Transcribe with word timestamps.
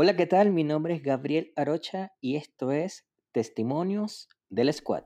Hola, 0.00 0.14
¿qué 0.14 0.26
tal? 0.26 0.52
Mi 0.52 0.62
nombre 0.62 0.94
es 0.94 1.02
Gabriel 1.02 1.52
Arocha 1.56 2.12
y 2.20 2.36
esto 2.36 2.70
es 2.70 3.04
Testimonios 3.32 4.28
del 4.48 4.72
Squad. 4.72 5.02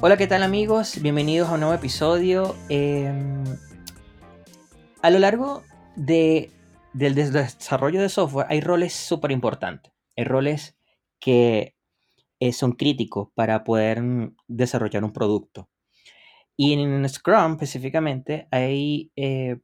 Hola, 0.00 0.16
¿qué 0.16 0.26
tal 0.26 0.42
amigos? 0.42 1.00
Bienvenidos 1.00 1.50
a 1.50 1.54
un 1.54 1.60
nuevo 1.60 1.74
episodio. 1.76 2.56
Em, 2.68 3.44
a 5.02 5.10
lo 5.10 5.20
largo 5.20 5.62
de, 5.94 6.50
del 6.96 7.14
desarrollo 7.14 8.00
de 8.00 8.08
software 8.08 8.46
hay 8.48 8.62
roles 8.62 8.94
súper 8.94 9.30
importantes. 9.30 9.92
Hay 10.16 10.24
roles 10.24 10.78
que 11.20 11.76
eh, 12.40 12.52
son 12.52 12.72
críticos 12.72 13.28
para 13.34 13.64
poder 13.64 14.02
mm, 14.02 14.36
desarrollar 14.48 15.04
un 15.04 15.12
producto. 15.12 15.68
Y 16.56 16.72
en 16.72 17.06
Scrum 17.06 17.52
específicamente 17.52 18.48
eh, 18.50 19.58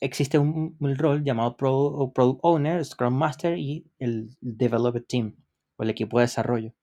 existe 0.00 0.38
un, 0.38 0.76
rol 0.98 1.24
llamado 1.24 1.56
Product 1.56 2.40
Owner, 2.42 2.84
Scrum 2.84 3.14
Master 3.14 3.56
y 3.58 3.86
el 3.98 4.36
Developer 4.42 5.02
Team 5.02 5.34
o 5.76 5.82
el 5.82 5.90
equipo 5.90 6.18
de 6.18 6.24
desarrollo. 6.24 6.74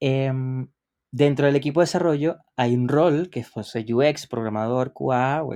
Em, 0.00 0.68
dentro 1.10 1.44
del 1.46 1.56
equipo 1.56 1.80
de 1.80 1.84
desarrollo 1.84 2.38
hay 2.56 2.74
un 2.74 2.88
rol 2.88 3.28
que 3.28 3.40
es 3.40 3.50
UX, 3.54 4.26
programador, 4.26 4.94
QA 4.94 5.42
o. 5.42 5.50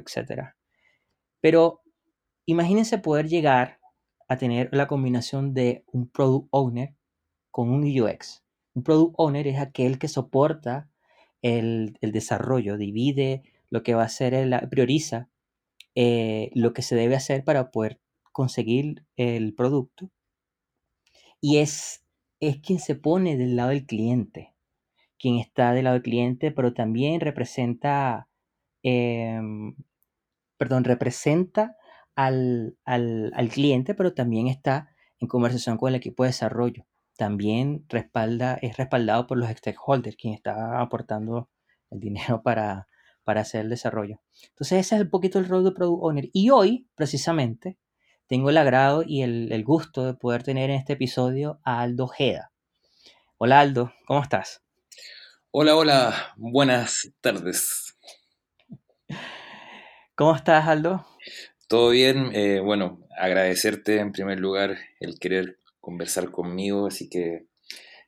Pero 1.40 1.81
imagínense 2.46 2.98
poder 2.98 3.28
llegar 3.28 3.80
a 4.28 4.36
tener 4.38 4.68
la 4.72 4.86
combinación 4.86 5.54
de 5.54 5.84
un 5.92 6.08
product 6.08 6.48
owner 6.50 6.94
con 7.50 7.70
un 7.70 7.84
UX. 7.84 8.44
Un 8.74 8.82
product 8.82 9.14
owner 9.18 9.46
es 9.46 9.58
aquel 9.58 9.98
que 9.98 10.08
soporta 10.08 10.88
el, 11.42 11.98
desarrollo, 12.00 12.76
divide 12.76 13.42
lo 13.70 13.82
que 13.82 13.94
va 13.94 14.04
a 14.04 14.08
ser, 14.08 14.48
prioriza 14.70 15.28
eh, 15.94 16.50
lo 16.54 16.72
que 16.72 16.82
se 16.82 16.96
debe 16.96 17.16
hacer 17.16 17.44
para 17.44 17.70
poder 17.70 18.00
conseguir 18.32 19.04
el 19.16 19.54
producto. 19.54 20.10
Y 21.40 21.58
es, 21.58 22.04
es 22.40 22.58
quien 22.60 22.78
se 22.78 22.94
pone 22.94 23.36
del 23.36 23.56
lado 23.56 23.70
del 23.70 23.86
cliente 23.86 24.52
quien 25.22 25.38
está 25.38 25.72
del 25.72 25.84
lado 25.84 25.94
del 25.94 26.02
cliente, 26.02 26.50
pero 26.50 26.74
también 26.74 27.20
representa, 27.20 28.28
em, 28.82 29.76
perdón, 30.58 30.82
representa 30.82 31.76
al, 32.14 32.76
cliente, 33.50 33.94
pero 33.94 34.14
también 34.14 34.48
está 34.48 34.90
en 35.18 35.28
conversación 35.28 35.76
con 35.76 35.88
el 35.88 35.94
equipo 35.94 36.22
de 36.22 36.28
desarrollo. 36.30 36.86
También 37.16 37.84
respalda, 37.88 38.58
es 38.62 38.76
respaldado 38.76 39.26
por 39.26 39.38
los 39.38 39.48
stakeholders, 39.50 40.16
quien 40.16 40.34
está 40.34 40.80
aportando 40.80 41.50
el 41.90 42.00
dinero 42.00 42.42
para, 42.42 42.88
para 43.24 43.42
hacer 43.42 43.62
el 43.62 43.70
desarrollo. 43.70 44.20
Entonces 44.50 44.86
ese 44.86 44.96
es 44.96 45.02
un 45.02 45.10
poquito 45.10 45.38
el 45.38 45.48
rol 45.48 45.64
de 45.64 45.72
Product 45.72 46.02
Owner. 46.02 46.30
Y 46.32 46.50
hoy, 46.50 46.88
precisamente, 46.94 47.78
tengo 48.26 48.50
el 48.50 48.56
agrado 48.56 49.02
y 49.06 49.22
el, 49.22 49.52
el 49.52 49.64
gusto 49.64 50.04
de 50.06 50.14
poder 50.14 50.42
tener 50.42 50.70
en 50.70 50.76
este 50.76 50.94
episodio 50.94 51.60
a 51.64 51.82
Aldo 51.82 52.08
Jeda. 52.08 52.52
Hola 53.36 53.60
Aldo, 53.60 53.92
¿cómo 54.06 54.22
estás? 54.22 54.62
Hola, 55.50 55.76
hola, 55.76 56.32
buenas 56.36 57.12
tardes. 57.20 57.98
¿Cómo 60.14 60.34
estás, 60.36 60.66
Aldo? 60.66 61.11
Todo 61.72 61.88
bien, 61.88 62.32
eh, 62.34 62.60
bueno, 62.60 63.00
agradecerte 63.18 63.98
en 63.98 64.12
primer 64.12 64.38
lugar 64.38 64.76
el 65.00 65.18
querer 65.18 65.58
conversar 65.80 66.30
conmigo, 66.30 66.86
así 66.86 67.08
que 67.08 67.46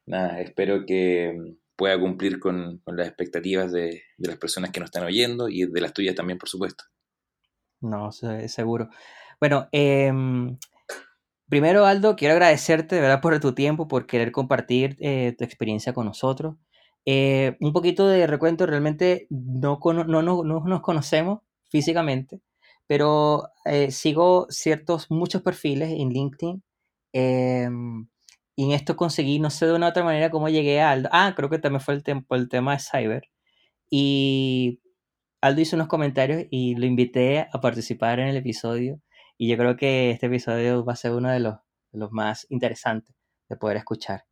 nada, 0.04 0.42
espero 0.42 0.84
que 0.84 1.54
pueda 1.74 1.98
cumplir 1.98 2.40
con, 2.40 2.82
las 2.84 3.06
expectativas 3.08 3.72
de, 3.72 4.02
las 4.18 4.36
personas 4.36 4.70
que 4.70 4.80
nos 4.80 4.88
están 4.88 5.04
oyendo 5.04 5.48
y 5.48 5.64
de 5.64 5.80
las 5.80 5.94
tuyas 5.94 6.14
también, 6.14 6.38
por 6.38 6.50
supuesto. 6.50 6.84
No, 7.80 8.12
seguro. 8.12 8.90
Bueno, 9.40 9.66
em, 9.72 10.58
primero, 11.48 11.86
Aldo, 11.86 12.16
quiero 12.16 12.34
agradecerte 12.34 12.96
de 12.96 13.00
verdad 13.00 13.22
por 13.22 13.40
tu 13.40 13.54
tiempo, 13.54 13.88
por 13.88 14.06
querer 14.06 14.30
compartir 14.30 14.94
eh, 15.00 15.34
tu 15.38 15.42
experiencia 15.42 15.94
con 15.94 16.04
nosotros. 16.04 16.56
Eh, 17.06 17.56
un 17.60 17.72
poquito 17.72 18.08
de 18.08 18.26
recuento, 18.26 18.66
realmente 18.66 19.26
no, 19.30 19.80
no, 20.06 20.44
nos 20.44 20.80
conocemos 20.82 21.40
físicamente, 21.70 22.42
pero 22.86 23.50
eh, 23.64 23.90
sigo 23.90 24.46
ciertos, 24.50 25.10
muchos 25.10 25.42
perfiles 25.42 25.90
en 25.90 26.10
LinkedIn. 26.10 26.62
Em, 27.12 28.08
y 28.56 28.64
en 28.64 28.72
esto 28.72 28.96
conseguí, 28.96 29.38
no 29.40 29.50
sé 29.50 29.66
de 29.66 29.74
una 29.74 29.88
otra 29.88 30.04
manera 30.04 30.30
cómo 30.30 30.48
llegué 30.48 30.80
a 30.80 30.90
Aldo. 30.92 31.08
Ah, 31.12 31.34
creo 31.36 31.50
que 31.50 31.58
también 31.58 31.80
fue 31.80 31.94
el, 31.94 32.04
el 32.30 32.48
tema 32.48 32.72
de 32.74 32.80
Cyber. 32.80 33.28
Y 33.90 34.80
Aldo 35.40 35.60
hizo 35.60 35.76
unos 35.76 35.88
comentarios 35.88 36.44
y 36.50 36.74
lo 36.76 36.86
invité 36.86 37.48
a 37.52 37.60
participar 37.60 38.20
en 38.20 38.28
el 38.28 38.36
episodio. 38.36 39.00
Y 39.38 39.48
yo 39.48 39.56
creo 39.56 39.76
que 39.76 40.10
este 40.10 40.26
episodio 40.26 40.84
va 40.84 40.94
a 40.94 40.96
ser 40.96 41.12
uno 41.12 41.30
de 41.30 41.40
los, 41.40 41.56
los 41.92 42.12
más 42.12 42.46
interesantes 42.50 43.14
de 43.48 43.56
poder 43.56 43.76
escuchar. 43.78 44.24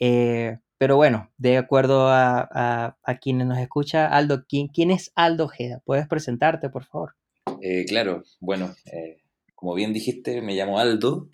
Eh, 0.00 0.58
pero 0.78 0.96
bueno, 0.96 1.30
de 1.36 1.58
acuerdo 1.58 2.08
a, 2.10 2.96
quienes 3.20 3.46
nos 3.46 3.58
escucha, 3.58 4.06
Aldo, 4.06 4.44
¿quién, 4.48 4.68
¿quién, 4.68 4.90
es 4.90 5.12
Aldo 5.14 5.44
Ojeda? 5.44 5.82
¿Puedes 5.84 6.08
presentarte, 6.08 6.70
por 6.70 6.84
favor? 6.84 7.16
Eh, 7.62 7.84
claro, 7.86 8.24
bueno, 8.40 8.74
eh, 8.86 9.22
como 9.54 9.74
bien 9.74 9.92
dijiste, 9.92 10.42
me 10.42 10.54
llamo 10.54 10.78
Aldo. 10.78 11.28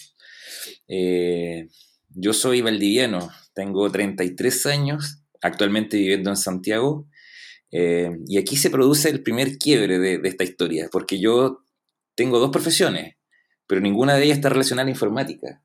yo 0.88 2.32
soy 2.32 2.60
valdiviano, 2.62 3.30
tengo 3.54 3.90
33 3.90 4.66
años, 4.66 5.22
actualmente 5.42 5.96
viviendo 5.96 6.30
en 6.30 6.36
Santiago. 6.36 7.08
y 7.70 8.38
aquí 8.38 8.56
se 8.56 8.70
produce 8.70 9.10
el 9.10 9.22
primer 9.22 9.58
quiebre 9.58 9.98
de, 9.98 10.18
de 10.18 10.28
esta 10.28 10.44
historia, 10.44 10.88
porque 10.90 11.18
yo 11.18 11.64
tengo 12.14 12.38
dos 12.38 12.50
profesiones, 12.50 13.16
pero 13.66 13.80
ninguna 13.80 14.14
de 14.14 14.24
ellas 14.24 14.38
está 14.38 14.48
relacionada 14.48 14.82
a 14.82 14.86
la 14.86 14.92
informática. 14.92 15.62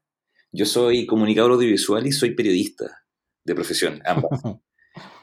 Yo 0.52 0.66
soy 0.66 1.06
comunicador 1.06 1.52
audiovisual 1.52 2.06
y 2.06 2.12
soy 2.12 2.36
periodista 2.36 3.06
de 3.46 3.56
profesión, 3.56 4.02
ambas. 4.06 4.42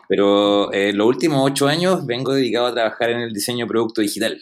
Pero 0.09 0.73
en 0.73 0.81
eh, 0.81 0.93
los 0.95 1.07
últimos 1.07 1.43
ocho 1.45 1.69
años 1.69 2.07
vengo 2.07 2.33
dedicado 2.33 2.67
a 2.67 2.73
trabajar 2.73 3.11
en 3.11 3.21
el 3.21 3.33
diseño 3.33 3.67
de 3.67 3.69
producto 3.69 4.01
digital. 4.01 4.41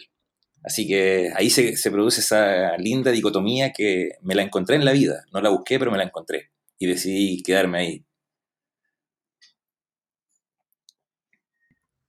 Así 0.63 0.87
que 0.87 1.31
ahí 1.35 1.49
se, 1.49 1.77
se, 1.77 1.91
produce 1.91 2.21
esa 2.21 2.75
linda 2.77 3.11
dicotomía 3.11 3.71
que 3.71 4.11
me 4.21 4.35
la 4.35 4.43
encontré 4.43 4.75
en 4.75 4.85
la 4.85 4.91
vida. 4.91 5.23
No 5.33 5.41
la 5.41 5.49
busqué, 5.49 5.79
pero 5.79 5.91
me 5.91 5.97
la 5.97 6.03
encontré. 6.03 6.51
Y 6.77 6.87
decidí 6.87 7.41
quedarme 7.43 7.79
ahí. 7.79 8.05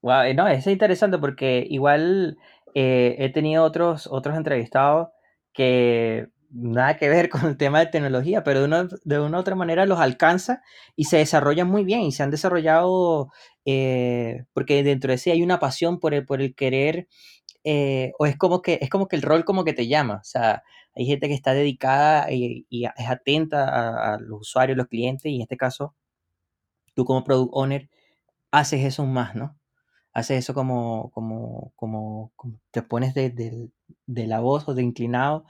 Wow, 0.03 0.23
eh, 0.23 0.35
no, 0.35 0.47
es 0.49 0.67
interesante 0.67 1.19
porque 1.19 1.67
igual 1.69 2.39
eh, 2.75 3.17
he 3.19 3.31
tenido 3.33 3.65
otros, 3.65 4.07
otros 4.11 4.37
entrevistados 4.37 5.09
que 5.53 6.29
nada 6.51 6.97
que 6.97 7.09
ver 7.09 7.29
con 7.31 7.47
el 7.47 7.57
tema 7.57 7.81
de 7.81 7.87
tecnología, 7.87 8.45
pero 8.45 8.61
de 8.61 8.67
una, 8.67 8.89
de 9.05 9.21
una 9.21 9.39
u 9.39 9.41
otra 9.41 9.55
manera 9.57 9.87
los 9.87 10.01
alcanza 10.01 10.63
y 10.97 11.05
se 11.05 11.19
desarrollan 11.19 11.69
muy 11.69 11.85
bien 11.85 12.03
y 12.03 12.13
se 12.13 12.23
han 12.23 12.31
desarrollado 12.31 13.29
eh, 13.65 14.45
porque 14.53 14.83
dentro 14.83 15.11
de 15.11 15.19
sí 15.19 15.31
hay 15.31 15.43
una 15.43 15.59
pasión 15.59 15.99
por 16.01 16.15
el, 16.15 16.25
por 16.25 16.41
el 16.41 16.55
querer 16.55 17.09
eh, 17.71 18.15
o 18.19 18.25
es 18.25 18.39
como 18.39 18.63
que 18.63 18.79
es 18.81 18.89
como 18.89 19.09
que 19.09 19.17
el 19.17 19.21
rol 19.21 19.45
como 19.45 19.63
que 19.63 19.75
te 19.75 19.89
llama, 19.89 20.21
o 20.23 20.25
sea, 20.25 20.63
hay 20.97 21.05
gente 21.05 21.29
que 21.29 21.35
está 21.35 21.53
dedicada 21.53 22.33
y, 22.33 22.67
es 22.71 23.09
atenta 23.11 24.15
a, 24.15 24.19
los 24.19 24.41
usuarios, 24.41 24.79
los 24.79 24.87
clientes 24.87 25.27
y 25.31 25.37
en 25.37 25.43
este 25.43 25.59
caso 25.59 25.95
tú 26.95 27.05
como 27.05 27.25
product 27.25 27.51
owner 27.53 27.91
haces 28.53 28.85
eso 28.87 29.05
más, 29.05 29.35
¿no? 29.35 29.59
Haces 30.15 30.39
eso 30.39 30.55
como, 30.55 31.11
como, 31.11 31.73
como, 31.77 32.33
te 32.71 32.83
pones 32.83 33.13
de, 33.15 33.71
la 34.07 34.41
voz 34.41 34.67
o 34.69 34.75
de 34.75 34.83
inclinado 34.83 35.45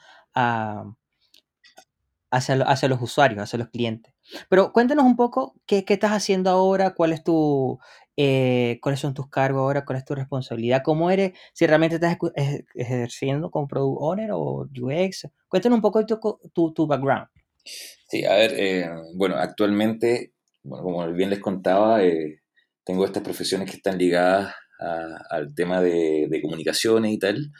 hacia, 2.32 2.88
los 2.88 3.00
usuarios, 3.00 3.42
hacia 3.42 3.60
los 3.60 3.68
clientes. 3.68 4.12
Pero 4.48 4.72
cuéntanos 4.72 5.04
un 5.04 5.16
poco 5.16 5.54
qué, 5.66 5.84
estás 5.86 6.10
haciendo 6.12 6.50
ahora, 6.50 6.94
cuál 6.94 7.12
es 7.12 7.22
tu, 7.22 7.78
eh, 8.20 8.80
cuáles 8.82 8.98
son 8.98 9.14
tus 9.14 9.30
cargos 9.30 9.60
ahora, 9.60 9.84
cuál 9.84 9.98
es 9.98 10.04
tu 10.04 10.12
responsabilidad, 10.12 10.82
cómo 10.84 11.08
eres, 11.08 11.38
si 11.54 11.68
realmente 11.68 11.94
estás 11.94 12.18
ejerciendo 12.74 13.48
como 13.48 13.68
Product 13.68 13.98
Owner 14.00 14.30
o 14.32 14.66
UX. 14.76 15.28
Cuéntanos 15.46 15.76
un 15.76 15.82
poco 15.82 16.04
tu, 16.04 16.72
tu, 16.72 16.86
background. 16.88 17.28
Sí, 17.62 18.24
a 18.24 18.34
ver, 18.34 18.54
eh, 18.56 18.90
bueno, 19.14 19.36
actualmente, 19.36 20.32
bueno, 20.64 20.82
como 20.82 21.12
bien 21.12 21.30
les 21.30 21.38
contaba, 21.38 22.02
eh, 22.02 22.40
tengo 22.82 23.04
estas 23.04 23.22
profesiones 23.22 23.70
que 23.70 23.76
están 23.76 23.96
ligadas 23.96 24.52
al 25.30 25.54
tema 25.54 25.80
de, 25.80 26.40
comunicaciones 26.42 27.12
y 27.12 27.20
tal. 27.20 27.52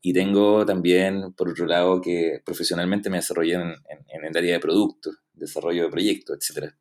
Y 0.00 0.14
tengo 0.14 0.64
también, 0.64 1.34
por 1.34 1.50
otro 1.50 1.66
lado, 1.66 2.00
que 2.00 2.40
profesionalmente 2.42 3.10
me 3.10 3.18
desarrollé 3.18 3.56
en, 3.56 3.74
el 4.08 4.36
área 4.36 4.54
de 4.54 4.60
productos, 4.60 5.18
desarrollo 5.34 5.84
de 5.84 5.90
proyectos, 5.90 6.38
etc. 6.38 6.72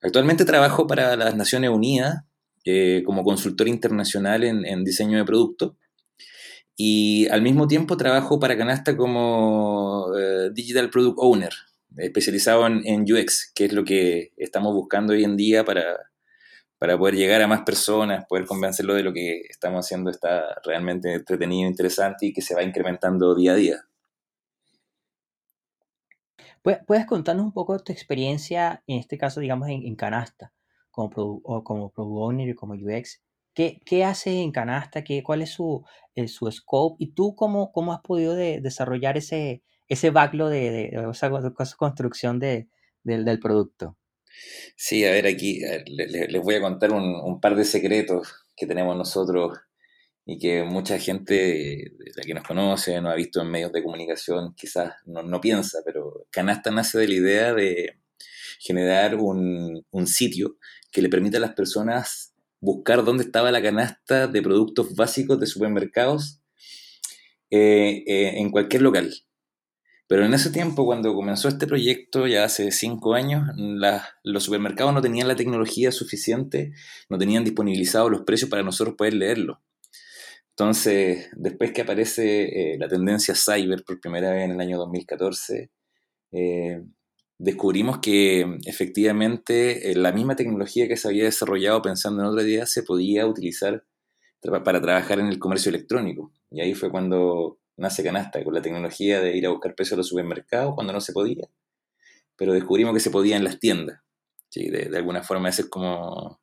Actualmente 0.00 0.46
trabajo 0.46 0.86
para 0.86 1.14
las 1.14 1.34
Naciones 1.36 1.68
Unidas 1.68 2.24
eh, 2.70 3.02
como 3.04 3.24
consultor 3.24 3.68
internacional 3.68 4.44
en, 4.44 4.84
diseño 4.84 5.18
de 5.18 5.24
productos. 5.24 5.74
y 6.76 7.26
al 7.28 7.42
mismo 7.42 7.66
tiempo 7.66 7.96
trabajo 7.96 8.38
para 8.38 8.56
Canasta 8.56 8.96
como 8.96 10.06
eh, 10.16 10.50
Digital 10.52 10.90
Product 10.90 11.16
Owner, 11.18 11.52
especializado 11.96 12.66
en, 12.66 12.82
en, 12.86 13.02
UX, 13.02 13.52
que 13.54 13.64
es 13.66 13.72
lo 13.72 13.84
que 13.84 14.32
estamos 14.36 14.74
buscando 14.74 15.12
hoy 15.14 15.24
en 15.24 15.36
día 15.36 15.64
para, 15.64 15.96
para 16.78 16.96
poder 16.98 17.16
llegar 17.16 17.42
a 17.42 17.48
más 17.48 17.62
personas, 17.62 18.26
poder 18.28 18.46
convencerlo 18.46 18.94
de 18.94 19.02
lo 19.02 19.12
que 19.12 19.40
estamos 19.48 19.86
haciendo 19.86 20.10
está 20.10 20.60
realmente 20.64 21.14
entretenido, 21.14 21.68
interesante 21.68 22.26
y 22.26 22.32
que 22.32 22.42
se 22.42 22.54
va 22.54 22.62
incrementando 22.62 23.34
día 23.34 23.52
a 23.52 23.56
día. 23.56 23.84
¿Puedes 26.62 27.06
contarnos 27.06 27.46
un 27.46 27.52
poco 27.52 27.72
de 27.78 27.82
tu 27.82 27.92
experiencia, 27.92 28.82
en 28.86 28.98
este 28.98 29.16
caso, 29.16 29.40
digamos, 29.40 29.68
en, 29.68 29.96
Canasta, 29.96 30.52
como, 31.06 31.62
como 31.62 31.90
Product 31.90 32.18
Owner 32.18 32.48
y 32.48 32.54
como 32.54 32.74
UX? 32.74 33.22
¿Qué, 33.54 33.80
qué 33.84 34.04
hace 34.04 34.40
en 34.40 34.52
Canasta? 34.52 35.04
¿Qué, 35.04 35.22
¿Cuál 35.22 35.42
es 35.42 35.50
su, 35.50 35.84
eh, 36.14 36.28
su 36.28 36.50
scope? 36.50 36.96
¿Y 36.98 37.12
tú 37.12 37.34
cómo, 37.34 37.72
cómo 37.72 37.92
has 37.92 38.00
podido 38.00 38.34
desarrollar 38.34 39.16
ese, 39.16 39.62
ese 39.88 40.10
backlog 40.10 40.50
de, 40.50 40.70
de, 40.70 41.10
esa, 41.10 41.30
construcción 41.76 42.38
de, 42.38 42.68
del 43.04 43.40
producto? 43.40 43.96
Sí, 44.76 45.04
a 45.04 45.10
ver, 45.10 45.26
aquí 45.26 45.60
les, 45.86 46.42
voy 46.42 46.56
a 46.56 46.60
contar 46.60 46.92
un, 46.92 47.16
un, 47.16 47.40
par 47.40 47.56
de 47.56 47.64
secretos 47.64 48.46
que 48.56 48.66
tenemos 48.66 48.96
nosotros 48.96 49.58
y 50.24 50.38
que 50.38 50.62
mucha 50.62 50.98
gente 50.98 51.92
la 52.14 52.22
que 52.22 52.34
nos 52.34 52.46
conoce, 52.46 53.00
nos 53.00 53.12
ha 53.12 53.16
visto 53.16 53.40
en 53.40 53.50
medios 53.50 53.72
de 53.72 53.82
comunicación, 53.82 54.54
quizás 54.54 54.92
no, 55.06 55.22
no 55.22 55.40
piensa, 55.40 55.78
pero 55.84 56.26
Canasta 56.30 56.70
nace 56.70 56.98
de 56.98 57.08
la 57.08 57.14
idea 57.14 57.54
de 57.54 57.97
generar 58.58 59.16
un, 59.16 59.84
un 59.90 60.06
sitio 60.06 60.56
que 60.92 61.02
le 61.02 61.08
permita 61.08 61.38
a 61.38 61.40
las 61.40 61.54
personas 61.54 62.34
buscar 62.60 63.04
dónde 63.04 63.24
estaba 63.24 63.50
la 63.52 63.62
canasta 63.62 64.26
de 64.26 64.42
productos 64.42 64.94
básicos 64.94 65.38
de 65.38 65.46
supermercados 65.46 66.40
eh, 67.50 68.04
eh, 68.06 68.40
en 68.40 68.50
cualquier 68.50 68.82
local. 68.82 69.12
Pero 70.06 70.24
en 70.24 70.32
ese 70.32 70.50
tiempo, 70.50 70.86
cuando 70.86 71.14
comenzó 71.14 71.48
este 71.48 71.66
proyecto, 71.66 72.26
ya 72.26 72.44
hace 72.44 72.72
cinco 72.72 73.14
años, 73.14 73.42
los 74.24 74.42
supermercados 74.42 74.94
no 74.94 75.02
tenían 75.02 75.28
la 75.28 75.36
tecnología 75.36 75.92
suficiente, 75.92 76.72
no 77.10 77.18
tenían 77.18 77.44
disponibilizados 77.44 78.10
los 78.10 78.22
precios 78.22 78.48
para 78.48 78.62
nosotros 78.62 78.96
poder 78.96 79.14
leerlo. 79.14 79.62
Entonces, 80.50 81.28
después 81.36 81.72
que 81.72 81.82
aparece 81.82 82.72
eh, 82.72 82.78
la 82.78 82.88
tendencia 82.88 83.34
cyber 83.34 83.84
por 83.84 84.00
primera 84.00 84.32
vez 84.32 84.44
en 84.44 84.52
el 84.52 84.60
año 84.60 84.78
2014, 84.78 85.70
eh, 86.32 86.82
descubrimos 87.38 87.98
que 87.98 88.58
efectivamente 88.66 89.90
eh, 89.90 89.94
la 89.94 90.12
misma 90.12 90.36
tecnología 90.36 90.88
que 90.88 90.96
se 90.96 91.08
había 91.08 91.24
desarrollado 91.24 91.80
pensando 91.82 92.22
en 92.22 92.28
otra 92.28 92.42
idea 92.42 92.66
se 92.66 92.82
podía 92.82 93.26
utilizar 93.26 93.84
para 94.64 94.80
trabajar 94.80 95.18
en 95.20 95.26
el 95.26 95.38
comercio 95.38 95.70
electrónico. 95.70 96.32
Y 96.50 96.60
ahí 96.60 96.74
fue 96.74 96.90
cuando 96.90 97.58
nace 97.76 98.02
Canasta, 98.02 98.42
con 98.44 98.54
la 98.54 98.62
tecnología 98.62 99.20
de 99.20 99.36
ir 99.36 99.46
a 99.46 99.50
buscar 99.50 99.74
precios 99.74 99.94
a 99.94 99.98
los 99.98 100.08
supermercados 100.08 100.74
cuando 100.74 100.92
no 100.92 101.00
se 101.00 101.12
podía, 101.12 101.48
pero 102.36 102.52
descubrimos 102.52 102.94
que 102.94 103.00
se 103.00 103.10
podía 103.10 103.36
en 103.36 103.44
las 103.44 103.58
tiendas. 103.58 104.00
¿sí? 104.48 104.68
De, 104.68 104.96
alguna 104.96 105.22
forma 105.22 105.48
ese 105.48 105.62
es 105.62 105.68
como 105.68 106.40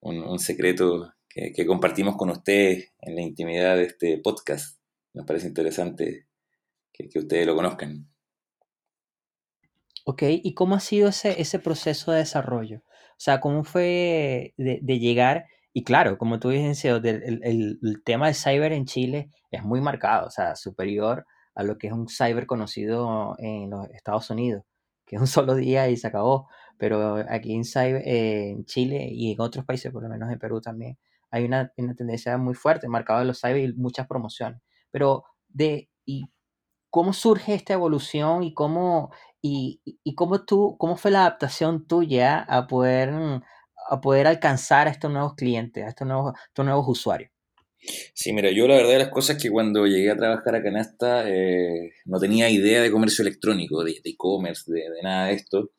un, 0.00 0.38
secreto 0.38 1.12
que, 1.28 1.66
compartimos 1.66 2.16
con 2.16 2.30
ustedes 2.30 2.92
en 3.00 3.16
la 3.16 3.22
intimidad 3.22 3.76
de 3.76 3.84
este 3.84 4.18
podcast. 4.18 4.78
Nos 5.14 5.26
parece 5.26 5.48
interesante 5.48 6.26
que, 6.92 7.08
ustedes 7.18 7.46
lo 7.46 7.56
conozcan. 7.56 8.09
Ok, 10.04 10.22
¿y 10.28 10.54
cómo 10.54 10.74
ha 10.74 10.80
sido 10.80 11.08
ese, 11.08 11.40
ese 11.40 11.58
proceso 11.58 12.12
de 12.12 12.18
desarrollo? 12.18 12.78
O 12.78 13.22
sea, 13.22 13.40
¿cómo 13.40 13.64
fue 13.64 14.54
de, 14.56 14.80
de 14.82 14.98
llegar 14.98 15.46
y 15.72 15.84
claro, 15.84 16.18
como 16.18 16.40
tú 16.40 16.48
dices, 16.50 16.84
el, 16.84 17.06
el, 17.06 17.78
el, 17.82 18.02
tema 18.04 18.26
de 18.26 18.34
cyber 18.34 18.72
en 18.72 18.86
Chile 18.86 19.30
es 19.50 19.62
muy 19.62 19.80
marcado, 19.80 20.26
o 20.26 20.30
sea, 20.30 20.56
superior 20.56 21.26
a 21.54 21.62
lo 21.62 21.78
que 21.78 21.88
es 21.88 21.92
un 21.92 22.08
cyber 22.08 22.46
conocido 22.46 23.36
en 23.38 23.70
los 23.70 23.88
Estados 23.90 24.30
Unidos, 24.30 24.64
que 25.06 25.16
es 25.16 25.22
un 25.22 25.28
solo 25.28 25.54
día 25.54 25.88
y 25.88 25.96
se 25.96 26.08
acabó. 26.08 26.48
Pero 26.78 27.24
aquí 27.28 27.54
en, 27.54 27.64
cyber, 27.64 28.02
eh, 28.06 28.50
en 28.50 28.64
Chile 28.64 29.08
y 29.12 29.32
en 29.32 29.40
otros 29.40 29.64
países, 29.64 29.92
por 29.92 30.02
lo 30.02 30.08
menos 30.08 30.30
en 30.30 30.38
Perú 30.38 30.60
también, 30.60 30.98
hay 31.30 31.44
una, 31.44 31.72
una 31.76 31.94
tendencia 31.94 32.36
muy 32.38 32.54
fuerte 32.54 32.88
marcada 32.88 33.20
de 33.20 33.26
los 33.26 33.40
cyber 33.40 33.58
y 33.58 33.72
muchas 33.74 34.06
promociones. 34.08 34.60
Pero 34.90 35.24
de 35.48 35.88
y 36.04 36.24
cómo 36.90 37.12
surge 37.12 37.54
esta 37.54 37.72
evolución 37.74 38.42
y 38.42 38.54
cómo 38.54 39.10
y, 39.42 39.80
y 39.84 40.14
cómo 40.14 40.44
tú 40.44 40.76
cómo 40.78 40.96
fue 40.96 41.10
la 41.10 41.20
adaptación 41.20 41.86
tuya 41.86 42.38
a 42.40 42.66
poder 42.66 43.10
a 43.88 44.00
poder 44.00 44.26
alcanzar 44.26 44.86
a 44.86 44.90
estos 44.90 45.10
nuevos 45.10 45.34
clientes, 45.34 45.84
a 45.84 45.88
estos 45.88 46.06
nuevos, 46.06 46.34
estos 46.48 46.64
nuevos 46.64 46.86
usuarios? 46.88 47.30
Sí, 48.14 48.32
mira, 48.34 48.50
yo 48.50 48.68
la 48.68 48.74
verdad 48.74 48.90
de 48.90 48.98
las 48.98 49.08
cosas 49.08 49.36
es 49.36 49.42
que 49.42 49.50
cuando 49.50 49.86
llegué 49.86 50.10
a 50.10 50.16
trabajar 50.16 50.54
a 50.54 50.62
Canasta 50.62 51.28
eh, 51.28 51.92
no 52.04 52.18
tenía 52.20 52.50
idea 52.50 52.82
de 52.82 52.90
comercio 52.90 53.22
electrónico, 53.22 53.82
de 53.82 54.00
e-commerce, 54.04 54.70
de, 54.70 54.80
de, 54.80 55.02
nada 55.02 55.28
de 55.28 55.34
esto. 55.34 55.70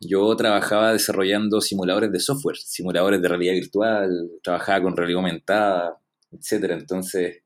Yo 0.00 0.34
trabajaba 0.36 0.92
desarrollando 0.92 1.60
simuladores 1.60 2.10
de 2.10 2.18
software, 2.18 2.56
simuladores 2.56 3.22
de 3.22 3.28
realidad 3.28 3.54
virtual, 3.54 4.10
trabajaba 4.42 4.82
con 4.82 4.96
realidad 4.96 5.18
aumentada, 5.18 5.98
etcétera. 6.32 6.74
Entonces 6.74 7.44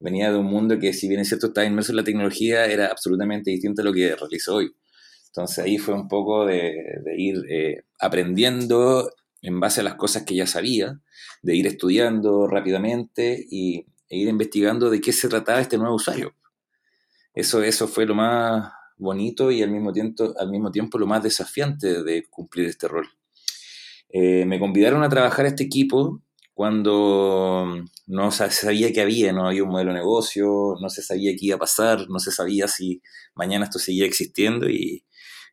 venía 0.00 0.30
de 0.30 0.38
un 0.38 0.46
mundo 0.46 0.78
que, 0.78 0.92
si 0.92 1.08
bien 1.08 1.20
es 1.20 1.28
cierto, 1.28 1.48
estaba 1.48 1.66
inmerso 1.66 1.92
en 1.92 1.96
la 1.96 2.04
tecnología, 2.04 2.66
era 2.66 2.86
absolutamente 2.86 3.50
distinto 3.50 3.82
a 3.82 3.84
lo 3.84 3.92
que 3.92 4.14
realizo 4.14 4.56
hoy. 4.56 4.72
Entonces 5.28 5.58
ahí 5.58 5.78
fue 5.78 5.94
un 5.94 6.08
poco 6.08 6.46
de, 6.46 6.72
ir 7.16 7.44
eh, 7.48 7.84
aprendiendo 8.00 9.10
en 9.42 9.60
base 9.60 9.80
a 9.80 9.84
las 9.84 9.94
cosas 9.94 10.24
que 10.24 10.34
ya 10.34 10.46
sabía, 10.46 11.00
de 11.42 11.56
ir 11.56 11.66
estudiando 11.66 12.46
rápidamente 12.46 13.46
y, 13.50 13.86
e 14.08 14.16
ir 14.16 14.28
investigando 14.28 14.90
de 14.90 15.00
qué 15.00 15.12
se 15.12 15.28
trataba 15.28 15.60
este 15.60 15.78
nuevo 15.78 15.94
usuario. 15.94 16.34
Eso, 17.34 17.62
eso 17.62 17.86
fue 17.86 18.06
lo 18.06 18.14
más 18.14 18.72
bonito 18.96 19.50
y 19.52 19.62
al 19.62 19.70
mismo 19.70 19.92
tiempo, 19.92 20.34
al 20.38 20.50
mismo 20.50 20.72
tiempo 20.72 20.98
lo 20.98 21.06
más 21.06 21.22
desafiante 21.22 22.02
de 22.02 22.26
cumplir 22.28 22.66
este 22.66 22.88
rol. 22.88 23.08
Eh, 24.10 24.44
me 24.46 24.58
convidaron 24.58 25.02
a 25.02 25.08
trabajar 25.08 25.46
este 25.46 25.64
equipo 25.64 26.22
cuando 26.58 27.84
no 28.08 28.32
se 28.32 28.50
sabía 28.50 28.92
qué 28.92 29.00
había, 29.00 29.32
no 29.32 29.46
había 29.46 29.62
un 29.62 29.68
modelo 29.68 29.92
de 29.92 30.00
negocio, 30.00 30.74
no 30.80 30.88
se 30.88 31.02
sabía 31.02 31.30
qué 31.38 31.46
iba 31.46 31.54
a 31.54 31.60
pasar, 31.60 32.06
no 32.08 32.18
se 32.18 32.32
sabía 32.32 32.66
si 32.66 33.00
mañana 33.36 33.66
esto 33.66 33.78
seguía 33.78 34.06
existiendo 34.06 34.68
y, 34.68 35.04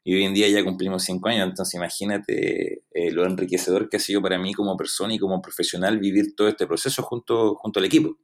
y 0.03 0.15
hoy 0.15 0.23
en 0.23 0.33
día 0.33 0.49
ya 0.49 0.63
cumplimos 0.63 1.03
cinco 1.03 1.29
años, 1.29 1.47
entonces 1.47 1.75
imagínate 1.75 2.85
eh, 2.91 3.11
lo 3.11 3.23
enriquecedor 3.23 3.87
que 3.87 3.97
ha 3.97 3.99
sido 3.99 4.19
para 4.19 4.39
mí 4.39 4.55
como 4.55 4.75
persona 4.75 5.13
y 5.13 5.19
como 5.19 5.43
profesional 5.43 5.99
vivir 5.99 6.35
todo 6.35 6.47
este 6.47 6.65
proceso 6.65 7.03
junto, 7.03 7.53
junto 7.53 7.79
al 7.79 7.85
equipo. 7.85 8.17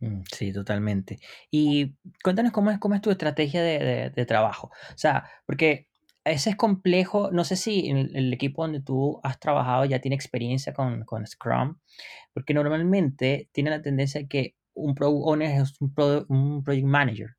Mm, 0.00 0.24
sí, 0.30 0.52
totalmente. 0.52 1.20
Y 1.50 1.96
cuéntanos 2.22 2.52
cómo 2.52 2.70
es, 2.70 2.78
cómo 2.78 2.94
es 2.94 3.00
tu 3.00 3.10
estrategia 3.10 3.62
de, 3.62 4.12
de, 4.14 4.26
trabajo. 4.26 4.70
O 4.90 4.98
sea, 4.98 5.24
porque 5.46 5.88
ese 6.24 6.50
es 6.50 6.56
complejo. 6.56 7.30
No 7.32 7.44
sé 7.44 7.56
si 7.56 7.90
el, 7.90 8.14
el, 8.16 8.32
equipo 8.32 8.62
donde 8.62 8.80
tú 8.80 9.20
has 9.22 9.38
trabajado 9.38 9.84
ya 9.84 10.00
tiene 10.00 10.14
experiencia 10.16 10.72
con, 10.72 11.04
Scrum, 11.26 11.78
porque 12.32 12.54
normalmente 12.54 13.48
tiene 13.52 13.70
la 13.70 13.82
tendencia 13.82 14.26
que 14.26 14.56
un 14.74 14.94
Product 14.94 15.22
Owner 15.26 15.60
es 15.60 15.74
un, 15.80 15.92
Project 16.64 16.86
Manager. 16.86 17.30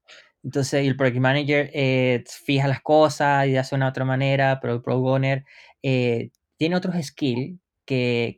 Entonces, 0.44 0.86
el 0.86 0.96
Project 0.96 1.20
Manager 1.20 1.72
eh, 1.74 2.24
fija 2.28 2.68
las 2.68 2.82
cosas 2.82 3.48
y 3.48 3.58
hace 3.58 3.76
una 3.76 3.90
otra 3.90 4.06
manera, 4.06 4.60
pero 4.62 4.76
el 4.76 4.82
Product 4.82 5.08
Owner 5.08 5.46
eh, 5.82 6.30
tiene 6.58 6.76
otros 6.76 6.96
skills 7.04 7.60
que 7.86 8.38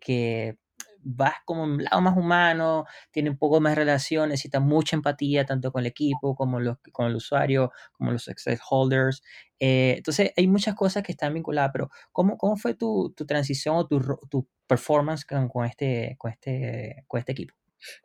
vas 1.10 1.36
como 1.46 1.64
un 1.64 1.84
lado 1.84 2.02
más 2.02 2.18
humano, 2.18 2.86
tiene 3.12 3.30
un 3.30 3.38
poco 3.38 3.62
más 3.62 3.76
relación, 3.76 4.30
necesita 4.30 4.60
mucha 4.60 4.96
empatía 4.96 5.46
tanto 5.46 5.72
con 5.72 5.82
el 5.82 5.88
equipo 5.88 6.36
como 6.36 6.60
los, 6.60 6.78
con 6.92 7.08
el 7.08 7.16
usuario, 7.16 7.72
como 7.94 8.12
los 8.12 8.26
stakeholders. 8.26 9.24
Eh, 9.60 9.96
entonces, 9.98 10.32
hay 10.36 10.48
muchas 10.48 10.76
cosas 10.76 11.04
que 11.04 11.14
están 11.14 11.34
vinculadas, 11.34 11.72
pero 11.72 11.90
¿cómo, 12.12 12.38
cómo 12.38 12.58
fue 12.58 12.74
tu, 12.74 13.14
tu 13.16 13.26
transición 13.26 13.76
o 13.78 13.88
tu, 13.88 14.00
tu 14.30 14.48
performance 14.68 15.26
con, 15.26 15.48
con, 15.48 15.66
este, 15.66 16.16
con, 16.18 16.32
este, 16.32 17.04
con 17.08 17.20
este 17.20 17.32
equipo? 17.32 17.54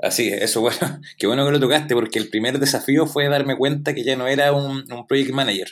Así, 0.01 0.29
eso 0.29 0.61
bueno, 0.61 1.01
qué 1.19 1.27
bueno 1.27 1.45
que 1.45 1.53
lo 1.53 1.61
tocaste 1.61 1.95
porque 1.95 2.19
el 2.19 2.29
primer 2.29 2.59
desafío 2.59 3.07
fue 3.07 3.29
darme 3.29 3.57
cuenta 3.57 3.95
que 3.95 4.05
ya 4.05 4.17
no 4.17 4.27
era 4.27 4.53
un, 4.53 4.85
un 4.93 5.07
project 5.07 5.33
manager. 5.33 5.69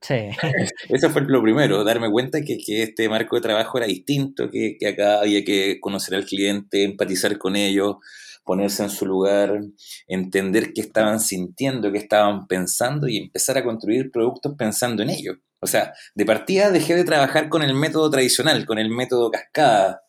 Sí. 0.00 0.14
Eso 0.88 1.10
fue 1.10 1.22
lo 1.22 1.42
primero, 1.42 1.84
darme 1.84 2.10
cuenta 2.10 2.42
que, 2.42 2.58
que 2.58 2.82
este 2.82 3.08
marco 3.08 3.36
de 3.36 3.42
trabajo 3.42 3.78
era 3.78 3.86
distinto, 3.86 4.50
que, 4.50 4.76
que, 4.78 4.88
acá 4.88 5.20
había 5.20 5.44
que 5.44 5.78
conocer 5.80 6.14
al 6.14 6.26
cliente, 6.26 6.84
empatizar 6.84 7.38
con 7.38 7.56
ellos, 7.56 7.96
ponerse 8.44 8.84
en 8.84 8.90
su 8.90 9.06
lugar, 9.06 9.60
entender 10.06 10.72
qué 10.72 10.80
estaban 10.80 11.20
sintiendo, 11.20 11.90
qué 11.90 11.98
estaban 11.98 12.46
pensando 12.46 13.08
y 13.08 13.16
empezar 13.16 13.58
a 13.58 13.64
construir 13.64 14.10
productos 14.10 14.54
pensando 14.56 15.02
en 15.02 15.10
ellos. 15.10 15.36
O 15.60 15.66
sea, 15.66 15.92
de 16.14 16.24
partida 16.24 16.70
dejé 16.70 16.94
de 16.94 17.04
trabajar 17.04 17.48
con 17.48 17.62
el 17.62 17.74
método 17.74 18.08
tradicional, 18.10 18.64
con 18.64 18.78
el 18.78 18.88
método 18.88 19.30
cascada, 19.30 20.02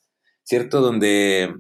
¿cierto? 0.43 0.81
Donde 0.81 1.51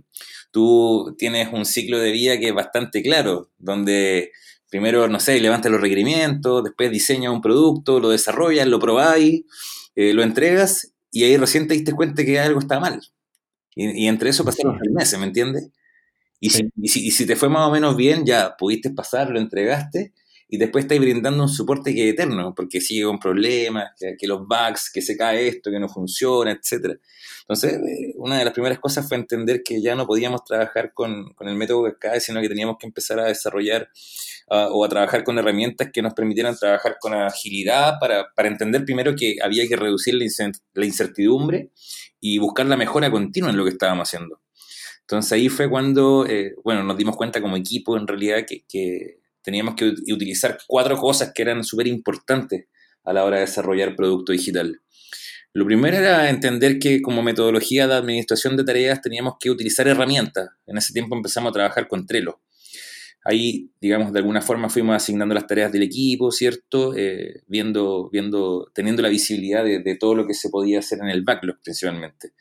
tú 0.51 1.15
tienes 1.17 1.51
un 1.51 1.65
ciclo 1.65 1.97
de 1.99 2.11
vida 2.11 2.37
que 2.37 2.49
es 2.49 2.53
bastante 2.53 3.01
claro, 3.01 3.49
donde 3.57 4.31
primero, 4.69 5.07
no 5.07 5.19
sé, 5.19 5.39
levantas 5.39 5.71
los 5.71 5.81
requerimientos, 5.81 6.63
después 6.63 6.91
diseñas 6.91 7.33
un 7.33 7.41
producto, 7.41 7.99
lo 7.99 8.09
desarrollas, 8.09 8.67
lo 8.67 8.79
probáis, 8.79 9.43
eh, 9.95 10.13
lo 10.13 10.23
entregas 10.23 10.93
y 11.11 11.23
ahí 11.23 11.37
recién 11.37 11.67
te 11.67 11.73
diste 11.73 11.93
cuenta 11.93 12.23
que 12.23 12.39
algo 12.39 12.59
está 12.59 12.79
mal. 12.79 13.01
Y, 13.75 14.07
entre 14.07 14.31
eso 14.31 14.43
pasaron 14.43 14.79
seis 14.79 14.91
meses, 14.91 15.19
¿me 15.19 15.27
entiendes? 15.27 15.69
Y, 16.39 16.49
si, 16.49 16.69
y, 16.75 17.11
si, 17.11 17.25
te 17.27 17.35
fue 17.35 17.47
más 17.47 17.67
o 17.67 17.71
menos 17.71 17.95
bien, 17.95 18.25
ya 18.25 18.55
pudiste 18.57 18.89
pasar, 18.89 19.29
lo 19.29 19.39
entregaste 19.39 20.13
y 20.49 20.57
después 20.57 20.85
estáis 20.85 21.01
brindando 21.01 21.43
un 21.43 21.49
soporte 21.49 21.93
que 21.93 22.07
es 22.07 22.13
eterno, 22.13 22.53
porque 22.55 22.79
sigue 22.79 23.03
con 23.03 23.19
problemas, 23.19 23.91
que, 23.97 24.27
los 24.27 24.47
bugs, 24.47 24.89
que 24.93 25.01
se 25.01 25.17
cae 25.17 25.47
esto, 25.47 25.69
que 25.71 25.79
no 25.79 25.89
funciona, 25.89 26.51
etc. 26.51 26.99
Entonces, 27.49 27.75
eh, 27.75 28.13
una 28.17 28.37
de 28.37 28.43
las 28.43 28.53
primeras 28.53 28.77
cosas 28.77 29.07
fue 29.07 29.15
entender 29.15 29.63
que 29.63 29.81
ya 29.81 29.95
no 29.95 30.05
podíamos 30.05 30.43
trabajar 30.43 30.91
con, 30.93 31.33
con 31.33 31.47
el 31.47 31.55
método 31.55 31.83
Cascade, 31.83 32.19
sino 32.19 32.41
que 32.41 32.49
teníamos 32.49 32.75
que 32.77 32.87
empezar 32.87 33.19
a 33.21 33.25
desarrollar 33.25 33.89
uh, 34.49 34.67
o 34.71 34.83
a 34.83 34.89
trabajar 34.89 35.23
con 35.23 35.37
herramientas 35.39 35.89
que 35.93 36.01
nos 36.01 36.13
permitieran 36.13 36.57
trabajar 36.57 36.97
con 36.99 37.13
agilidad 37.13 37.99
para, 38.01 38.33
para 38.35 38.49
entender 38.49 38.83
primero 38.83 39.15
que 39.15 39.37
había 39.41 39.65
que 39.65 39.77
reducir 39.77 40.15
la 40.15 40.85
incertidumbre 40.85 41.71
y 42.19 42.37
buscar 42.37 42.65
la 42.65 42.75
mejora 42.75 43.09
continua 43.09 43.49
en 43.49 43.57
lo 43.57 43.63
que 43.63 43.71
estábamos 43.71 44.09
haciendo. 44.09 44.41
Entonces 45.01 45.31
ahí 45.31 45.47
fue 45.47 45.69
cuando, 45.69 46.25
eh, 46.27 46.53
bueno, 46.65 46.83
nos 46.83 46.97
dimos 46.97 47.15
cuenta 47.15 47.39
como 47.39 47.55
equipo 47.55 47.95
en 47.95 48.07
realidad 48.07 48.45
que, 48.45 48.65
que 48.67 49.19
teníamos 49.41 49.75
que 49.75 49.93
utilizar 50.11 50.57
cuatro 50.67 50.97
cosas 50.97 51.31
que 51.33 51.43
eran 51.43 51.63
súper 51.63 51.87
importantes 51.87 52.65
a 53.05 53.13
la 53.13 53.23
hora 53.23 53.37
de 53.37 53.43
desarrollar 53.43 53.95
producto 53.95 54.33
digital. 54.33 54.81
Lo 55.57 55.65
primero 55.65 55.97
era 55.97 56.29
entender 56.29 56.77
que 56.77 57.01
como 57.01 57.23
metodología 57.23 57.87
de 57.87 57.95
administración 57.95 58.55
de 58.55 58.63
tareas 58.63 59.01
teníamos 59.01 59.37
que 59.39 59.49
utilizar 59.49 59.87
herramientas. 59.87 60.49
En 60.67 60.77
ese 60.77 60.93
tiempo 60.93 61.15
empezamos 61.15 61.49
a 61.49 61.53
trabajar 61.53 61.87
con 61.87 62.05
Trello. 62.05 62.41
Ahí, 63.25 63.71
digamos, 63.81 64.13
de 64.13 64.19
alguna 64.19 64.43
forma 64.43 64.69
fuimos 64.69 64.95
asignando 64.95 65.33
las 65.33 65.47
tareas 65.47 65.71
del 65.71 65.81
equipo, 65.81 66.31
¿cierto? 66.31 66.95
Eh, 66.95 67.41
viendo, 67.47 68.07
viendo, 68.11 68.69
teniendo 68.75 69.01
la 69.01 69.09
visibilidad 69.09 69.63
de, 69.63 69.97
todo 69.99 70.13
lo 70.13 70.27
que 70.27 70.35
se 70.35 70.51
podía 70.51 70.77
hacer 70.77 70.99
en 71.01 71.09
el 71.09 71.23
backlog 71.23 71.57
principalmente. 71.63 72.33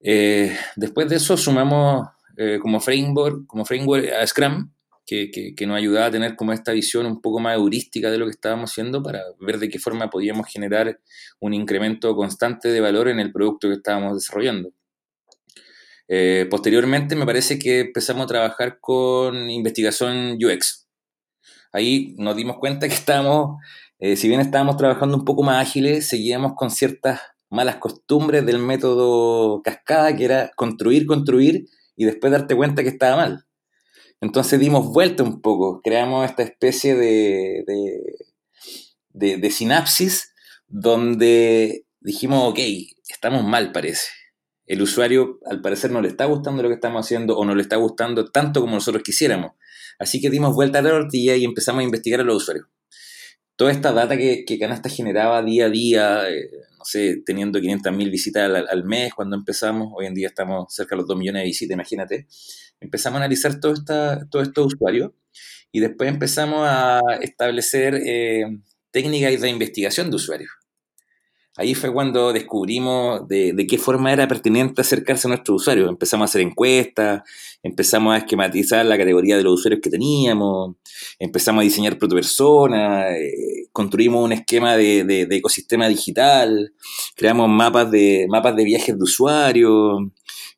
Eh, 0.00 0.56
después 0.76 1.06
de 1.10 1.16
eso 1.16 1.36
sumamos 1.36 2.08
eh, 2.38 2.58
como 2.58 2.80
framework, 2.80 3.46
como 3.46 3.66
framework 3.66 4.10
a 4.10 4.26
Scrum, 4.26 4.70
que, 5.06 5.30
que, 5.30 5.66
nos 5.66 5.76
ayudaba 5.76 6.06
a 6.06 6.10
tener 6.10 6.36
como 6.36 6.52
esta 6.52 6.72
visión 6.72 7.06
un 7.06 7.20
poco 7.20 7.40
más 7.40 7.56
heurística 7.56 8.10
de 8.10 8.18
lo 8.18 8.24
que 8.26 8.32
estábamos 8.32 8.70
haciendo 8.70 9.02
para 9.02 9.22
ver 9.40 9.58
de 9.58 9.68
qué 9.68 9.78
forma 9.78 10.10
podíamos 10.10 10.46
generar 10.46 11.00
un 11.40 11.54
incremento 11.54 12.16
constante 12.16 12.68
de 12.68 12.80
valor 12.80 13.08
en 13.08 13.20
el 13.20 13.32
producto 13.32 13.68
que 13.68 13.74
estábamos 13.74 14.14
desarrollando. 14.14 14.72
Eh, 16.08 16.46
posteriormente 16.50 17.16
me 17.16 17.26
parece 17.26 17.58
que 17.58 17.80
empezamos 17.80 18.24
a 18.24 18.28
trabajar 18.28 18.78
con 18.80 19.50
investigación 19.50 20.38
UX. 20.42 20.86
Ahí 21.72 22.14
nos 22.18 22.36
dimos 22.36 22.58
cuenta 22.58 22.88
que 22.88 22.94
estábamos, 22.94 23.60
eh, 23.98 24.16
si 24.16 24.28
bien 24.28 24.40
estábamos 24.40 24.76
trabajando 24.76 25.16
un 25.16 25.24
poco 25.24 25.42
más 25.42 25.60
ágiles, 25.66 26.06
seguíamos 26.06 26.54
con 26.56 26.70
ciertas 26.70 27.20
malas 27.50 27.76
costumbres 27.76 28.44
del 28.46 28.58
método 28.58 29.62
cascada, 29.62 30.14
que 30.16 30.24
era 30.24 30.50
construir, 30.56 31.06
construir 31.06 31.66
y 31.96 32.04
después 32.04 32.32
darte 32.32 32.54
cuenta 32.54 32.82
que 32.82 32.88
estaba 32.88 33.16
mal. 33.16 33.43
Entonces 34.24 34.58
dimos 34.58 34.86
vuelta 34.90 35.22
un 35.22 35.42
poco, 35.42 35.82
creamos 35.82 36.24
esta 36.24 36.42
especie 36.42 36.94
de, 36.94 37.62
de, 39.10 39.50
sinapsis 39.50 40.32
donde 40.66 41.84
dijimos, 42.00 42.50
ok, 42.50 42.58
estamos 43.06 43.44
mal 43.44 43.70
parece. 43.70 44.08
El 44.64 44.80
usuario 44.80 45.40
al 45.44 45.60
parecer 45.60 45.90
no 45.90 46.00
le 46.00 46.08
está 46.08 46.24
gustando 46.24 46.62
lo 46.62 46.70
que 46.70 46.76
estamos 46.76 47.04
haciendo 47.04 47.36
o 47.36 47.44
no 47.44 47.54
le 47.54 47.60
está 47.60 47.76
gustando 47.76 48.24
tanto 48.30 48.62
como 48.62 48.76
nosotros 48.76 49.02
quisiéramos. 49.02 49.52
Así 49.98 50.22
que 50.22 50.30
dimos 50.30 50.54
vuelta 50.54 50.78
a 50.78 50.82
la 50.82 50.88
tortilla 50.88 51.36
y 51.36 51.44
empezamos 51.44 51.80
a 51.80 51.84
investigar 51.84 52.20
a 52.20 52.24
los 52.24 52.36
usuarios. 52.36 52.66
Toda 53.56 53.72
esta 53.72 53.92
data 53.92 54.16
que, 54.16 54.58
Canasta 54.58 54.88
generaba 54.88 55.42
día 55.42 55.66
a 55.66 55.68
día, 55.68 56.30
eh, 56.30 56.50
no 56.84 56.88
sé, 56.90 57.22
teniendo 57.24 57.58
500.000 57.58 58.10
visitas 58.10 58.50
al, 58.68 58.84
mes 58.84 59.14
cuando 59.14 59.36
empezamos, 59.36 59.88
hoy 59.94 60.06
en 60.06 60.14
día 60.14 60.28
estamos 60.28 60.66
cerca 60.68 60.94
de 60.94 60.98
los 60.98 61.08
2 61.08 61.16
millones 61.16 61.40
de 61.42 61.46
visitas, 61.46 61.74
imagínate 61.74 62.26
empezamos 62.80 63.16
a 63.16 63.24
analizar 63.24 63.58
todo 63.58 63.72
esta, 63.72 64.28
todos 64.28 64.48
estos 64.48 64.74
usuarios 64.74 65.12
y 65.72 65.80
después 65.80 66.10
empezamos 66.10 66.66
a 66.68 67.00
establecer 67.22 67.94
eh, 68.06 68.44
técnicas 68.90 69.40
de 69.40 69.48
investigación 69.48 70.10
de 70.10 70.16
usuarios. 70.16 70.50
Ahí 71.56 71.76
fue 71.76 71.92
cuando 71.92 72.32
descubrimos 72.32 73.28
de, 73.28 73.54
qué 73.68 73.78
forma 73.78 74.12
era 74.12 74.26
pertinente 74.26 74.80
acercarse 74.80 75.28
a 75.28 75.30
nuestros 75.30 75.62
usuarios. 75.62 75.88
Empezamos 75.88 76.24
a 76.24 76.26
hacer 76.30 76.40
encuestas, 76.40 77.22
empezamos 77.62 78.12
a 78.12 78.18
esquematizar 78.18 78.84
la 78.84 78.98
categoría 78.98 79.36
de 79.36 79.44
los 79.44 79.60
usuarios 79.60 79.80
que 79.80 79.88
teníamos, 79.88 80.74
empezamos 81.20 81.60
a 81.60 81.64
diseñar 81.64 81.96
protopersonas, 81.96 83.06
eh, 83.12 83.68
construimos 83.70 84.24
un 84.24 84.32
esquema 84.32 84.76
de, 84.76 85.28
ecosistema 85.30 85.88
digital, 85.88 86.72
creamos 87.14 87.48
mapas 87.48 87.88
de, 87.88 88.26
mapas 88.28 88.56
de 88.56 88.64
viajes 88.64 88.98
de 88.98 89.04
usuarios, 89.04 90.00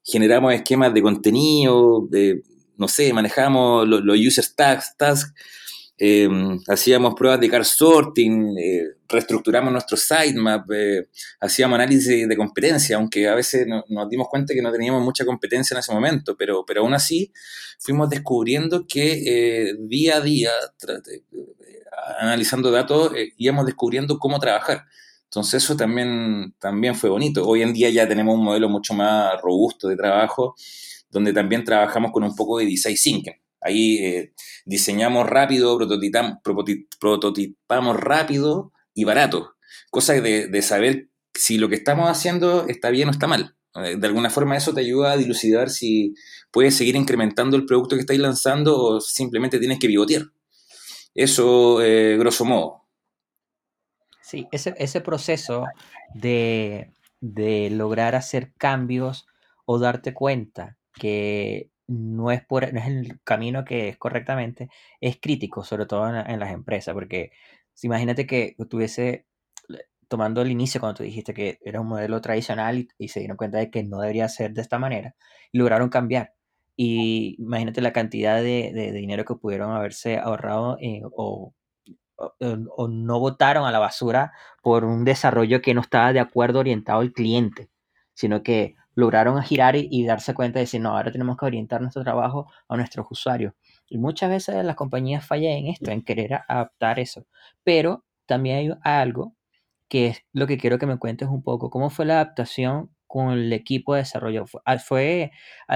generamos 0.02 0.54
esquemas 0.54 0.94
de 0.94 1.02
contenido, 1.02 2.06
de, 2.08 2.42
no 2.78 2.88
sé, 2.88 3.12
manejamos 3.12 3.86
los, 3.86 4.00
user 4.18 4.46
tags, 4.56 4.96
tasks, 4.96 5.34
eh, 5.98 6.28
hacíamos 6.68 7.14
pruebas 7.14 7.40
de 7.40 7.50
car 7.50 7.66
sorting, 7.66 8.56
eh, 8.58 8.95
reestructuramos 9.08 9.72
nuestro 9.72 9.96
sitemap, 9.96 10.70
eh, 10.72 11.08
hacíamos 11.40 11.76
análisis 11.76 12.28
de 12.28 12.36
competencia, 12.36 12.96
aunque 12.96 13.28
a 13.28 13.34
veces 13.34 13.66
nos 13.88 14.08
dimos 14.08 14.28
cuenta 14.28 14.54
que 14.54 14.62
no 14.62 14.72
teníamos 14.72 15.02
mucha 15.02 15.24
competencia 15.24 15.74
en 15.74 15.80
ese 15.80 15.92
momento, 15.92 16.36
pero, 16.36 16.64
pero 16.66 16.82
aún 16.82 16.94
así 16.94 17.32
fuimos 17.78 18.10
descubriendo 18.10 18.86
que 18.86 19.74
día 19.80 20.16
a 20.16 20.20
día, 20.20 20.50
analizando 22.18 22.70
datos, 22.70 23.12
íbamos 23.36 23.66
descubriendo 23.66 24.18
cómo 24.18 24.38
trabajar. 24.38 24.84
Entonces 25.36 25.62
eso 25.62 25.76
también, 25.76 26.54
también 26.58 26.94
fue 26.94 27.10
bonito. 27.10 27.46
Hoy 27.46 27.62
en 27.62 27.72
día 27.72 27.90
ya 27.90 28.08
tenemos 28.08 28.36
un 28.36 28.44
modelo 28.44 28.68
mucho 28.68 28.94
más 28.94 29.40
robusto 29.42 29.88
de 29.88 29.96
trabajo, 29.96 30.54
donde 31.10 31.32
también 31.32 31.64
trabajamos 31.64 32.12
con 32.12 32.22
un 32.22 32.34
poco 32.34 32.58
de 32.58 32.66
design 32.66 32.96
thinking. 32.96 33.34
Ahí 33.60 33.98
eh, 33.98 34.32
diseñamos 34.64 35.28
rápido, 35.28 35.76
prototipamos 35.76 37.96
rápido 37.96 38.72
y 38.96 39.04
barato. 39.04 39.54
Cosa 39.90 40.14
de, 40.14 40.62
saber 40.62 41.10
si 41.34 41.58
lo 41.58 41.68
que 41.68 41.76
estamos 41.76 42.10
haciendo 42.10 42.66
está 42.66 42.90
bien 42.90 43.08
o 43.08 43.12
está 43.12 43.28
mal. 43.28 43.54
Eh, 43.76 43.96
de 43.96 44.06
alguna 44.06 44.30
forma 44.30 44.56
eso 44.56 44.74
te 44.74 44.80
ayuda 44.80 45.12
a 45.12 45.16
dilucidar 45.16 45.68
si 45.70 46.14
puedes 46.50 46.74
seguir 46.74 46.96
incrementando 46.96 47.56
el 47.56 47.66
producto 47.66 47.94
que 47.94 48.00
estáis 48.00 48.18
lanzando 48.18 48.76
o 48.76 49.00
simplemente 49.00 49.58
tienes 49.60 49.78
que 49.78 49.86
pivotear. 49.86 50.22
Eso, 51.14 51.82
eh, 51.82 52.16
grosso 52.18 52.44
modo. 52.44 52.86
Sí, 54.22 54.48
ese, 54.50 54.74
ese 54.78 55.00
proceso 55.02 55.66
de, 56.14 56.90
de, 57.20 57.70
lograr 57.70 58.14
hacer 58.14 58.52
cambios 58.58 59.26
o 59.66 59.78
darte 59.78 60.14
cuenta 60.14 60.78
que 60.94 61.70
no 61.86 62.32
es, 62.32 62.44
por, 62.44 62.72
no 62.72 62.80
es 62.80 62.86
el 62.86 63.20
camino 63.22 63.64
que 63.64 63.88
es 63.88 63.96
correctamente, 63.96 64.68
es 65.00 65.18
crítico, 65.20 65.64
sobre 65.64 65.86
todo 65.86 66.08
en, 66.08 66.40
las 66.40 66.50
empresas, 66.50 66.94
porque 66.94 67.30
imagínate 67.82 68.26
que 68.26 68.54
estuviese 68.58 69.26
tomando 70.08 70.42
el 70.42 70.50
inicio 70.50 70.80
cuando 70.80 70.98
tú 70.98 71.02
dijiste 71.02 71.34
que 71.34 71.58
era 71.64 71.80
un 71.80 71.88
modelo 71.88 72.20
tradicional 72.20 72.88
y, 72.98 73.08
se 73.08 73.20
dieron 73.20 73.36
cuenta 73.36 73.58
de 73.58 73.70
que 73.70 73.82
no 73.82 74.00
debería 74.00 74.28
ser 74.28 74.52
de 74.52 74.62
esta 74.62 74.78
manera, 74.78 75.16
y 75.52 75.58
lograron 75.58 75.88
cambiar. 75.88 76.32
Y 76.76 77.36
imagínate 77.38 77.80
la 77.80 77.92
cantidad 77.92 78.36
de, 78.42 78.72
de, 78.74 78.92
dinero 78.92 79.24
que 79.24 79.34
pudieron 79.34 79.72
haberse 79.72 80.18
ahorrado 80.18 80.78
eh, 80.80 81.02
o 81.16 81.54
o, 82.16 82.88
no 82.88 83.20
votaron 83.20 83.66
a 83.66 83.72
la 83.72 83.78
basura 83.78 84.32
por 84.62 84.84
un 84.84 85.04
desarrollo 85.04 85.60
que 85.60 85.74
no 85.74 85.80
estaba 85.80 86.12
de 86.12 86.20
acuerdo 86.20 86.60
orientado 86.60 87.00
al 87.00 87.12
cliente, 87.12 87.70
sino 88.14 88.42
que 88.42 88.74
lograron 88.94 89.42
girar 89.42 89.76
y, 89.76 90.04
darse 90.06 90.34
cuenta 90.34 90.58
de 90.58 90.64
decir, 90.64 90.80
no, 90.80 90.96
ahora 90.96 91.12
tenemos 91.12 91.36
que 91.36 91.46
orientar 91.46 91.82
nuestro 91.82 92.02
trabajo 92.02 92.50
a 92.68 92.76
nuestros 92.76 93.06
usuarios. 93.10 93.52
Y 93.88 93.98
muchas 93.98 94.30
veces 94.30 94.64
las 94.64 94.76
compañías 94.76 95.26
fallan 95.26 95.52
en 95.52 95.66
esto, 95.68 95.90
en 95.90 96.02
querer 96.02 96.40
adaptar 96.48 96.98
eso. 96.98 97.26
Pero 97.64 98.04
también 98.26 98.56
hay 98.58 98.70
algo 98.82 99.34
que 99.88 100.08
es 100.08 100.22
lo 100.32 100.46
que 100.46 100.58
quiero 100.58 100.78
que 100.78 100.86
me 100.86 100.98
cuentes 100.98 101.28
un 101.28 101.42
poco. 101.42 101.70
¿Cómo 101.70 101.90
fue 101.90 102.06
la 102.06 102.14
adaptación 102.14 102.90
con 103.06 103.32
el 103.32 103.52
equipo 103.52 103.94
de 103.94 104.00
desarrollo? 104.00 104.46
Fue, 104.84 105.30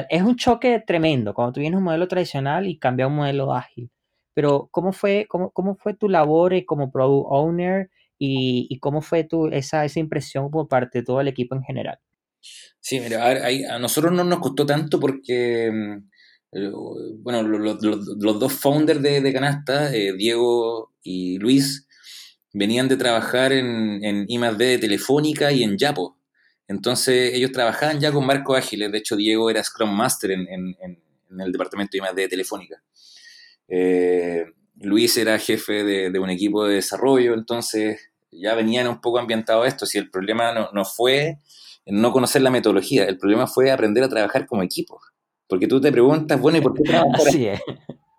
es 0.09 0.23
un 0.23 0.37
choque 0.37 0.83
tremendo 0.85 1.35
cuando 1.35 1.53
tú 1.53 1.61
vienes 1.61 1.79
un 1.79 1.85
modelo 1.85 2.09
tradicional 2.09 2.67
y 2.67 2.79
cambia 2.79 3.05
a 3.07 3.09
un 3.09 3.17
modelo 3.17 3.55
ágil. 3.55 3.91
Pero 4.35 4.69
¿cómo 4.73 4.93
fue, 4.93 5.27
cómo, 5.29 5.51
cómo 5.51 5.77
fue 5.77 5.95
tu 5.95 6.09
labor 6.09 6.55
eh, 6.55 6.65
como 6.65 6.91
product 6.91 7.27
owner 7.31 7.91
y, 8.19 8.67
y 8.71 8.79
cómo 8.79 9.03
fue 9.03 9.25
tu, 9.25 9.49
esa, 9.49 9.85
esa 9.85 10.01
impresión 10.01 10.51
por 10.51 10.69
parte 10.69 11.01
de 11.01 11.05
todo 11.05 11.21
el 11.21 11.29
equipo 11.29 11.55
en 11.55 11.63
general? 11.63 11.99
Sí, 12.81 13.01
mira, 13.01 13.25
a, 13.27 13.75
a 13.75 13.79
nosotros 13.79 14.13
no 14.13 14.25
nos 14.25 14.41
costó 14.41 14.65
tanto 14.65 14.99
porque, 14.99 15.71
mm, 15.73 16.11
bueno, 16.53 17.43
los, 17.43 18.39
dos 18.39 18.53
founders 18.53 19.03
de, 19.03 19.21
de 19.21 19.33
Canasta, 19.33 19.95
eh, 19.95 20.13
Diego 20.15 20.93
y 21.03 21.39
Luis, 21.39 21.87
venían 22.53 22.89
de 22.89 22.97
trabajar 22.97 23.53
en, 23.53 24.05
en 24.05 24.27
I+.D. 24.29 24.65
de 24.65 24.79
Telefónica 24.79 25.53
y 25.53 25.63
en 25.63 25.79
Yapo. 25.79 26.19
Entonces 26.67 27.35
ellos 27.35 27.53
trabajaban 27.53 28.01
ya 28.01 28.13
con 28.13 28.27
marcos 28.27 28.57
ágiles. 28.57 28.93
De 28.93 28.99
hecho, 28.99 29.17
Diego 29.17 29.51
era 29.51 29.63
Scrum 29.63 29.91
Master 29.91 30.31
en, 30.33 30.77
el 31.39 31.53
departamento 31.53 31.97
de 31.97 31.99
I+.D. 31.99 32.29
Telefónica. 32.29 32.83
Eh, 33.69 34.45
Luis 34.81 35.17
era 35.17 35.39
jefe 35.39 35.85
de, 35.85 36.19
un 36.19 36.31
equipo 36.31 36.65
de 36.65 36.77
desarrollo, 36.77 37.35
entonces 37.35 38.11
ya 38.33 38.55
venían 38.55 38.89
un 38.89 39.01
poco 39.01 39.19
ambientados 39.19 39.67
esto. 39.67 39.85
Si 39.85 39.99
el 39.99 40.11
problema 40.11 40.71
no, 40.73 40.85
fue 40.85 41.39
no 41.87 42.13
conocer 42.13 42.43
la 42.43 42.51
metodología, 42.51 43.05
el 43.05 43.19
problema 43.19 43.47
fue 43.47 43.71
aprender 43.71 44.05
a 44.05 44.09
trabajar 44.09 44.47
como 44.47 44.63
equipo. 44.63 45.01
Porque 45.51 45.67
tú 45.67 45.81
te 45.81 45.91
preguntas, 45.91 46.41
bueno, 46.41 46.59
¿y 46.59 46.61
por 46.61 46.75
qué 46.75 46.83
trabajar 46.89 47.29
así? 47.29 47.49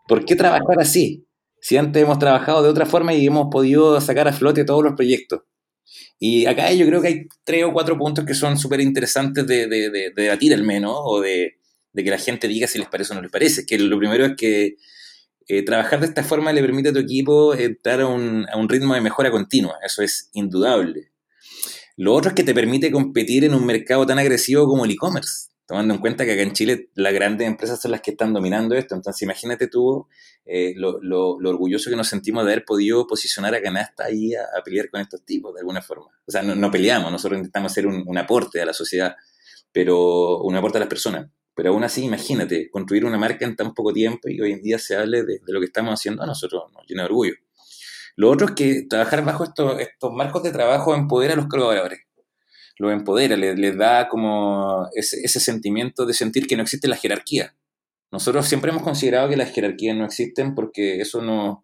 ¿Por 0.07 0.25
qué 0.25 0.35
trabajar 0.35 0.79
así? 0.79 1.25
Si 1.61 1.77
antes 1.77 2.03
hemos 2.03 2.19
trabajado 2.19 2.61
de 2.61 2.69
otra 2.69 2.85
forma 2.85 3.13
y 3.13 3.25
hemos 3.25 3.47
podido 3.49 3.99
sacar 4.01 4.27
a 4.27 4.33
flote 4.33 4.65
todos 4.65 4.83
los 4.83 4.93
proyectos. 4.93 5.39
Y 6.19 6.45
acá 6.45 6.71
yo 6.73 6.85
creo 6.85 7.01
que 7.01 7.07
hay 7.07 7.27
tres 7.43 7.63
o 7.63 7.71
cuatro 7.71 7.97
puntos 7.97 8.25
que 8.25 8.33
son 8.33 8.57
súper 8.57 8.81
interesantes 8.81 9.47
de, 9.47 9.67
de, 9.67 10.11
debatir 10.15 10.53
al 10.53 10.63
menos, 10.63 10.93
o 10.97 11.21
de, 11.21 11.57
que 11.95 12.09
la 12.09 12.17
gente 12.17 12.47
diga 12.47 12.67
si 12.67 12.77
les 12.77 12.87
parece 12.89 13.13
o 13.13 13.15
no 13.15 13.21
les 13.21 13.31
parece. 13.31 13.65
Que 13.65 13.79
lo 13.79 13.97
primero 13.97 14.25
es 14.25 14.33
que 14.35 14.75
eh, 15.47 15.63
trabajar 15.63 16.01
de 16.01 16.07
esta 16.07 16.23
forma 16.23 16.51
le 16.51 16.61
permite 16.61 16.89
a 16.89 16.93
tu 16.93 16.99
equipo 16.99 17.53
entrar 17.53 18.01
a 18.01 18.07
un, 18.07 18.45
a 18.51 18.57
un 18.57 18.67
ritmo 18.67 18.93
de 18.93 19.01
mejora 19.01 19.31
continua, 19.31 19.75
eso 19.85 20.01
es 20.03 20.29
indudable. 20.33 21.11
Lo 21.95 22.13
otro 22.13 22.29
es 22.29 22.35
que 22.35 22.43
te 22.43 22.53
permite 22.53 22.91
competir 22.91 23.45
en 23.45 23.53
un 23.53 23.65
mercado 23.65 24.05
tan 24.05 24.19
agresivo 24.19 24.65
como 24.67 24.85
el 24.85 24.91
e-commerce 24.91 25.50
tomando 25.71 25.93
en 25.93 26.01
cuenta 26.01 26.25
que 26.25 26.33
acá 26.33 26.41
en 26.41 26.51
Chile 26.51 26.89
las 26.95 27.13
grandes 27.13 27.47
empresas 27.47 27.79
son 27.79 27.91
las 27.91 28.01
que 28.01 28.11
están 28.11 28.33
dominando 28.33 28.75
esto. 28.75 28.93
Entonces, 28.93 29.21
imagínate 29.21 29.67
tú 29.67 30.05
eh, 30.45 30.73
lo, 30.75 30.99
lo, 31.01 31.37
orgulloso 31.49 31.89
que 31.89 31.95
nos 31.95 32.09
sentimos 32.09 32.43
de 32.43 32.51
haber 32.51 32.65
podido 32.65 33.07
posicionar 33.07 33.55
a 33.55 33.61
Canasta 33.61 34.03
ahí 34.03 34.33
a, 34.35 34.61
pelear 34.65 34.89
con 34.89 34.99
estos 34.99 35.23
tipos 35.23 35.53
de 35.53 35.61
alguna 35.61 35.81
forma. 35.81 36.07
O 36.27 36.29
sea, 36.29 36.41
no, 36.43 36.69
peleamos, 36.69 37.09
nosotros 37.09 37.37
intentamos 37.37 37.71
hacer 37.71 37.87
un, 37.87 38.17
aporte 38.17 38.61
a 38.61 38.65
la 38.65 38.73
sociedad, 38.73 39.15
pero 39.71 40.41
un 40.41 40.53
aporte 40.57 40.77
a 40.77 40.81
las 40.81 40.89
personas. 40.89 41.29
Pero 41.55 41.69
aún 41.69 41.85
así, 41.85 42.03
imagínate, 42.03 42.69
construir 42.69 43.05
una 43.05 43.17
marca 43.17 43.45
en 43.45 43.55
tan 43.55 43.73
poco 43.73 43.93
tiempo 43.93 44.27
y 44.27 44.41
hoy 44.41 44.51
en 44.51 44.61
día 44.61 44.77
se 44.77 44.97
hable 44.97 45.23
de, 45.23 45.39
lo 45.47 45.61
que 45.61 45.67
estamos 45.67 45.93
haciendo 45.93 46.21
a 46.21 46.25
nosotros, 46.25 46.63
nos 46.73 46.85
llena 46.85 47.03
de 47.03 47.05
orgullo. 47.05 47.35
Lo 48.17 48.29
otro 48.29 48.47
es 48.47 48.55
que 48.55 48.87
trabajar 48.89 49.23
bajo 49.23 49.45
estos, 49.45 49.79
estos 49.79 50.11
marcos 50.11 50.43
de 50.43 50.51
trabajo 50.51 50.93
empodera 50.93 51.31
a 51.31 51.37
los 51.37 51.47
colaboradores 51.47 52.10
lo 52.81 52.91
empodera, 52.91 53.37
les, 53.37 53.77
da 53.77 54.09
como 54.09 54.89
ese, 54.95 55.39
sentimiento 55.39 56.03
de 56.07 56.15
sentir 56.15 56.47
que 56.47 56.57
no 56.57 56.63
existe 56.63 56.87
la 56.87 56.97
jerarquía. 56.97 57.55
Nosotros 58.11 58.47
siempre 58.47 58.71
hemos 58.71 58.81
considerado 58.81 59.29
que 59.29 59.37
las 59.37 59.51
jerarquías 59.51 59.95
no 59.95 60.03
existen 60.03 60.55
porque 60.55 60.99
eso 60.99 61.21
no, 61.21 61.63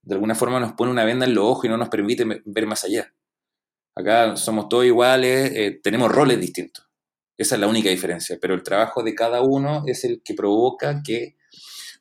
de 0.00 0.14
alguna 0.14 0.34
forma 0.34 0.58
nos 0.58 0.72
pone 0.72 0.90
una 0.90 1.04
venda 1.04 1.26
en 1.26 1.34
los 1.34 1.44
ojos 1.44 1.66
y 1.66 1.68
no 1.68 1.76
nos 1.76 1.90
permite 1.90 2.24
ver 2.46 2.66
más 2.66 2.84
allá. 2.84 3.12
Acá 3.94 4.34
somos 4.36 4.70
todos 4.70 4.86
iguales, 4.86 5.52
eh, 5.54 5.78
tenemos 5.82 6.10
roles 6.10 6.40
distintos. 6.40 6.88
Esa 7.36 7.56
es 7.56 7.60
la 7.60 7.68
única 7.68 7.90
diferencia, 7.90 8.38
pero 8.40 8.54
el 8.54 8.62
trabajo 8.62 9.02
de 9.02 9.14
cada 9.14 9.42
uno 9.42 9.82
es 9.86 10.04
el 10.04 10.22
que 10.24 10.32
provoca 10.32 11.02
que 11.04 11.36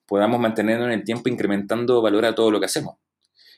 podamos 0.05 0.39
mantenernos 0.39 0.88
en 0.88 0.93
el 0.93 1.03
tiempo 1.03 1.27
incrementando 1.27 2.01
valor 2.01 2.24
a 2.24 2.33
todo 2.33 2.51
lo 2.51 2.59
que 2.62 2.67
hacemos. 2.67 2.95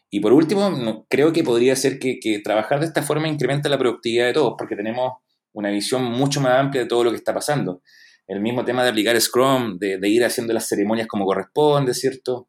Y 0.09 0.21
por 0.21 0.33
último, 0.33 1.05
creo 1.09 1.33
que 1.33 1.43
podría 1.43 1.75
ser 1.75 1.99
que, 1.99 2.41
trabajar 2.43 2.79
de 2.79 2.85
esta 2.85 3.03
forma 3.03 3.27
incrementa 3.27 3.69
la 3.69 3.77
productividad 3.77 4.27
de 4.27 4.33
todos, 4.33 4.55
porque 4.57 4.75
tenemos 4.75 5.13
una 5.53 5.69
visión 5.69 6.03
mucho 6.03 6.39
más 6.39 6.53
amplia 6.53 6.83
de 6.83 6.87
todo 6.87 7.03
lo 7.03 7.11
que 7.11 7.17
está 7.17 7.33
pasando. 7.33 7.81
El 8.27 8.41
mismo 8.41 8.63
tema 8.63 8.83
de 8.83 8.89
aplicar 8.89 9.19
Scrum, 9.19 9.77
de, 9.79 9.99
ir 10.09 10.23
haciendo 10.23 10.53
las 10.53 10.67
ceremonias 10.67 11.07
como 11.07 11.25
corresponde, 11.25 11.93
¿cierto? 11.93 12.47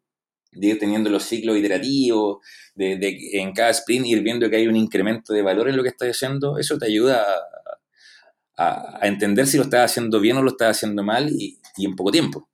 De 0.52 0.68
ir 0.68 0.78
teniendo 0.78 1.10
los 1.10 1.24
ciclos 1.24 1.56
iterativos, 1.56 2.38
de, 2.74 2.98
en 3.32 3.52
cada 3.52 3.70
sprint 3.70 4.06
ir 4.06 4.22
viendo 4.22 4.48
que 4.48 4.56
hay 4.56 4.68
un 4.68 4.76
incremento 4.76 5.32
de 5.32 5.42
valor 5.42 5.68
en 5.68 5.76
lo 5.76 5.82
que 5.82 5.88
estás 5.88 6.08
haciendo, 6.08 6.58
eso 6.58 6.78
te 6.78 6.86
ayuda 6.86 7.24
a, 8.56 9.06
entender 9.06 9.46
si 9.46 9.56
lo 9.56 9.64
estás 9.64 9.90
haciendo 9.90 10.20
bien 10.20 10.36
o 10.36 10.42
lo 10.42 10.50
estás 10.50 10.76
haciendo 10.76 11.02
mal 11.02 11.28
y 11.30 11.58
en 11.78 11.96
poco 11.96 12.10
tiempo. 12.12 12.48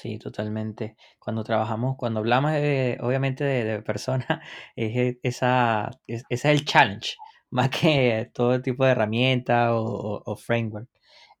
Sí, 0.00 0.16
totalmente. 0.18 0.96
Cuando 1.18 1.42
trabajamos, 1.42 1.96
cuando 1.96 2.20
hablamos 2.20 2.52
de, 2.52 2.98
obviamente 3.00 3.42
de, 3.42 3.82
personas, 3.82 4.26
es 4.76 4.96
e, 4.96 5.20
esa, 5.24 5.90
ese 6.06 6.24
es 6.30 6.44
el 6.44 6.64
challenge, 6.64 7.16
más 7.50 7.70
que 7.70 8.30
todo 8.32 8.62
tipo 8.62 8.84
de 8.84 8.92
herramienta 8.92 9.74
o, 9.74 10.36
framework. 10.36 10.88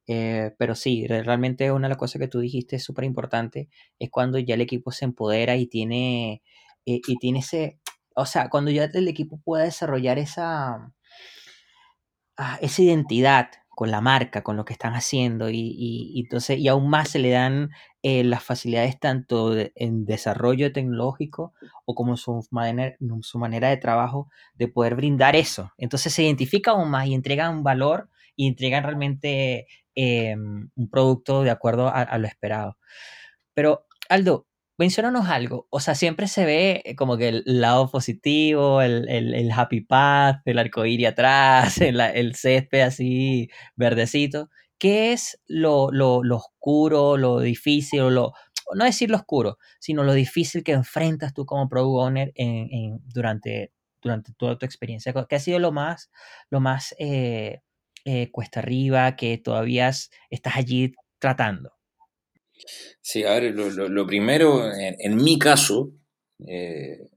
Eh, 0.08 0.54
pero 0.58 0.74
sí, 0.74 1.06
realmente 1.06 1.70
una 1.70 1.86
de 1.86 1.90
las 1.90 1.98
cosas 1.98 2.20
que 2.20 2.28
tú 2.28 2.40
dijiste 2.40 2.78
súper 2.80 3.04
importante 3.04 3.68
es 3.98 4.10
cuando 4.10 4.38
ya 4.38 4.54
el 4.54 4.62
equipo 4.62 4.90
se 4.90 5.04
empodera 5.04 5.56
y 5.56 5.66
tiene, 5.68 6.42
eh, 6.86 7.00
y 7.06 7.16
tiene 7.18 7.40
ese, 7.40 7.78
o 8.16 8.26
sea, 8.26 8.48
cuando 8.50 8.70
ya 8.72 8.84
el 8.92 9.08
equipo 9.08 9.38
pueda 9.44 9.64
desarrollar 9.64 10.18
esa, 10.18 10.92
ah, 12.36 12.58
esa 12.60 12.82
identidad 12.82 13.50
con 13.78 13.92
la 13.92 14.00
marca, 14.00 14.42
con 14.42 14.56
lo 14.56 14.64
que 14.64 14.72
están 14.72 14.94
haciendo 14.94 15.50
y, 15.50 16.20
entonces 16.24 16.58
y 16.58 16.66
aún 16.66 16.90
más 16.90 17.10
se 17.10 17.20
le 17.20 17.30
dan 17.30 17.70
eh, 18.02 18.24
las 18.24 18.42
facilidades 18.42 18.98
tanto 18.98 19.54
en 19.56 20.04
desarrollo 20.04 20.72
tecnológico 20.72 21.52
o 21.84 21.94
como 21.94 22.16
su 22.16 22.44
manera, 22.50 22.96
su 23.20 23.38
manera 23.38 23.68
de 23.68 23.76
trabajo 23.76 24.30
de 24.54 24.66
poder 24.66 24.96
brindar 24.96 25.36
eso. 25.36 25.70
Entonces 25.78 26.12
se 26.12 26.24
identifica 26.24 26.72
aún 26.72 26.90
más 26.90 27.06
y 27.06 27.14
entregan 27.14 27.62
valor 27.62 28.10
y 28.34 28.48
entregan 28.48 28.82
realmente 28.82 29.68
em, 29.94 30.70
un 30.74 30.90
producto 30.90 31.44
de 31.44 31.50
acuerdo 31.50 31.86
a, 31.86 32.02
a, 32.02 32.18
lo 32.18 32.26
esperado. 32.26 32.78
Pero 33.54 33.86
Aldo, 34.08 34.47
mencionanos 34.78 35.28
algo. 35.28 35.66
O 35.70 35.80
sea, 35.80 35.94
siempre 35.94 36.28
se 36.28 36.44
ve 36.46 36.82
eh, 36.84 36.96
como 36.96 37.16
que 37.18 37.28
el 37.28 37.42
lado 37.46 37.90
positivo, 37.90 38.80
el, 38.80 39.08
el, 39.08 39.50
happy 39.52 39.82
path, 39.82 40.40
el 40.46 40.58
arcoíris 40.58 41.08
atrás, 41.08 41.78
el, 41.80 42.00
el, 42.00 42.34
césped 42.34 42.80
así 42.82 43.50
verdecito. 43.76 44.48
¿Qué 44.78 45.12
es 45.12 45.40
lo, 45.48 45.90
lo, 45.90 46.22
lo 46.22 46.36
oscuro, 46.36 47.16
lo 47.16 47.40
difícil, 47.40 48.00
o 48.00 48.10
lo, 48.10 48.32
no 48.74 48.84
decir 48.84 49.10
lo 49.10 49.16
oscuro, 49.16 49.58
sino 49.80 50.04
lo 50.04 50.12
difícil 50.14 50.62
que 50.62 50.72
enfrentas 50.72 51.34
tú 51.34 51.44
como 51.46 51.68
product 51.68 51.98
owner 52.06 52.32
en, 52.36 52.68
en, 52.72 53.00
durante, 53.12 53.72
durante 54.00 54.32
toda 54.34 54.56
tu 54.58 54.66
experiencia? 54.66 55.12
¿Qué 55.28 55.36
ha 55.36 55.40
sido 55.40 55.58
lo 55.58 55.72
más, 55.72 56.10
lo 56.50 56.60
más 56.60 56.94
eh, 57.00 57.62
eh, 58.04 58.30
cuesta 58.30 58.60
arriba 58.60 59.16
que 59.16 59.38
todavía 59.38 59.90
estás 60.30 60.56
allí 60.56 60.94
tratando? 61.18 61.77
Sí, 63.00 63.24
a 63.24 63.34
ver, 63.34 63.54
lo, 63.54 64.06
primero, 64.06 64.70
en, 64.72 65.16
mi 65.16 65.38
caso, 65.38 65.92
eh, 66.46 67.08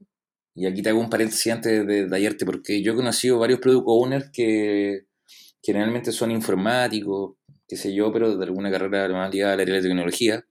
y 0.54 0.66
aquí 0.66 0.82
te 0.82 0.90
hago 0.90 1.00
un 1.00 1.10
paréntesis 1.10 1.52
antes 1.52 1.86
de, 1.86 2.06
de, 2.06 2.36
porque 2.44 2.82
yo 2.82 2.92
he 2.92 2.96
conocido 2.96 3.38
varios 3.38 3.60
product 3.60 3.84
owners 3.86 4.30
que 4.32 5.06
generalmente 5.62 6.12
son 6.12 6.30
informáticos, 6.30 7.36
qué 7.66 7.76
sé 7.76 7.94
yo, 7.94 8.12
pero 8.12 8.36
de 8.36 8.44
alguna 8.44 8.70
carrera 8.70 9.08
más 9.08 9.32
ligada 9.32 9.54
al 9.54 9.60
área 9.60 9.76
de 9.76 9.82
tecnología. 9.82 10.44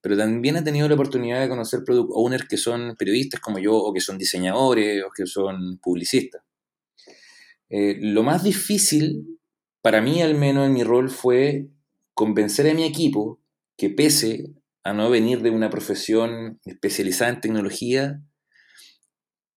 Pero 0.00 0.16
también 0.16 0.56
he 0.56 0.62
tenido 0.62 0.88
la 0.88 0.94
oportunidad 0.94 1.40
de 1.40 1.48
conocer 1.48 1.80
product 1.84 2.10
owners 2.12 2.46
que 2.48 2.56
son 2.56 2.94
periodistas 2.96 3.40
como 3.40 3.58
yo, 3.58 3.76
o 3.76 3.92
que 3.92 4.00
son 4.00 4.16
diseñadores, 4.16 5.02
o 5.04 5.10
que 5.14 5.26
son 5.26 5.78
publicistas. 5.82 6.42
Eh, 7.68 7.98
lo 8.00 8.22
más 8.22 8.44
difícil, 8.44 9.40
para 9.82 10.00
mí 10.00 10.22
al 10.22 10.34
menos 10.36 10.66
en 10.66 10.72
mi 10.72 10.84
rol, 10.84 11.10
fue 11.10 11.68
convencer 12.14 12.68
a 12.68 12.74
mi 12.74 12.84
equipo 12.84 13.40
que 13.78 13.88
pese 13.88 14.44
a 14.84 14.92
no 14.92 15.08
venir 15.08 15.40
de 15.40 15.50
una 15.50 15.70
profesión 15.70 16.60
especializada 16.64 17.30
en 17.30 17.40
tecnología, 17.40 18.20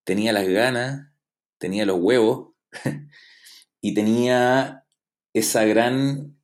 tenía 0.05 0.31
las 0.31 0.47
ganas, 0.47 1.11
tenía 1.57 1.85
los 1.85 1.99
huevos 1.99 2.53
y 3.81 3.93
tenía 3.93 4.85
esa 5.33 5.65
gran, 5.65 6.37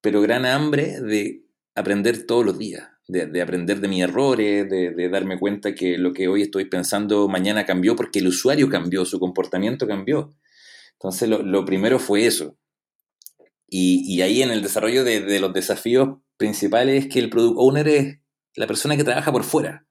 pero 0.00 0.22
gran 0.22 0.46
hambre 0.46 1.00
de 1.00 1.44
aprender 1.74 2.26
todos 2.26 2.44
los 2.44 2.58
días, 2.58 2.88
de, 3.08 3.42
aprender 3.42 3.80
de 3.80 3.88
mis 3.88 4.02
errores, 4.02 4.68
de, 4.68 5.08
darme 5.08 5.38
cuenta 5.38 5.74
que 5.74 5.98
lo 5.98 6.12
que 6.12 6.28
hoy 6.28 6.42
estoy 6.42 6.66
pensando 6.66 7.28
mañana 7.28 7.66
cambió 7.66 7.96
porque 7.96 8.20
el 8.20 8.28
usuario 8.28 8.68
cambió, 8.68 9.04
su 9.04 9.18
comportamiento 9.18 9.86
cambió. 9.86 10.34
Entonces 10.92 11.28
lo, 11.28 11.64
primero 11.64 11.98
fue 11.98 12.26
eso. 12.26 12.56
Y, 13.70 14.20
ahí 14.22 14.42
en 14.42 14.50
el 14.50 14.62
desarrollo 14.62 15.04
de, 15.04 15.20
de 15.20 15.40
los 15.40 15.52
desafíos 15.52 16.18
principal 16.36 16.88
es 16.88 17.06
que 17.06 17.20
el 17.20 17.30
product 17.30 17.56
owner 17.56 17.88
es 17.88 18.18
la 18.56 18.66
persona 18.66 18.96
que 18.96 19.04
trabaja 19.04 19.30
por 19.30 19.44
fuera. 19.44 19.86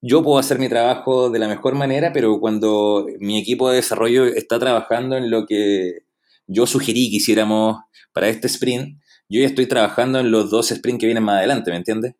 Yo 0.00 0.22
puedo 0.22 0.38
hacer 0.38 0.58
mi 0.58 0.68
trabajo 0.68 1.30
de 1.30 1.38
la 1.38 1.48
mejor 1.48 1.74
manera, 1.74 2.12
pero 2.12 2.40
cuando 2.40 3.06
mi 3.20 3.38
equipo 3.38 3.68
de 3.70 3.76
desarrollo 3.76 4.24
está 4.24 4.58
trabajando 4.58 5.16
en 5.16 5.30
lo 5.30 5.46
que 5.46 6.00
yo 6.46 6.66
sugerí 6.66 7.10
que 7.10 7.16
hiciéramos 7.16 7.82
para 8.12 8.28
este 8.28 8.48
sprint, 8.48 8.98
yo 9.28 9.40
ya 9.40 9.46
estoy 9.46 9.66
trabajando 9.66 10.18
en 10.18 10.30
los 10.30 10.50
dos 10.50 10.68
sprints 10.68 11.00
que 11.00 11.06
vienen 11.06 11.24
más 11.24 11.38
adelante, 11.38 11.70
¿me 11.70 11.76
entiendes? 11.76 12.14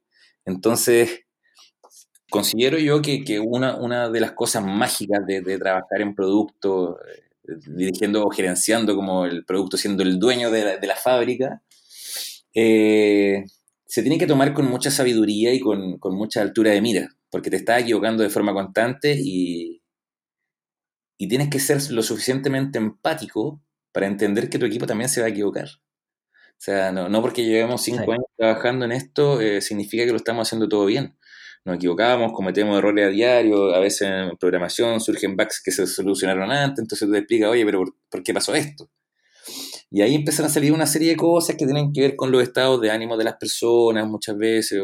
Entonces, 0.44 1.24
considero 2.30 2.78
yo 2.78 3.02
que, 3.02 3.40
una, 3.40 4.08
de 4.08 4.20
las 4.20 4.32
cosas 4.32 4.64
mágicas 4.64 5.26
de, 5.26 5.58
trabajar 5.58 6.00
en 6.00 6.14
producto, 6.14 6.98
eh, 7.00 7.22
dirigiendo 7.66 8.24
o 8.24 8.30
gerenciando 8.30 8.94
como 8.96 9.24
el 9.26 9.44
producto, 9.44 9.76
siendo 9.76 10.02
el 10.02 10.18
dueño 10.18 10.50
de 10.50 10.86
la 10.86 10.96
fábrica, 10.96 11.62
eh, 12.54 13.44
se 13.86 14.02
tiene 14.02 14.18
que 14.18 14.26
tomar 14.26 14.54
con 14.54 14.66
mucha 14.66 14.90
sabiduría 14.90 15.52
y 15.52 15.60
con, 15.60 15.98
mucha 16.16 16.42
altura 16.42 16.70
de 16.70 16.80
mira, 16.80 17.08
porque 17.30 17.50
te 17.50 17.56
estás 17.56 17.82
equivocando 17.82 18.22
de 18.22 18.30
forma 18.30 18.52
constante 18.52 19.16
y, 19.18 19.82
y 21.18 21.28
tienes 21.28 21.48
que 21.50 21.60
ser 21.60 21.90
lo 21.90 22.02
suficientemente 22.02 22.78
empático 22.78 23.62
para 23.92 24.06
entender 24.06 24.48
que 24.48 24.58
tu 24.58 24.66
equipo 24.66 24.86
también 24.86 25.08
se 25.08 25.20
va 25.20 25.26
a 25.26 25.30
equivocar. 25.30 25.68
O 25.68 26.64
sea, 26.64 26.92
no, 26.92 27.20
porque 27.20 27.44
llevemos 27.44 27.82
cinco 27.82 28.12
años 28.12 28.26
trabajando 28.36 28.84
en 28.84 28.92
esto 28.92 29.40
eh, 29.40 29.60
significa 29.60 30.04
que 30.04 30.12
lo 30.12 30.16
estamos 30.16 30.46
haciendo 30.46 30.68
todo 30.68 30.86
bien. 30.86 31.16
Nos 31.64 31.76
equivocamos, 31.76 32.32
cometemos 32.32 32.76
errores 32.76 33.06
a 33.06 33.10
diario, 33.10 33.72
a 33.74 33.78
veces 33.78 34.08
en 34.08 34.36
programación 34.36 35.00
surgen 35.00 35.36
bugs 35.36 35.62
que 35.64 35.70
se 35.70 35.86
solucionaron 35.86 36.50
antes, 36.50 36.82
entonces 36.82 37.06
tú 37.06 37.12
te 37.12 37.18
explicas, 37.18 37.50
oye, 37.50 37.64
pero 37.64 37.84
¿por, 38.10 38.22
qué 38.24 38.34
pasó 38.34 38.54
esto? 38.54 38.90
Y 39.88 40.02
ahí 40.02 40.14
empiezan 40.14 40.46
a 40.46 40.48
salir 40.48 40.72
una 40.72 40.86
serie 40.86 41.10
de 41.10 41.16
cosas 41.16 41.54
que 41.56 41.64
tienen 41.64 41.92
que 41.92 42.00
ver 42.00 42.16
con 42.16 42.32
los 42.32 42.42
estados 42.42 42.80
de 42.80 42.90
ánimo 42.90 43.16
de 43.16 43.24
las 43.24 43.36
personas 43.36 44.08
muchas 44.08 44.36
veces. 44.36 44.82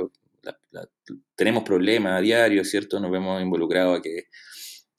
tenemos 1.34 1.64
problemas 1.64 2.18
a 2.18 2.20
diario, 2.20 2.64
¿cierto? 2.64 3.00
Nos 3.00 3.10
vemos 3.10 3.42
involucrados 3.42 3.98
a 3.98 4.02
que 4.02 4.26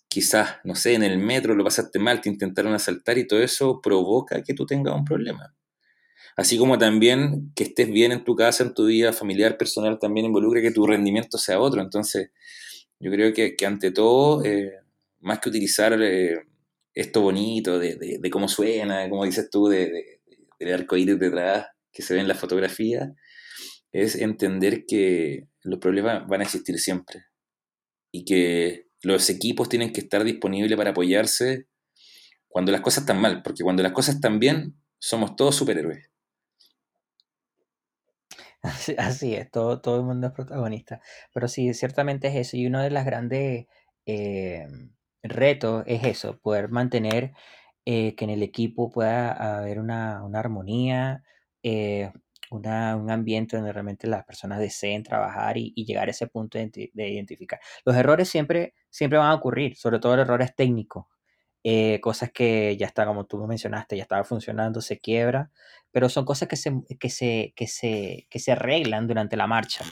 quizás, 0.10 0.58
no 0.66 0.76
sé, 0.76 0.96
en 0.96 1.04
el 1.04 1.18
metro 1.20 1.56
lo 1.56 1.64
pasaste 1.64 2.00
mal, 2.00 2.20
te 2.20 2.30
intentaron 2.30 2.74
asaltar 2.74 3.18
y 3.18 3.28
todo 3.28 3.42
eso 3.42 3.80
provoca 3.82 4.44
que 4.44 4.54
tú 4.54 4.66
tengas 4.66 4.96
un 4.96 5.06
problema. 5.06 5.54
Así 6.40 6.58
como 6.58 6.78
también 6.78 7.52
que 7.54 7.66
estés 7.66 7.92
bien 7.92 8.14
en 8.14 8.24
tu 8.24 8.34
casa, 8.34 8.64
en 8.64 8.74
tu 8.74 8.86
vida 8.86 9.12
familiar, 9.12 9.58
personal, 9.58 10.00
también 10.00 10.26
involucra 10.26 10.62
que 10.62 10.72
tu 10.72 10.88
rendimiento 10.88 11.38
sea 11.38 11.60
otro. 11.60 11.82
Entonces, 11.82 12.32
yo 12.98 13.12
creo 13.12 13.34
que, 13.34 13.58
ante 13.66 13.92
todo, 13.92 14.46
eh, 14.46 14.72
más 15.20 15.40
que 15.40 15.50
utilizar 15.50 16.02
eh, 16.02 16.40
esto 16.94 17.20
bonito 17.20 17.78
de, 17.78 17.98
de, 18.22 18.30
cómo 18.30 18.48
suena, 18.48 19.10
como 19.10 19.26
dices 19.26 19.50
tú, 19.50 19.68
de, 19.68 20.22
del 20.58 20.74
arco 20.74 20.96
iris 20.96 21.20
detrás 21.20 21.68
que 21.92 22.04
se 22.04 22.14
ve 22.14 22.22
en 22.22 22.30
la 22.30 22.36
fotografía, 22.36 23.14
es 23.92 24.16
entender 24.16 24.86
que 24.88 25.50
los 25.64 25.80
problemas 25.80 26.26
van 26.26 26.40
a 26.40 26.46
existir 26.46 26.80
siempre 26.80 27.26
y 28.14 28.24
que 28.24 28.88
los 29.02 29.30
equipos 29.30 29.68
tienen 29.68 29.92
que 29.92 30.00
estar 30.00 30.24
disponibles 30.24 30.78
para 30.78 30.92
apoyarse 30.92 31.68
cuando 32.48 32.72
las 32.72 32.80
cosas 32.80 33.02
están 33.02 33.20
mal, 33.20 33.42
porque 33.44 33.64
cuando 33.64 33.84
las 33.84 33.92
cosas 33.92 34.16
están 34.16 34.40
bien, 34.40 34.78
somos 35.00 35.36
todos 35.36 35.58
superhéroes. 35.58 36.09
Así, 38.98 39.36
es, 39.36 39.50
todo, 39.52 39.82
todo 39.82 39.98
el 39.98 40.04
mundo 40.04 40.28
es 40.28 40.34
protagonista. 40.34 41.02
Pero 41.34 41.48
sí, 41.48 41.74
ciertamente 41.74 42.28
es 42.28 42.36
eso. 42.36 42.58
Y 42.58 42.68
uno 42.68 42.82
de 42.82 42.92
los 42.92 43.06
grandes 43.06 43.68
eh, 44.06 44.68
reto 45.24 45.84
es 45.86 46.04
eso, 46.04 46.40
poder 46.40 46.70
mantener 46.70 47.34
eh, 47.86 48.16
que 48.16 48.26
en 48.26 48.32
el 48.32 48.44
equipo 48.44 48.90
pueda 48.92 49.32
haber 49.58 49.80
una, 49.80 50.22
armonía, 50.34 51.24
eh, 51.64 52.12
un 52.52 52.68
ambiente 52.68 53.58
donde 53.58 53.74
realmente 53.74 54.08
las 54.08 54.26
personas 54.26 54.60
deseen 54.60 55.04
trabajar 55.04 55.58
y, 55.58 55.74
llegar 55.86 56.08
a 56.08 56.12
ese 56.12 56.28
punto 56.28 56.58
de, 56.58 56.92
identificar. 56.96 57.60
Los 57.86 57.96
errores 57.96 58.30
siempre, 58.30 58.74
siempre 58.90 59.20
van 59.20 59.32
a 59.32 59.36
ocurrir, 59.36 59.76
sobre 59.78 60.00
todo 60.00 60.16
los 60.16 60.26
errores 60.26 60.56
técnicos. 60.56 61.06
Eh, 61.72 62.00
cosas 62.02 62.32
que 62.32 62.76
ya 62.78 62.88
está, 62.88 63.06
como 63.06 63.26
tú 63.26 63.46
mencionaste, 63.46 63.96
ya 63.96 64.02
estaba 64.02 64.24
funcionando, 64.24 64.82
se 64.82 64.98
quiebra, 64.98 65.52
pero 65.92 66.10
son 66.10 66.26
cosas 66.26 66.48
que 66.48 66.56
se, 66.56 66.72
que 67.00 67.10
se, 67.12 67.54
que 67.56 67.68
se, 67.68 68.26
que 68.28 68.40
se 68.40 68.52
arreglan 68.54 69.08
durante 69.08 69.38
la 69.38 69.46
marcha. 69.46 69.86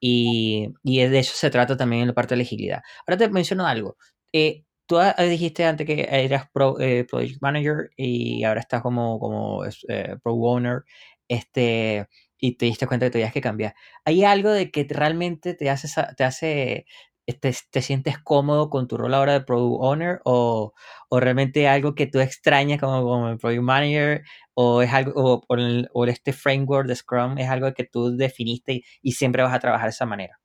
Y, 0.00 0.68
y, 0.84 1.00
de 1.00 1.18
eso 1.18 1.34
se 1.34 1.50
trata 1.50 1.76
también 1.76 2.02
en 2.02 2.08
la 2.08 2.14
parte 2.14 2.34
de 2.34 2.38
legibilidad. 2.38 2.82
Ahora 3.04 3.16
te 3.18 3.28
menciono 3.30 3.66
algo. 3.66 3.96
Eh, 4.32 4.64
tú 4.86 4.98
dijiste 5.18 5.64
antes 5.64 5.86
que 5.88 6.06
eras 6.08 6.48
pro, 6.52 6.78
eh, 6.80 7.04
Project 7.04 7.42
Manager 7.42 7.90
y 7.96 8.44
ahora 8.44 8.60
estás 8.60 8.80
como, 8.82 9.18
como 9.18 9.64
eh, 9.88 10.16
Pro 10.22 10.34
Owner. 10.34 10.82
Este, 11.26 12.06
y 12.38 12.56
te 12.56 12.66
diste 12.66 12.86
cuenta 12.86 13.06
que 13.06 13.10
tenías 13.10 13.32
que 13.32 13.40
cambiar. 13.40 13.74
¿Hay 14.04 14.24
algo 14.24 14.50
de 14.50 14.70
que 14.70 14.86
realmente 14.88 15.54
te 15.54 15.68
hace, 15.68 15.88
te 16.16 16.24
hace 16.24 16.86
te, 17.34 17.54
te, 17.70 17.82
sientes 17.82 18.18
cómodo 18.18 18.70
con 18.70 18.88
tu 18.88 18.96
rol 18.96 19.14
ahora 19.14 19.34
de 19.34 19.40
Product 19.42 19.78
Owner 19.80 20.20
o, 20.24 20.72
o 21.08 21.20
realmente 21.20 21.68
algo 21.68 21.94
que 21.94 22.06
tú 22.06 22.20
extrañas 22.20 22.80
como, 22.80 23.02
como 23.02 23.36
Product 23.38 23.62
Manager 23.62 24.22
o 24.54 24.82
es 24.82 24.92
algo 24.92 25.12
o, 25.14 25.44
o, 25.92 26.04
este 26.06 26.32
framework 26.32 26.88
de 26.88 26.96
Scrum 26.96 27.38
es 27.38 27.48
algo 27.48 27.72
que 27.74 27.84
tú 27.84 28.16
definiste 28.16 28.82
y 29.02 29.12
siempre 29.12 29.42
vas 29.42 29.54
a 29.54 29.60
trabajar 29.60 29.86
de 29.86 29.90
esa 29.90 30.06
manera? 30.06 30.40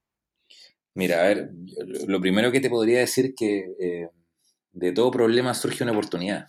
Mira, 0.95 1.21
a 1.21 1.27
ver, 1.27 1.49
lo 2.07 2.21
primero 2.21 2.51
que 2.51 2.59
te 2.59 2.69
podría 2.69 2.99
decir 2.99 3.33
que 3.35 3.65
eh, 3.79 4.09
de 4.73 4.91
todo 4.91 5.09
problema 5.09 5.53
surge 5.53 5.83
una 5.83 5.93
oportunidad, 5.93 6.47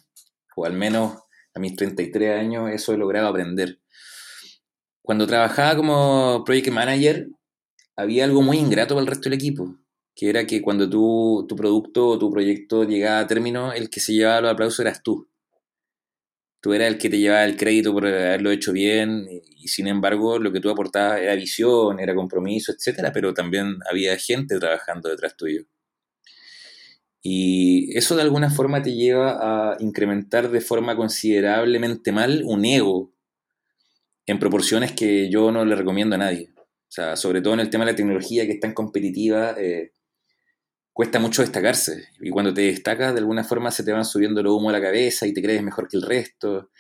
o 0.57 0.67
al 0.67 0.75
menos 0.75 1.17
a 1.55 1.61
mis 1.61 1.77
33 1.77 2.41
años 2.41 2.71
eso 2.71 2.93
he 2.93 2.99
logrado 2.99 3.29
aprender. 3.29 3.81
Cuando 5.01 5.27
trabajaba 5.27 5.77
como 5.77 6.43
project 6.45 6.71
manager, 6.71 7.29
había 7.97 8.25
algo 8.25 8.43
muy 8.43 8.59
ingrato 8.59 8.95
para 8.95 9.03
el 9.03 9.07
resto 9.07 9.31
del 9.31 9.39
equipo, 9.39 9.79
que 10.15 10.31
era 10.31 10.47
que 10.47 10.63
cuando 10.63 10.89
tu 10.89 11.57
producto 11.57 12.09
o 12.09 12.19
tu 12.19 12.31
proyecto 12.31 12.85
llegaba 12.85 13.21
a 13.21 13.27
término, 13.27 13.73
el 13.73 13.91
que 13.91 14.01
se 14.01 14.15
llevaba 14.15 14.41
los 14.41 14.53
aplausos 14.53 14.81
eras 14.81 15.03
tú. 15.03 15.29
Tú 16.61 16.73
eras 16.73 16.89
el 16.89 16.99
que 16.99 17.11
te 17.11 17.19
llevaba 17.19 17.45
el 17.45 17.57
crédito 17.57 17.93
por 17.93 18.07
haberlo 18.07 18.51
hecho 18.51 18.73
bien 18.73 19.27
y, 19.29 19.69
sin 19.69 19.87
embargo 19.87 20.39
lo 20.39 20.53
que 20.53 20.61
tú 20.61 20.71
aportabas 20.71 21.21
era 21.21 21.35
visión, 21.35 22.01
era 22.01 22.15
compromiso, 22.15 22.73
etcétera, 22.73 23.13
pero 23.13 23.35
también 23.35 23.77
había 23.91 24.17
gente 24.17 24.59
trabajando 24.59 25.11
detrás 25.11 25.37
tuyo. 25.37 25.65
Y 27.21 27.97
eso 27.97 28.17
de 28.17 28.23
alguna 28.23 28.51
forma 28.51 28.83
te 28.83 28.95
lleva 28.95 29.73
a 29.73 29.77
incrementar 29.81 30.51
de 30.51 30.61
forma 30.61 30.97
considerablemente 30.97 32.13
mal 32.13 32.43
un 32.45 32.65
ego 32.65 33.13
en 34.27 34.39
proporciones 34.39 34.93
que 34.93 35.31
yo 35.31 35.51
no 35.51 35.65
le 35.65 35.75
recomiendo 35.75 36.15
a 36.15 36.19
nadie. 36.19 36.51
O 36.57 36.93
sea, 36.95 37.17
sobre 37.17 37.43
todo 37.43 37.55
en 37.55 37.61
el 37.61 37.71
tema 37.71 37.85
de 37.85 37.93
la 37.93 37.97
tecnología 37.97 38.47
que 38.47 38.53
es 38.53 38.61
tan 38.61 38.73
competitiva, 38.73 39.55
eh, 39.59 39.93
cuesta 40.95 41.19
mucho 41.19 41.43
destacarse. 41.43 42.09
Y 42.21 42.31
cuando 42.31 42.55
te 42.55 42.63
destacas, 42.63 43.13
de 43.13 43.19
alguna 43.19 43.45
forma 43.45 43.71
se 43.71 43.83
te 43.83 43.93
van 43.93 44.05
subiendo 44.07 44.43
lo 44.43 44.55
humo 44.55 44.71
a 44.71 44.73
la 44.73 44.81
cabeza 44.81 45.27
y 45.27 45.35
te 45.35 45.43
crees 45.43 45.63
mejor 45.63 45.89
que 45.89 45.99
el 45.99 46.05
resto. 46.05 46.71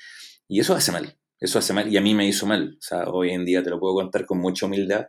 Y 0.48 0.61
eso 0.61 0.74
hace 0.74 0.92
mal. 0.92 1.18
Eso 1.38 1.59
hace 1.59 1.74
mal. 1.74 1.92
Y 1.92 1.96
a 1.98 2.00
mí 2.00 2.14
me 2.14 2.27
hizo 2.27 2.46
mal. 2.46 2.77
O 2.79 2.83
sea, 2.83 3.05
hoy 3.09 3.33
en 3.33 3.44
día 3.44 3.62
te 3.62 3.70
lo 3.70 3.81
puedo 3.81 3.94
contar 3.94 4.24
con 4.24 4.38
mucha 4.38 4.66
humildad 4.66 5.09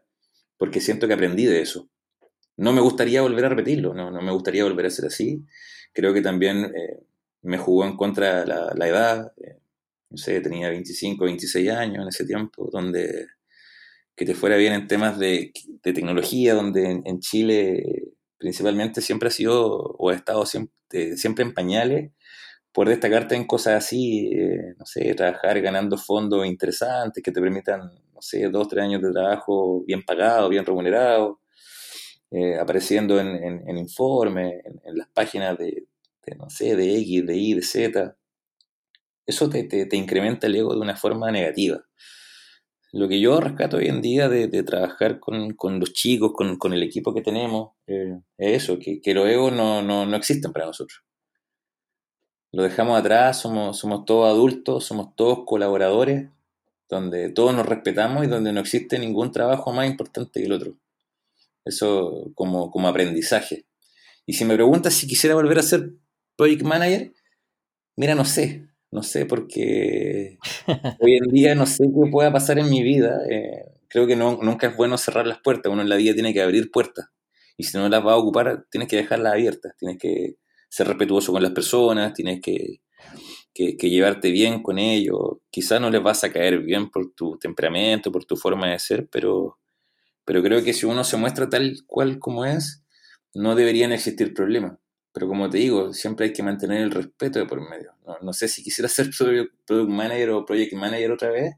porque 0.58 0.82
siento 0.82 1.08
que 1.08 1.14
aprendí 1.14 1.46
de 1.46 1.62
eso. 1.62 1.88
No 2.58 2.74
me 2.74 2.82
gustaría 2.82 3.22
volver 3.22 3.46
a 3.46 3.50
repetirlo, 3.50 3.94
no, 3.94 4.10
no 4.10 4.22
me 4.22 4.32
gustaría 4.32 4.64
volver 4.64 4.88
a 4.88 4.90
ser 4.90 5.06
así. 5.06 5.46
Creo 5.94 6.14
que 6.14 6.22
también 6.22 6.66
eh, 6.66 7.00
me 7.44 7.58
jugó 7.58 7.86
en 7.86 7.96
contra 7.96 8.46
la, 8.46 8.88
edad. 8.88 9.34
Eh, 9.38 9.60
no 10.10 10.18
sé, 10.18 10.42
tenía 10.42 10.70
25, 10.70 11.26
26 11.26 11.70
años 11.70 12.02
en 12.02 12.08
ese 12.08 12.26
tiempo, 12.26 12.70
donde 12.72 13.28
que 14.16 14.26
te 14.26 14.34
fuera 14.34 14.56
bien 14.56 14.72
en 14.72 14.88
temas 14.88 15.20
de, 15.20 15.52
tecnología, 15.82 16.54
donde 16.54 17.02
en 17.04 17.20
Chile 17.20 18.15
principalmente 18.38 19.02
siempre 19.02 19.30
ha 19.30 19.32
sido 19.32 19.78
o 19.98 20.10
ha 20.10 20.16
estado 20.16 20.46
siempre, 20.46 21.18
siempre 21.18 21.44
en 21.44 21.54
pañales, 21.54 22.12
por 22.72 22.90
destacarte 22.90 23.36
en 23.36 23.48
cosas 23.48 23.76
así, 23.76 24.32
eh, 24.34 24.76
no 24.78 24.86
sé, 24.86 25.14
trabajar 25.16 25.62
ganando 25.62 25.98
fondos 25.98 26.46
interesantes 26.46 27.24
que 27.24 27.32
te 27.32 27.40
permitan, 27.42 27.80
no 28.14 28.22
sé, 28.22 28.50
dos, 28.50 28.68
tres 28.68 28.84
años 28.84 29.02
de 29.02 29.14
trabajo 29.14 29.84
bien 29.86 30.04
pagado, 30.04 30.50
bien 30.50 30.66
remunerado, 30.66 31.40
eh, 32.32 32.58
apareciendo 32.60 33.20
en, 33.20 33.30
en, 33.68 33.78
informes, 33.78 34.62
en, 34.84 34.98
las 34.98 35.08
páginas 35.08 35.58
de, 35.58 35.88
no 36.38 36.50
sé, 36.50 36.76
de 36.76 36.98
X, 37.00 37.26
de 37.26 37.38
Y, 37.38 37.54
de 37.54 37.62
Z. 37.62 38.18
Eso 39.26 39.50
te, 39.50 39.64
te 39.64 39.96
incrementa 39.96 40.48
el 40.48 40.56
ego 40.56 40.74
de 40.74 40.82
una 40.82 40.98
forma 40.98 41.32
negativa. 41.32 41.82
Lo 42.96 43.10
que 43.10 43.20
yo 43.20 43.42
rescato 43.42 43.76
hoy 43.76 43.90
en 43.90 44.02
día 44.02 44.30
de, 44.30 44.64
trabajar 44.64 45.20
con, 45.20 45.58
los 45.82 45.92
chicos, 45.92 46.32
con, 46.34 46.72
el 46.72 46.82
equipo 46.82 47.14
que 47.14 47.22
tenemos, 47.22 47.74
eh, 47.88 48.22
es 48.38 48.64
eso, 48.64 48.80
que, 48.80 49.14
los 49.14 49.28
egos 49.28 49.52
no, 49.52 49.82
no, 49.82 50.16
existen 50.16 50.54
para 50.54 50.68
nosotros. 50.68 51.04
Lo 52.54 52.64
dejamos 52.64 52.98
atrás, 52.98 53.42
somos, 53.42 53.78
somos 53.78 54.06
todos 54.06 54.30
adultos, 54.30 54.86
somos 54.86 55.14
todos 55.18 55.40
colaboradores, 55.46 56.30
donde 56.88 57.28
todos 57.32 57.54
nos 57.54 57.66
respetamos 57.66 58.24
y 58.24 58.28
donde 58.28 58.54
no 58.54 58.62
existe 58.62 58.98
ningún 58.98 59.34
trabajo 59.34 59.74
más 59.74 59.88
importante 59.88 60.40
que 60.40 60.46
el 60.46 60.54
otro. 60.54 60.78
Eso 61.66 62.32
como, 62.34 62.72
como 62.72 62.88
aprendizaje. 62.88 63.66
Y 64.26 64.36
si 64.36 64.46
me 64.46 64.56
preguntas 64.56 64.94
si 64.94 65.06
quisiera 65.06 65.36
volver 65.36 65.60
a 65.60 65.64
ser 65.64 65.92
project 66.38 66.64
manager, 66.64 67.12
mira, 67.98 68.16
no 68.16 68.24
sé 68.24 68.70
no 68.96 69.04
sé, 69.04 69.26
porque 69.26 70.40
hoy 71.00 71.18
en 71.18 71.28
día 71.30 71.54
no 71.54 71.66
sé 71.66 71.84
qué 71.84 72.10
pueda 72.10 72.32
pasar 72.32 72.58
en 72.60 72.70
mi 72.70 72.82
vida. 72.82 73.20
Eh, 73.30 73.66
creo 73.90 74.08
que 74.08 74.16
no, 74.16 74.40
nunca 74.42 74.68
es 74.68 74.78
bueno 74.78 74.98
cerrar 74.98 75.28
las 75.28 75.40
puertas. 75.40 75.72
Uno 75.72 75.82
en 75.82 75.90
la 75.90 75.98
vida 75.98 76.14
tiene 76.14 76.34
que 76.34 76.42
abrir 76.42 76.72
puertas. 76.72 77.10
Y 77.58 77.64
si 77.64 77.78
no 77.78 77.90
las 77.90 78.06
va 78.06 78.14
a 78.14 78.18
ocupar, 78.18 78.66
tienes 78.72 78.88
que 78.88 78.96
dejarlas 78.96 79.34
abiertas. 79.34 79.74
Tienes 79.78 79.98
que 80.00 80.38
ser 80.70 80.88
respetuoso 80.88 81.34
con 81.34 81.44
las 81.44 81.52
personas, 81.52 82.14
tienes 82.14 82.40
que, 82.42 82.80
que, 83.54 83.90
llevarte 83.90 84.32
bien 84.32 84.64
con 84.64 84.80
ellos. 84.80 85.40
Quizás 85.50 85.82
no 85.82 85.90
les 85.90 86.02
vas 86.02 86.24
a 86.24 86.32
caer 86.32 86.60
bien 86.60 86.90
por 86.90 87.14
tu 87.14 87.38
temperamento, 87.38 88.14
por 88.14 88.24
tu 88.24 88.38
forma 88.38 88.72
de 88.72 88.80
ser, 88.80 89.10
pero, 89.12 89.60
pero 90.24 90.42
creo 90.42 90.64
que 90.64 90.74
si 90.74 90.86
uno 90.86 91.04
se 91.04 91.18
muestra 91.18 91.50
tal 91.50 91.76
cual 91.86 92.18
como 92.18 92.46
es, 92.46 92.84
no 93.34 93.56
deberían 93.56 93.92
existir 93.92 94.34
problemas. 94.34 94.78
Pero 95.16 95.30
como 95.30 95.50
te 95.50 95.60
digo, 95.60 95.94
siempre 95.94 96.26
hay 96.26 96.34
que 96.34 96.44
mantener 96.44 96.82
el 96.82 96.92
respeto 96.92 97.40
de 97.40 97.46
por 97.46 97.62
medio. 97.62 97.94
No, 98.22 98.34
sé 98.34 98.50
si 98.50 98.62
quisiera 98.62 98.90
ser 98.90 99.10
product 99.66 99.90
manager 99.90 100.32
o 100.32 100.46
project 100.46 100.74
manager 100.74 101.14
otra 101.14 101.32
vez, 101.32 101.56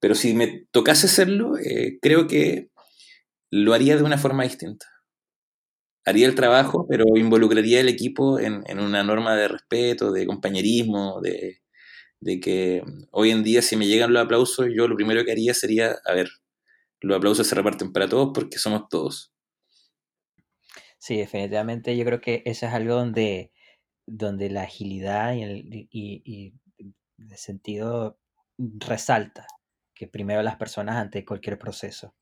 pero 0.00 0.14
si 0.14 0.32
me 0.32 0.66
tocase 0.70 1.06
hacerlo, 1.08 1.58
eh, 1.58 1.98
creo 2.00 2.26
que 2.26 2.70
lo 3.50 3.74
haría 3.74 3.98
de 3.98 4.02
una 4.02 4.16
forma 4.16 4.44
distinta. 4.44 4.86
Haría 6.06 6.26
el 6.26 6.34
trabajo, 6.34 6.86
pero 6.88 7.04
involucraría 7.18 7.80
el 7.80 7.88
equipo 7.90 8.38
en, 8.38 8.64
una 8.80 9.02
norma 9.02 9.36
de 9.36 9.48
respeto, 9.48 10.10
de 10.10 10.26
compañerismo, 10.26 11.20
de 11.20 12.40
que 12.40 12.82
hoy 13.10 13.30
en 13.30 13.44
día 13.44 13.60
si 13.60 13.76
me 13.76 13.86
llegan 13.86 14.14
los 14.14 14.24
aplausos, 14.24 14.68
yo 14.74 14.88
lo 14.88 14.96
primero 14.96 15.22
que 15.26 15.32
haría 15.32 15.52
sería, 15.52 15.96
a 16.06 16.14
ver, 16.14 16.30
los 17.02 17.18
aplausos 17.18 17.46
se 17.46 17.54
reparten 17.54 17.92
para 17.92 18.08
todos 18.08 18.30
porque 18.34 18.58
somos 18.58 18.88
todos. 18.88 19.34
Sí, 21.08 21.16
definitivamente 21.16 21.96
yo 21.96 22.04
creo 22.04 22.20
que 22.20 22.42
eso 22.44 22.66
es 22.66 22.74
algo 22.74 22.94
donde, 22.94 23.50
donde 24.06 24.50
la 24.50 24.64
agilidad 24.64 25.34
y, 25.34 26.54
de 27.16 27.36
sentido 27.38 28.18
resalta 28.58 29.46
que 29.94 30.06
primero 30.06 30.42
las 30.42 30.56
personas 30.56 30.96
ante 30.96 31.24
cualquier 31.24 31.58
proceso. 31.58 32.14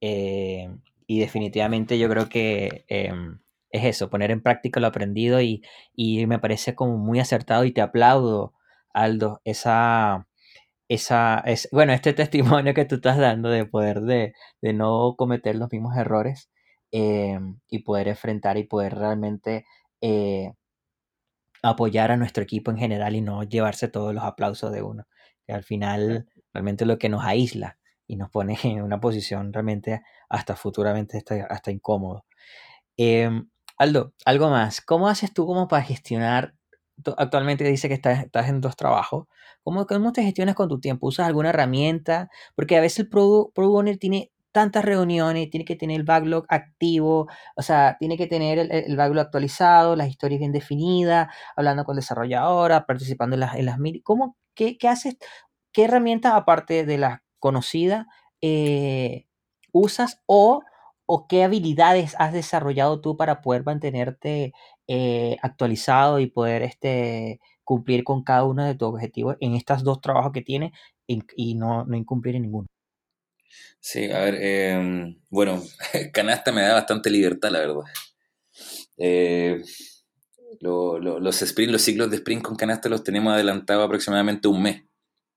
Eh, 0.00 0.68
y 1.08 1.20
definitivamente 1.20 1.98
yo 1.98 2.08
creo 2.08 2.28
que 2.28 2.84
em, 2.88 3.40
es 3.70 3.84
eso, 3.84 4.10
poner 4.10 4.30
en 4.30 4.42
práctica 4.42 4.80
lo 4.80 4.86
aprendido 4.88 5.40
y, 5.40 5.62
y, 5.96 6.26
me 6.28 6.38
parece 6.38 6.76
como 6.76 6.98
muy 6.98 7.20
acertado 7.20 7.64
y 7.64 7.72
te 7.72 7.80
aplaudo, 7.82 8.54
Aldo, 8.94 9.40
esa, 9.44 10.28
esa, 10.88 11.40
es, 11.46 11.68
bueno, 11.72 11.92
este 11.94 12.12
testimonio 12.14 12.74
que 12.74 12.84
tú 12.86 12.96
estás 12.96 13.18
dando 13.18 13.50
de 13.50 13.66
poder 13.66 14.02
de, 14.02 14.34
de 14.62 14.72
no 14.74 15.16
cometer 15.18 15.56
los 15.56 15.72
mismos 15.72 15.96
errores 15.96 16.50
em, 16.92 17.60
y 17.68 17.80
poder 17.80 18.08
enfrentar 18.08 18.56
y 18.58 18.64
poder 18.64 18.94
realmente 18.96 19.66
eh, 20.00 20.52
apoyar 21.62 22.10
a 22.10 22.16
nuestro 22.16 22.42
equipo 22.42 22.70
en 22.70 22.78
general 22.78 23.16
y 23.16 23.20
no 23.20 23.42
llevarse 23.42 23.88
todos 23.88 24.14
los 24.14 24.24
aplausos 24.24 24.72
de 24.72 24.82
uno, 24.82 25.06
que 25.46 25.52
al 25.52 25.64
final 25.64 26.28
realmente 26.52 26.86
lo 26.86 26.98
que 26.98 27.08
nos 27.08 27.24
aísla 27.24 27.78
y 28.06 28.16
nos 28.16 28.30
pone 28.30 28.58
en 28.64 28.82
una 28.82 29.00
posición 29.00 29.52
realmente 29.52 30.02
hasta 30.28 30.56
futuramente 30.56 31.18
hasta, 31.18 31.46
hasta 31.46 31.70
incómodo. 31.70 32.24
Em, 32.96 33.48
Aldo, 33.80 34.12
algo 34.26 34.50
más. 34.50 34.82
¿Cómo 34.82 35.08
haces 35.08 35.32
tú 35.32 35.46
como 35.46 35.66
para 35.66 35.82
gestionar? 35.82 36.54
Actualmente 37.16 37.64
dice 37.64 37.88
que 37.88 37.94
estás, 37.94 38.22
estás 38.24 38.48
en 38.50 38.60
dos 38.60 38.76
trabajos. 38.76 39.26
¿Cómo, 39.62 39.86
¿Cómo, 39.86 40.12
te 40.12 40.22
gestionas 40.22 40.54
con 40.54 40.68
tu 40.68 40.80
tiempo? 40.80 41.06
¿Usas 41.06 41.26
alguna 41.26 41.48
herramienta? 41.48 42.28
Porque 42.54 42.76
a 42.76 42.82
veces 42.82 43.00
el 43.00 43.08
Product, 43.08 43.58
Owner 43.58 43.96
tiene 43.96 44.32
tantas 44.52 44.84
reuniones, 44.84 45.50
tiene 45.50 45.64
que 45.64 45.76
tener 45.76 46.00
el 46.00 46.04
backlog 46.04 46.44
activo, 46.48 47.28
o 47.56 47.62
sea, 47.62 47.96
tiene 47.98 48.16
que 48.16 48.26
tener 48.26 48.58
el, 48.58 48.96
backlog 48.96 49.26
actualizado, 49.26 49.96
las 49.96 50.08
historias 50.08 50.40
bien 50.40 50.52
definidas, 50.52 51.28
hablando 51.56 51.84
con 51.84 51.96
desarrolladora, 51.96 52.86
participando 52.86 53.34
en 53.34 53.40
las, 53.40 53.54
en 53.56 53.66
las 53.66 53.78
¿Cómo, 54.04 54.36
qué, 54.54 54.78
qué, 54.78 54.88
haces? 54.88 55.16
¿Qué 55.72 55.84
herramientas, 55.84 56.34
aparte 56.34 56.84
de 56.86 56.98
las 56.98 57.20
conocidas, 57.38 58.06
eh, 58.42 59.26
usas 59.72 60.22
o 60.26 60.62
o 61.12 61.26
qué 61.26 61.42
habilidades 61.42 62.14
has 62.20 62.32
desarrollado 62.32 63.00
tú 63.00 63.16
para 63.16 63.40
poder 63.42 63.64
mantenerte 63.64 64.52
eh, 64.86 65.36
actualizado 65.42 66.20
y 66.20 66.28
poder 66.28 66.62
este, 66.62 67.40
cumplir 67.64 68.04
con 68.04 68.22
cada 68.22 68.44
uno 68.44 68.64
de 68.64 68.76
tus 68.76 68.88
objetivos 68.88 69.36
en 69.40 69.54
estos 69.56 69.82
dos 69.82 70.00
trabajos 70.00 70.30
que 70.32 70.42
tienes 70.42 70.70
y, 71.08 71.22
y 71.34 71.56
no, 71.56 71.84
no, 71.84 71.96
incumplir 71.96 72.36
en 72.36 72.42
ninguno. 72.42 72.68
Sí, 73.80 74.10
a 74.10 74.20
ver, 74.20 74.36
eh, 74.40 75.16
bueno, 75.30 75.62
Canasta 76.12 76.52
me 76.52 76.62
da 76.62 76.74
bastante 76.74 77.10
libertad, 77.10 77.50
la 77.50 77.60
verdad. 77.60 77.82
Eh, 78.98 79.62
lo, 80.60 80.98
lo, 80.98 81.18
los 81.18 81.40
sprint, 81.42 81.72
los 81.72 81.82
ciclos 81.82 82.10
de 82.10 82.16
sprint 82.16 82.42
con 82.42 82.56
Canasta 82.56 82.88
los 82.88 83.02
tenemos 83.02 83.32
adelantados 83.32 83.84
aproximadamente 83.84 84.48
un 84.48 84.62
mes. 84.62 84.82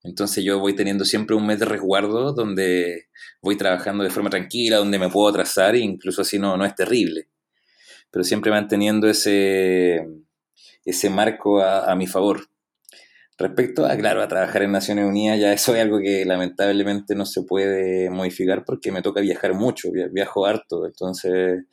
Entonces 0.04 0.44
yo 0.44 0.60
voy 0.60 0.76
teniendo 0.76 1.06
siempre 1.06 1.36
un 1.36 1.48
mes 1.48 1.60
de 1.60 1.66
resguardo 1.66 2.34
donde 2.34 3.08
voy 3.42 3.56
trabajando 3.56 4.04
de 4.04 4.10
forma 4.10 4.30
tranquila, 4.30 4.78
donde 4.78 5.00
me 5.00 5.10
puedo 5.10 5.32
trazar 5.32 5.76
e 5.76 5.80
incluso 5.80 6.22
así 6.24 6.38
no, 6.38 6.58
no 6.58 6.66
es 6.66 6.76
terrible. 6.76 7.30
Pero 8.12 8.26
siempre 8.26 8.52
manteniendo 8.52 9.08
ese, 9.08 10.06
ese 10.84 11.10
marco 11.10 11.62
a 11.62 11.96
mi 11.96 12.06
favor. 12.06 12.50
Respecto 13.44 13.86
a, 13.86 13.98
claro, 13.98 14.22
a 14.22 14.30
trabajar 14.30 14.64
en 14.64 14.72
Naciones 14.72 15.06
Unidas, 15.06 15.38
ya 15.38 15.52
eso 15.52 15.76
es 15.76 15.82
algo 15.82 16.00
que 16.00 16.24
lamentablemente 16.24 17.14
no 17.14 17.26
se 17.26 17.42
puede 17.44 18.10
modificar 18.10 18.64
porque 18.64 18.90
me 18.90 19.02
toca 19.02 19.20
viajar 19.20 19.54
mucho, 19.54 19.90
viajo 19.92 20.46
harto, 20.46 20.86
entonces 20.86 21.66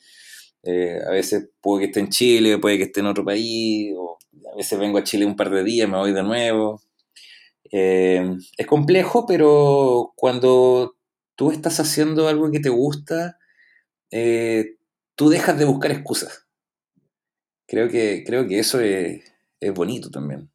eh, 0.63 0.99
a 1.07 1.11
veces 1.11 1.49
puede 1.61 1.83
que 1.83 1.85
esté 1.85 2.01
en 2.01 2.09
Chile, 2.09 2.57
puede 2.57 2.77
que 2.77 2.83
esté 2.83 2.99
en 2.99 3.05
otro 3.05 3.23
país, 3.23 3.93
o 3.97 4.17
a 4.51 4.57
veces 4.57 4.77
vengo 4.77 4.97
a 4.97 5.03
Chile 5.05 5.25
un 5.25 5.37
par 5.37 5.49
de 5.49 5.63
días, 5.63 5.87
me 5.87 5.97
voy 5.97 6.11
de 6.11 6.23
nuevo. 6.23 6.81
Eh, 7.71 8.35
es 8.57 8.67
complejo, 8.67 9.25
pero 9.25 10.11
cuando 10.17 10.97
tú 11.37 11.51
estás 11.51 11.79
haciendo 11.79 12.27
algo 12.27 12.51
que 12.51 12.59
te 12.59 12.67
gusta, 12.67 13.37
eh, 14.11 14.75
tú 15.15 15.29
dejas 15.29 15.57
de 15.57 15.63
buscar 15.63 15.91
excusas. 15.91 16.47
Creo 17.65 17.87
que, 17.87 18.25
creo 18.25 18.45
que 18.45 18.59
eso 18.59 18.81
es, 18.81 19.23
es, 19.61 19.73
bonito 19.73 20.09
también. 20.11 20.50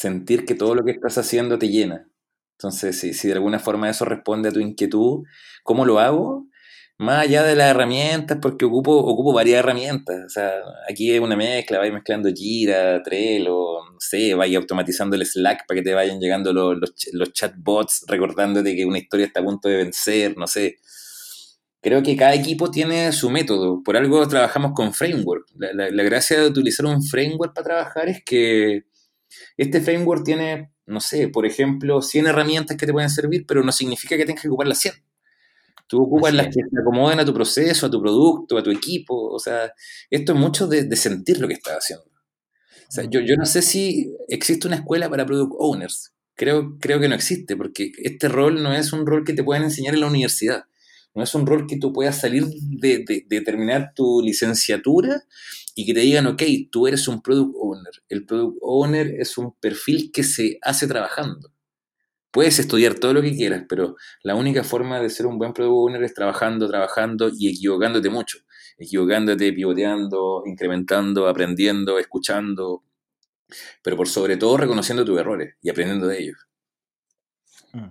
Sentir 0.00 0.46
que 0.46 0.54
todo 0.54 0.74
lo 0.74 0.84
que 0.84 0.92
estás 0.92 1.18
haciendo 1.18 1.58
te 1.58 1.68
llena. 1.68 2.08
Entonces, 2.58 2.98
si, 2.98 3.12
si 3.12 3.28
de 3.28 3.34
alguna 3.34 3.58
forma 3.58 3.90
eso 3.90 4.04
responde 4.04 4.48
a 4.48 4.52
tu 4.52 4.60
inquietud, 4.60 5.24
¿cómo 5.62 5.84
lo 5.84 5.98
hago? 5.98 6.46
más 7.00 7.20
allá 7.24 7.42
de 7.44 7.56
las 7.56 7.70
herramientas, 7.70 8.36
porque 8.42 8.66
ocupo, 8.66 8.94
ocupo 8.94 9.32
varias 9.32 9.60
herramientas. 9.60 10.26
O 10.26 10.28
sea, 10.28 10.52
aquí 10.86 11.10
es 11.10 11.20
una 11.20 11.34
mezcla, 11.34 11.78
vais 11.78 11.94
mezclando 11.94 12.28
Jira, 12.30 13.02
Trello, 13.02 13.78
no 13.90 13.98
sé, 13.98 14.34
vais 14.34 14.54
automatizando 14.54 15.16
el 15.16 15.24
Slack 15.24 15.66
para 15.66 15.80
que 15.80 15.82
te 15.82 15.94
vayan 15.94 16.20
llegando 16.20 16.52
los, 16.52 16.76
los, 16.78 16.92
los, 17.12 17.32
chatbots 17.32 18.04
recordándote 18.06 18.76
que 18.76 18.84
una 18.84 18.98
historia 18.98 19.24
está 19.24 19.40
a 19.40 19.44
punto 19.44 19.66
de 19.70 19.78
vencer, 19.78 20.36
no 20.36 20.46
sé. 20.46 20.76
Creo 21.80 22.02
que 22.02 22.16
cada 22.16 22.34
equipo 22.34 22.70
tiene 22.70 23.12
su 23.12 23.30
método. 23.30 23.82
Por 23.82 23.96
algo 23.96 24.28
trabajamos 24.28 24.72
con 24.74 24.92
framework. 24.92 25.46
La, 25.56 25.72
la, 25.72 25.90
la 25.90 26.02
gracia 26.02 26.38
de 26.38 26.48
utilizar 26.48 26.84
un 26.84 27.02
framework 27.02 27.54
para 27.54 27.64
trabajar 27.64 28.10
es 28.10 28.22
que 28.22 28.84
este 29.56 29.80
framework 29.80 30.24
tiene, 30.24 30.72
no 30.86 31.00
sé, 31.00 31.28
por 31.28 31.46
ejemplo, 31.46 32.02
100 32.02 32.26
herramientas 32.26 32.76
que 32.76 32.86
te 32.86 32.92
pueden 32.92 33.10
servir, 33.10 33.44
pero 33.46 33.62
no 33.62 33.72
significa 33.72 34.16
que 34.16 34.24
tengas 34.24 34.42
que 34.42 34.48
ocupar 34.48 34.68
las 34.68 34.78
100 34.78 34.94
Tú 35.90 36.04
ocupas 36.04 36.32
las 36.32 36.46
que 36.46 36.52
se 36.52 36.80
acomoden 36.80 37.18
a 37.18 37.24
tu 37.24 37.34
proceso, 37.34 37.86
a 37.86 37.90
tu 37.90 38.00
producto, 38.00 38.56
a 38.56 38.62
tu 38.62 38.70
equipo. 38.70 39.28
O 39.28 39.40
sea, 39.40 39.72
esto 40.08 40.34
es 40.34 40.38
mucho 40.38 40.68
de, 40.68 40.84
de 40.84 40.94
sentir 40.94 41.40
lo 41.40 41.48
que 41.48 41.54
estás 41.54 41.78
haciendo. 41.78 42.04
O 42.04 42.92
sea, 42.92 43.04
yo, 43.10 43.18
yo, 43.18 43.34
no 43.34 43.44
sé 43.44 43.60
si 43.60 44.08
existe 44.28 44.68
una 44.68 44.76
escuela 44.76 45.10
para 45.10 45.26
product 45.26 45.52
owners. 45.58 46.12
Creo, 46.36 46.78
creo 46.78 47.00
que 47.00 47.08
no 47.08 47.16
existe, 47.16 47.56
porque 47.56 47.90
este 48.04 48.28
rol 48.28 48.62
no 48.62 48.72
es 48.72 48.92
un 48.92 49.04
rol 49.04 49.24
que 49.24 49.32
te 49.32 49.42
puedan 49.42 49.64
enseñar 49.64 49.94
en 49.94 50.02
la 50.02 50.06
universidad. 50.06 50.62
No 51.12 51.24
es 51.24 51.34
un 51.34 51.44
rol 51.44 51.66
que 51.66 51.76
tú 51.76 51.92
puedas 51.92 52.20
salir 52.20 52.46
de, 52.46 53.04
de, 53.04 53.24
de 53.28 53.40
terminar 53.40 53.92
tu 53.92 54.22
licenciatura 54.22 55.24
y 55.74 55.86
que 55.86 55.94
te 55.94 56.00
digan, 56.00 56.26
ok, 56.26 56.42
tú 56.70 56.86
eres 56.86 57.08
un 57.08 57.22
product 57.22 57.54
owner. 57.56 57.92
El 58.08 58.26
product 58.26 58.58
owner 58.60 59.06
es 59.18 59.38
un 59.38 59.52
perfil 59.58 60.10
que 60.12 60.22
se 60.22 60.58
hace 60.62 60.86
trabajando. 60.86 61.52
Puedes 62.30 62.58
estudiar 62.58 62.94
todo 62.94 63.14
lo 63.14 63.22
que 63.22 63.34
quieras, 63.34 63.64
pero 63.68 63.96
la 64.22 64.36
única 64.36 64.62
forma 64.62 65.00
de 65.00 65.10
ser 65.10 65.26
un 65.26 65.38
buen 65.38 65.52
product 65.52 65.74
owner 65.74 66.02
es 66.04 66.14
trabajando, 66.14 66.68
trabajando 66.68 67.30
y 67.36 67.48
equivocándote 67.48 68.08
mucho. 68.08 68.38
Equivocándote, 68.78 69.52
pivoteando, 69.52 70.42
incrementando, 70.46 71.28
aprendiendo, 71.28 71.98
escuchando, 71.98 72.84
pero 73.82 73.96
por 73.96 74.08
sobre 74.08 74.36
todo 74.36 74.56
reconociendo 74.56 75.04
tus 75.04 75.18
errores 75.18 75.56
y 75.60 75.70
aprendiendo 75.70 76.06
de 76.06 76.22
ellos. 76.22 76.38
Mm. 77.72 77.88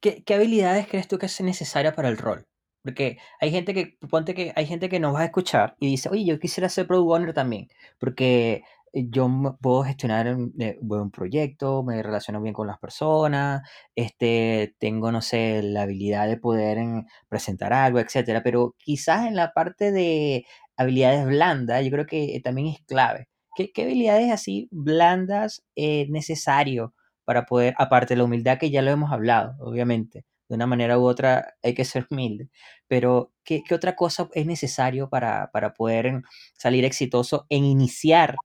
¿Qué, 0.00 0.24
¿Qué, 0.24 0.34
habilidades 0.34 0.88
crees 0.88 1.06
tú 1.06 1.18
que 1.18 1.26
es 1.26 1.40
necesaria 1.40 1.94
para 1.94 2.08
el 2.08 2.16
rol? 2.18 2.46
Porque 2.82 3.18
hay 3.40 3.50
gente 3.50 3.74
que, 3.74 3.96
ponte 4.10 4.34
que 4.34 4.52
hay 4.56 4.66
gente 4.66 4.88
que 4.88 5.00
nos 5.00 5.14
va 5.14 5.20
a 5.20 5.24
escuchar 5.26 5.76
y 5.80 5.88
dice, 5.88 6.08
oye, 6.08 6.24
yo 6.24 6.38
quisiera 6.38 6.68
ser 6.68 6.86
product 6.86 7.10
owner 7.12 7.34
también, 7.34 7.68
porque 7.98 8.64
yo 8.92 9.28
puedo 9.60 9.82
gestionar 9.84 10.26
eh, 10.58 10.78
un 10.80 11.10
proyecto, 11.10 11.82
me 11.82 12.02
relaciono 12.02 12.40
bien 12.42 12.54
con 12.54 12.66
las 12.66 12.78
personas, 12.78 13.62
este, 13.94 14.74
tengo, 14.78 15.10
no 15.12 15.22
sé, 15.22 15.62
la 15.62 15.82
habilidad 15.82 16.28
de 16.28 16.36
poder 16.36 16.78
en, 16.78 17.06
presentar 17.28 17.72
algo, 17.72 18.00
etcétera, 18.00 18.42
pero 18.42 18.74
quizás 18.78 19.26
en 19.26 19.36
la 19.36 19.52
parte 19.52 19.92
de 19.92 20.44
habilidades 20.76 21.26
blandas, 21.26 21.84
yo 21.84 21.90
creo 21.90 22.06
que 22.06 22.40
también 22.44 22.68
es 22.68 22.80
clave. 22.86 23.28
¿Qué, 23.54 23.72
qué 23.72 23.82
habilidades 23.82 24.30
así 24.32 24.68
blandas 24.70 25.62
es 25.74 26.08
necesario 26.10 26.94
para 27.24 27.44
poder, 27.46 27.74
aparte 27.78 28.14
de 28.14 28.18
la 28.18 28.24
humildad 28.24 28.58
que 28.58 28.70
ya 28.70 28.82
lo 28.82 28.90
hemos 28.90 29.12
hablado, 29.12 29.54
obviamente, 29.60 30.24
de 30.52 30.56
una 30.56 30.66
manera 30.66 30.98
u 30.98 31.06
otra 31.06 31.54
hay 31.62 31.72
que 31.72 31.86
ser 31.86 32.06
humilde, 32.10 32.50
pero 32.86 33.32
¿qué, 33.42 33.62
qué 33.66 33.74
otra 33.74 33.96
cosa 33.96 34.28
es 34.34 34.44
necesario 34.44 35.08
para, 35.08 35.50
para 35.50 35.72
poder 35.72 36.20
salir 36.58 36.84
exitoso 36.84 37.46
en 37.48 37.64
iniciar 37.64 38.36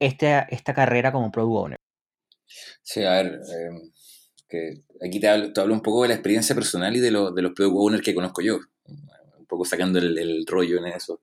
esta, 0.00 0.40
esta 0.40 0.74
carrera 0.74 1.12
como 1.12 1.30
product 1.30 1.56
owner? 1.56 1.78
Sí, 2.82 3.04
a 3.04 3.22
ver, 3.22 3.26
eh, 3.26 3.90
que 4.48 4.82
aquí 5.00 5.20
te 5.20 5.28
hablo, 5.28 5.52
te 5.52 5.60
hablo, 5.60 5.74
un 5.74 5.80
poco 5.80 6.02
de 6.02 6.08
la 6.08 6.14
experiencia 6.14 6.56
personal 6.56 6.96
y 6.96 6.98
de, 6.98 7.12
lo, 7.12 7.30
de 7.30 7.42
los 7.42 7.52
product 7.52 7.76
owners 7.78 8.02
que 8.02 8.16
conozco 8.16 8.42
yo, 8.42 8.58
un 9.38 9.46
poco 9.46 9.64
sacando 9.64 10.00
el, 10.00 10.18
el 10.18 10.44
rollo 10.44 10.78
en 10.78 10.86
eso. 10.86 11.22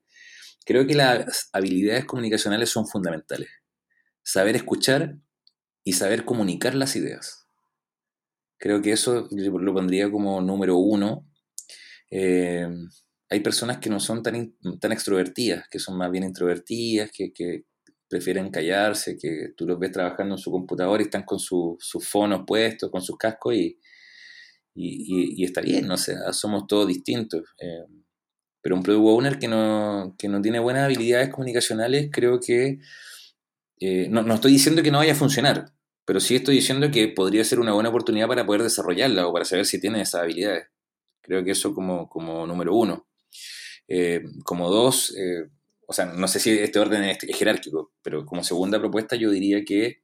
Creo 0.66 0.88
que 0.88 0.96
las 0.96 1.50
habilidades 1.52 2.06
comunicacionales 2.06 2.70
son 2.70 2.88
fundamentales. 2.88 3.50
Saber 4.24 4.56
escuchar 4.56 5.18
y 5.84 5.92
saber 5.92 6.24
comunicar 6.24 6.74
las 6.74 6.96
ideas. 6.96 7.45
Creo 8.58 8.82
que 8.82 8.92
eso 8.92 9.28
lo 9.32 9.74
pondría 9.74 10.10
como 10.10 10.42
número 10.42 10.78
uno. 10.78 11.28
Eh, 12.10 12.68
hay 13.30 13.40
personas 13.40 13.78
que 13.78 13.90
no 13.90 14.00
son 14.00 14.24
tan, 14.24 14.56
tan 14.80 14.92
extrovertidas, 14.92 15.68
que 15.70 15.80
son 15.80 15.98
más 15.98 16.12
bien 16.12 16.24
introvertidas, 16.24 17.12
que, 17.12 17.66
prefieren 18.08 18.52
callarse, 18.52 19.18
que 19.18 19.50
tú 19.58 19.66
los 19.66 19.80
ves 19.80 19.92
trabajando 19.92 20.36
en 20.36 20.40
su 20.40 20.52
computador 20.52 21.02
y 21.02 21.06
están 21.06 21.24
con 21.24 21.40
su, 21.40 21.76
sus 21.80 22.08
fonos 22.08 22.44
puestos, 22.46 22.92
con 22.92 23.02
sus 23.02 23.18
cascos 23.18 23.56
y, 23.56 23.80
y, 24.76 25.42
y, 25.42 25.44
está 25.44 25.62
bien, 25.62 25.90
o 25.90 25.98
sea, 25.98 26.32
somos 26.32 26.68
todos 26.68 26.88
distintos. 26.88 27.42
Eh, 27.60 27.86
pero 28.66 28.76
un 28.76 28.82
product 28.82 29.06
owner 29.08 29.38
que 29.38 29.48
no, 29.48 30.16
que 30.18 30.28
no 30.28 30.42
tiene 30.42 30.60
buenas 30.60 30.86
habilidades 30.86 31.30
comunicacionales, 31.30 32.10
creo 32.12 32.40
que, 32.40 32.80
eh, 33.80 34.08
no, 34.10 34.24
no, 34.24 34.34
estoy 34.34 34.54
diciendo 34.54 34.82
que 34.82 34.90
no 34.90 34.98
vaya 34.98 35.14
a 35.14 35.16
funcionar, 35.16 35.72
pero 36.06 36.20
sí 36.20 36.36
estoy 36.36 36.56
diciendo 36.56 36.90
que 36.92 37.08
podría 37.08 37.44
ser 37.44 37.60
una 37.60 37.74
buena 37.74 37.90
oportunidad 37.90 38.28
para 38.28 38.46
poder 38.46 38.62
desarrollarla 38.62 39.28
o 39.28 39.34
para 39.34 39.44
saber 39.44 39.66
si 39.66 39.82
tiene 39.82 40.02
esas 40.02 40.22
habilidades. 40.22 40.68
Creo 41.22 41.44
que 41.44 41.52
eso 41.52 41.74
como, 41.74 42.08
como 42.08 42.46
número 42.46 42.76
uno. 42.76 43.08
Eh, 43.88 44.24
como 44.44 44.70
dos, 44.70 45.16
eh, 45.18 45.50
o 45.88 45.94
sea, 45.94 46.06
no 46.06 46.28
sé 46.28 46.40
si 46.40 46.52
este 46.52 46.80
orden 46.80 47.04
es, 47.04 47.18
jerárquico, 47.36 47.94
pero 48.02 48.26
como 48.26 48.44
segunda 48.44 48.80
propuesta 48.80 49.16
yo 49.16 49.30
diría 49.32 49.64
que 49.64 50.02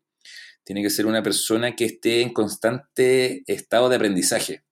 tiene 0.64 0.82
que 0.84 0.90
ser 0.90 1.06
una 1.06 1.24
persona 1.24 1.76
que 1.76 1.86
esté 1.86 2.22
en 2.22 2.34
constante 2.34 3.44
estado 3.48 3.90
de 3.90 3.96
aprendizaje, 3.96 4.64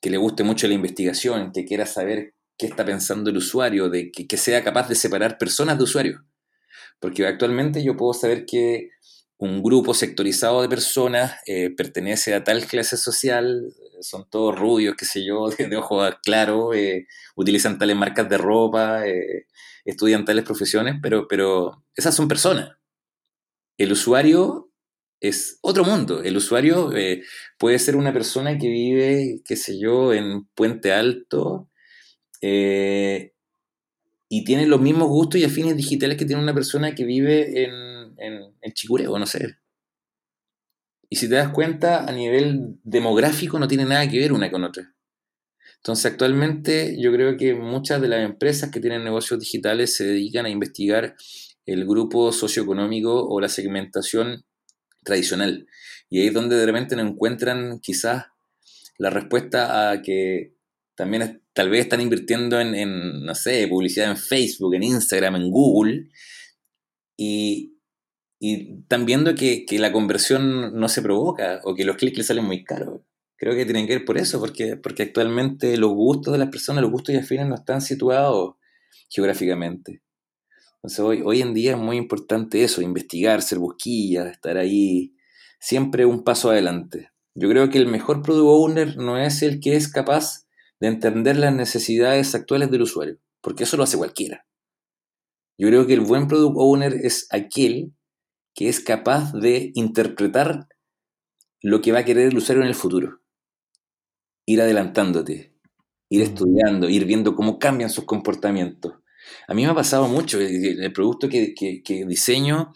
que 0.00 0.10
le 0.10 0.18
guste 0.18 0.42
mucho 0.42 0.68
la 0.68 0.74
investigación, 0.74 1.52
que 1.52 1.64
quiera 1.64 1.86
saber 1.86 2.34
qué 2.58 2.66
está 2.66 2.84
pensando 2.84 3.30
el 3.30 3.38
usuario, 3.38 3.88
de 3.88 4.10
que, 4.10 4.26
que 4.26 4.36
sea 4.36 4.62
capaz 4.62 4.88
de 4.88 4.94
separar 4.94 5.38
personas 5.38 5.78
de 5.78 5.84
usuarios. 5.84 6.20
Porque 6.98 7.26
actualmente 7.26 7.82
yo 7.82 7.96
puedo 7.96 8.12
saber 8.12 8.44
que 8.44 8.90
un 9.40 9.62
grupo 9.62 9.94
sectorizado 9.94 10.60
de 10.60 10.68
personas 10.68 11.40
eh, 11.46 11.70
pertenece 11.70 12.34
a 12.34 12.44
tal 12.44 12.66
clase 12.66 12.98
social, 12.98 13.72
son 14.00 14.28
todos 14.28 14.58
rubios, 14.58 14.94
qué 14.96 15.06
sé 15.06 15.24
yo, 15.24 15.48
de, 15.58 15.76
ojos 15.76 16.14
claros, 16.22 16.76
eh, 16.76 17.06
utilizan 17.36 17.78
tales 17.78 17.96
marcas 17.96 18.28
de 18.28 18.36
ropa, 18.36 19.06
eh, 19.06 19.46
estudian 19.86 20.26
tales 20.26 20.44
profesiones, 20.44 20.96
pero, 21.02 21.26
pero 21.26 21.82
esas 21.96 22.14
son 22.14 22.28
personas. 22.28 22.76
El 23.78 23.92
usuario 23.92 24.70
es 25.20 25.58
otro 25.62 25.84
mundo. 25.84 26.22
El 26.22 26.36
usuario 26.36 26.92
puede 27.58 27.78
ser 27.78 27.96
una 27.96 28.12
persona 28.12 28.58
que 28.58 28.68
vive, 28.68 29.40
qué 29.42 29.56
sé 29.56 29.78
yo, 29.78 30.12
en 30.12 30.44
Puente 30.54 30.92
Alto 30.92 31.70
y 34.32 34.44
tiene 34.44 34.66
los 34.66 34.80
mismos 34.80 35.08
gustos 35.08 35.40
y 35.40 35.44
afines 35.44 35.76
digitales 35.76 36.16
que 36.16 36.24
tiene 36.24 36.42
una 36.42 36.54
persona 36.54 36.94
que 36.94 37.04
vive 37.04 37.64
en 37.64 37.89
en, 38.20 38.54
en 38.60 38.72
Chicureo, 38.72 39.18
no 39.18 39.26
sé. 39.26 39.56
Y 41.08 41.16
si 41.16 41.28
te 41.28 41.34
das 41.34 41.50
cuenta, 41.50 42.04
a 42.04 42.12
nivel 42.12 42.78
demográfico 42.84 43.58
no 43.58 43.66
tiene 43.66 43.84
nada 43.84 44.08
que 44.08 44.18
ver 44.18 44.32
una 44.32 44.50
con 44.50 44.62
otra. 44.62 44.94
Entonces, 45.76 46.06
actualmente 46.06 46.96
yo 47.00 47.10
creo 47.12 47.36
que 47.36 47.54
muchas 47.54 48.00
de 48.00 48.08
las 48.08 48.24
empresas 48.24 48.70
que 48.70 48.80
tienen 48.80 49.02
negocios 49.02 49.40
digitales 49.40 49.96
se 49.96 50.04
dedican 50.04 50.46
a 50.46 50.50
investigar 50.50 51.16
el 51.66 51.86
grupo 51.86 52.32
socioeconómico 52.32 53.26
o 53.26 53.40
la 53.40 53.48
segmentación 53.48 54.44
tradicional. 55.02 55.66
Y 56.10 56.20
ahí 56.20 56.28
es 56.28 56.34
donde 56.34 56.56
de 56.56 56.66
repente 56.66 56.96
no 56.96 57.02
encuentran 57.02 57.80
quizás 57.80 58.26
la 58.98 59.10
respuesta 59.10 59.90
a 59.90 60.02
que 60.02 60.54
también 60.94 61.42
tal 61.54 61.70
vez 61.70 61.80
están 61.80 62.02
invirtiendo 62.02 62.60
en, 62.60 62.74
en, 62.74 63.24
no 63.24 63.34
sé, 63.34 63.66
publicidad 63.66 64.10
en 64.10 64.16
Facebook, 64.16 64.74
en 64.74 64.82
Instagram, 64.82 65.36
en 65.36 65.50
Google. 65.50 66.08
Y, 67.16 67.79
y 68.42 68.80
están 68.80 69.04
viendo 69.04 69.34
que, 69.34 69.66
que, 69.66 69.78
la 69.78 69.92
conversión 69.92 70.74
no 70.74 70.88
se 70.88 71.02
provoca 71.02 71.60
o 71.62 71.74
que 71.74 71.84
los 71.84 71.96
clics 71.96 72.16
les 72.16 72.26
salen 72.26 72.46
muy 72.46 72.64
caros. 72.64 73.02
Creo 73.36 73.54
que 73.54 73.66
tienen 73.66 73.86
que 73.86 73.98
ver 73.98 74.04
por 74.06 74.16
eso, 74.16 74.40
porque, 74.40 74.78
porque 74.78 75.02
actualmente 75.02 75.76
los 75.76 75.92
gustos 75.92 76.32
de 76.32 76.38
las 76.38 76.48
personas, 76.48 76.82
los 76.82 76.90
gustos 76.90 77.14
y 77.14 77.18
afines 77.18 77.46
no 77.46 77.54
están 77.54 77.82
situados 77.82 78.54
geográficamente. 79.10 80.02
Entonces 80.76 81.00
hoy, 81.00 81.22
hoy 81.22 81.42
en 81.42 81.52
día 81.52 81.72
es 81.72 81.78
muy 81.78 81.98
importante 81.98 82.64
eso, 82.64 82.80
investigar, 82.80 83.42
ser 83.42 83.58
busquilla, 83.58 84.30
estar 84.30 84.56
ahí 84.56 85.14
siempre 85.60 86.06
un 86.06 86.24
paso 86.24 86.50
adelante. 86.50 87.10
Yo 87.34 87.48
creo 87.50 87.68
que 87.68 87.76
el 87.76 87.86
mejor 87.86 88.22
product 88.22 88.46
owner 88.48 88.96
no 88.96 89.18
es 89.18 89.42
el 89.42 89.60
que 89.60 89.76
es 89.76 89.88
capaz 89.88 90.46
de 90.80 90.88
entender 90.88 91.36
las 91.36 91.54
necesidades 91.54 92.34
actuales 92.34 92.70
del 92.70 92.82
usuario, 92.82 93.18
porque 93.42 93.64
eso 93.64 93.76
lo 93.76 93.82
hace 93.82 93.98
cualquiera. 93.98 94.46
Yo 95.58 95.68
creo 95.68 95.86
que 95.86 95.92
el 95.92 96.00
buen 96.00 96.26
product 96.26 96.56
owner 96.56 96.94
es 96.94 97.26
aquel 97.30 97.92
que 98.54 98.68
es 98.68 98.80
capaz 98.80 99.32
de 99.32 99.72
interpretar 99.74 100.68
lo 101.62 101.80
que 101.80 101.92
va 101.92 102.00
a 102.00 102.04
querer 102.04 102.28
el 102.28 102.36
usuario 102.36 102.62
en 102.62 102.68
el 102.68 102.74
futuro. 102.74 103.20
Ir 104.46 104.60
adelantándote, 104.60 105.54
ir 106.08 106.20
mm. 106.20 106.24
estudiando, 106.24 106.88
ir 106.88 107.04
viendo 107.04 107.34
cómo 107.34 107.58
cambian 107.58 107.90
sus 107.90 108.04
comportamientos. 108.04 108.94
A 109.46 109.54
mí 109.54 109.64
me 109.64 109.70
ha 109.70 109.74
pasado 109.74 110.08
mucho, 110.08 110.40
el 110.40 110.92
producto 110.92 111.28
que, 111.28 111.54
diseño, 112.06 112.72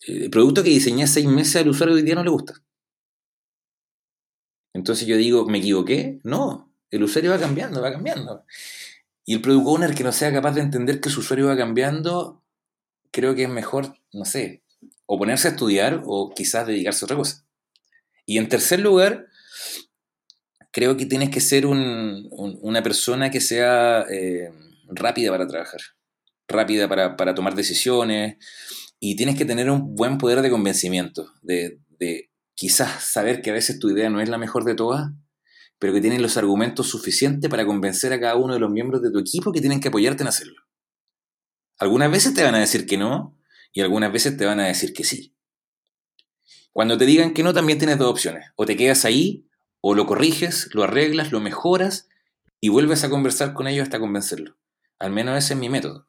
el 0.00 0.30
producto 0.30 0.62
que 0.62 0.70
diseñé 0.70 1.06
seis 1.06 1.26
meses 1.26 1.56
al 1.56 1.68
usuario 1.68 1.94
hoy 1.94 2.02
día 2.02 2.14
no 2.14 2.24
le 2.24 2.30
gusta. 2.30 2.54
Entonces 4.72 5.06
yo 5.06 5.16
digo, 5.16 5.46
¿me 5.46 5.58
equivoqué? 5.58 6.20
No, 6.22 6.72
el 6.90 7.02
usuario 7.02 7.30
va 7.30 7.38
cambiando, 7.38 7.82
va 7.82 7.92
cambiando. 7.92 8.44
Y 9.24 9.34
el 9.34 9.42
product 9.42 9.66
owner 9.66 9.94
que 9.94 10.04
no 10.04 10.12
sea 10.12 10.32
capaz 10.32 10.52
de 10.52 10.60
entender 10.60 11.00
que 11.00 11.10
su 11.10 11.20
usuario 11.20 11.46
va 11.46 11.56
cambiando, 11.56 12.42
creo 13.10 13.34
que 13.34 13.44
es 13.44 13.48
mejor, 13.48 13.94
no 14.12 14.24
sé, 14.24 14.59
o 15.12 15.18
ponerse 15.18 15.48
a 15.48 15.50
estudiar 15.50 16.02
o 16.04 16.32
quizás 16.32 16.68
dedicarse 16.68 17.04
a 17.04 17.06
otra 17.06 17.16
cosa. 17.16 17.44
Y 18.26 18.38
en 18.38 18.48
tercer 18.48 18.78
lugar, 18.78 19.26
creo 20.70 20.96
que 20.96 21.04
tienes 21.04 21.30
que 21.30 21.40
ser 21.40 21.66
una 21.66 22.82
persona 22.84 23.28
que 23.28 23.40
sea 23.40 24.02
eh, 24.08 24.52
rápida 24.86 25.32
para 25.32 25.48
trabajar, 25.48 25.80
rápida 26.46 26.88
para, 26.88 27.34
tomar 27.34 27.56
decisiones 27.56 28.36
y 29.00 29.16
tienes 29.16 29.36
que 29.36 29.44
tener 29.44 29.68
un 29.68 29.96
buen 29.96 30.16
poder 30.16 30.42
de 30.42 30.50
convencimiento, 30.50 31.26
de, 31.42 31.80
de 31.98 32.30
quizás 32.54 33.02
saber 33.02 33.42
que 33.42 33.50
a 33.50 33.54
veces 33.54 33.80
tu 33.80 33.90
idea 33.90 34.10
no 34.10 34.20
es 34.20 34.28
la 34.28 34.38
mejor 34.38 34.62
de 34.62 34.76
todas, 34.76 35.10
pero 35.80 35.92
que 35.92 36.00
tienes 36.00 36.20
los 36.20 36.36
argumentos 36.36 36.88
suficientes 36.88 37.50
para 37.50 37.66
convencer 37.66 38.12
a 38.12 38.20
cada 38.20 38.36
uno 38.36 38.54
de 38.54 38.60
los 38.60 38.70
miembros 38.70 39.02
de 39.02 39.10
tu 39.10 39.18
equipo 39.18 39.50
que 39.50 39.60
tienen 39.60 39.80
que 39.80 39.88
apoyarte 39.88 40.22
en 40.22 40.28
hacerlo. 40.28 40.62
Algunas 41.78 42.12
veces 42.12 42.32
te 42.32 42.44
van 42.44 42.54
a 42.54 42.60
decir 42.60 42.86
que 42.86 42.96
no, 42.96 43.39
y 43.72 43.80
algunas 43.80 44.12
veces 44.12 44.36
te 44.36 44.46
van 44.46 44.60
a 44.60 44.66
decir 44.66 44.92
que 44.92 45.04
sí. 45.04 45.34
Cuando 46.72 46.96
te 46.96 47.06
digan 47.06 47.34
que 47.34 47.42
no, 47.42 47.52
también 47.52 47.78
tienes 47.78 47.98
dos 47.98 48.10
opciones. 48.10 48.52
O 48.56 48.64
te 48.64 48.76
quedas 48.76 49.04
ahí, 49.04 49.46
o 49.80 49.94
lo 49.94 50.06
corriges, 50.06 50.68
lo 50.72 50.84
arreglas, 50.84 51.32
lo 51.32 51.40
mejoras 51.40 52.08
y 52.60 52.68
vuelves 52.68 53.02
a 53.04 53.10
conversar 53.10 53.54
con 53.54 53.66
ellos 53.66 53.84
hasta 53.84 53.98
convencerlo. 53.98 54.56
Al 54.98 55.10
menos 55.10 55.36
ese 55.36 55.54
es 55.54 55.60
mi 55.60 55.68
método. 55.68 56.06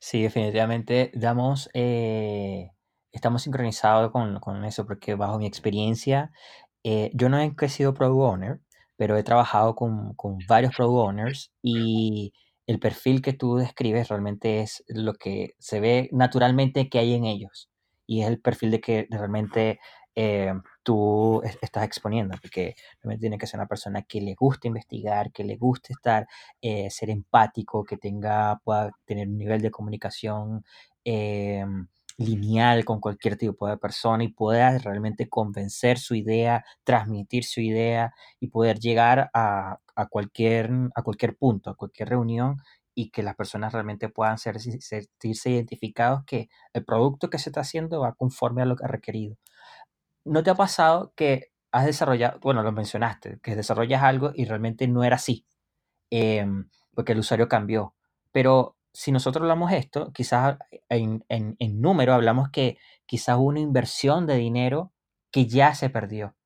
Sí, 0.00 0.22
definitivamente 0.22 1.10
damos, 1.14 1.70
eh, 1.72 2.70
estamos 3.12 3.42
sincronizados 3.42 4.10
con, 4.10 4.64
eso 4.64 4.84
porque 4.86 5.14
bajo 5.14 5.38
mi 5.38 5.46
experiencia, 5.46 6.30
eh, 6.82 7.10
yo 7.14 7.30
no 7.30 7.38
he 7.40 7.68
sido 7.70 7.94
product 7.94 8.20
owner, 8.20 8.60
pero 8.96 9.16
he 9.16 9.22
trabajado 9.22 9.74
con, 9.74 10.14
con 10.14 10.38
varios 10.46 10.74
product 10.76 11.08
owners 11.08 11.52
y 11.62 12.34
el 12.66 12.80
perfil 12.80 13.22
que 13.22 13.32
tú 13.32 13.56
describes 13.56 14.08
realmente 14.08 14.60
es 14.60 14.84
lo 14.88 15.14
que 15.14 15.54
se 15.58 15.80
ve 15.80 16.08
naturalmente 16.12 16.88
que 16.88 16.98
hay 16.98 17.14
en 17.14 17.24
ellos. 17.24 17.70
Y 18.06 18.22
es 18.22 18.28
el 18.28 18.40
perfil 18.40 18.70
de 18.70 18.80
que 18.80 19.06
realmente 19.10 19.80
eh, 20.14 20.52
tú 20.82 21.42
estás 21.62 21.84
exponiendo, 21.84 22.36
porque 22.40 22.74
realmente 23.02 23.22
tiene 23.22 23.38
que 23.38 23.46
ser 23.46 23.58
una 23.58 23.66
persona 23.66 24.02
que 24.02 24.20
le 24.20 24.34
guste 24.34 24.68
investigar, 24.68 25.32
que 25.32 25.44
le 25.44 25.56
guste 25.56 25.92
estar, 25.92 26.26
eh, 26.60 26.90
ser 26.90 27.10
empático, 27.10 27.84
que 27.84 27.96
tenga, 27.96 28.60
pueda 28.64 28.92
tener 29.04 29.28
un 29.28 29.38
nivel 29.38 29.60
de 29.60 29.70
comunicación 29.70 30.64
eh, 31.04 31.64
lineal 32.16 32.84
con 32.84 33.00
cualquier 33.00 33.36
tipo 33.36 33.68
de 33.68 33.76
persona 33.76 34.24
y 34.24 34.28
pueda 34.28 34.78
realmente 34.78 35.28
convencer 35.28 35.98
su 35.98 36.14
idea, 36.14 36.64
transmitir 36.84 37.44
su 37.44 37.60
idea 37.60 38.14
y 38.40 38.48
poder 38.48 38.78
llegar 38.78 39.30
a, 39.34 39.78
cualquier, 40.10 40.70
a 40.94 41.02
cualquier 41.02 41.36
punto, 41.36 41.70
a 41.70 41.76
cualquier 41.76 42.10
reunión 42.10 42.56
y 42.94 43.10
que 43.10 43.22
las 43.22 43.34
personas 43.34 43.72
realmente 43.72 44.08
puedan 44.08 44.38
ser, 44.38 44.60
sentirse 44.60 45.50
identificados 45.50 46.24
que 46.24 46.48
el 46.72 46.84
producto 46.84 47.30
que 47.30 47.38
se 47.38 47.50
está 47.50 47.60
haciendo 47.62 48.00
va 48.00 48.14
conforme 48.14 48.62
a 48.62 48.66
lo 48.66 48.76
que 48.76 48.84
ha 48.84 48.88
requerido. 48.88 49.36
¿No 50.24 50.42
te 50.42 50.50
ha 50.50 50.54
pasado 50.54 51.12
que 51.16 51.52
has 51.72 51.86
desarrollado, 51.86 52.38
bueno, 52.40 52.62
lo 52.62 52.72
mencionaste, 52.72 53.40
que 53.42 53.56
desarrollas 53.56 54.02
algo 54.02 54.32
y 54.34 54.44
realmente 54.44 54.86
no 54.88 55.02
era 55.04 55.16
así, 55.16 55.46
em, 56.10 56.68
porque 56.94 57.12
el 57.12 57.18
usuario 57.18 57.48
cambió, 57.48 57.94
pero 58.32 58.73
si 58.94 59.10
nosotros 59.10 59.42
hablamos 59.42 59.72
esto, 59.72 60.12
quizás 60.12 60.56
en, 60.88 61.24
en, 61.28 61.80
número 61.80 62.14
hablamos 62.14 62.48
que 62.50 62.78
quizás 63.06 63.36
hubo 63.36 63.48
una 63.48 63.60
inversión 63.60 64.26
de 64.26 64.36
dinero 64.36 64.92
que 65.32 65.46
ya 65.46 65.74
se 65.74 65.90
perdió. 65.90 66.36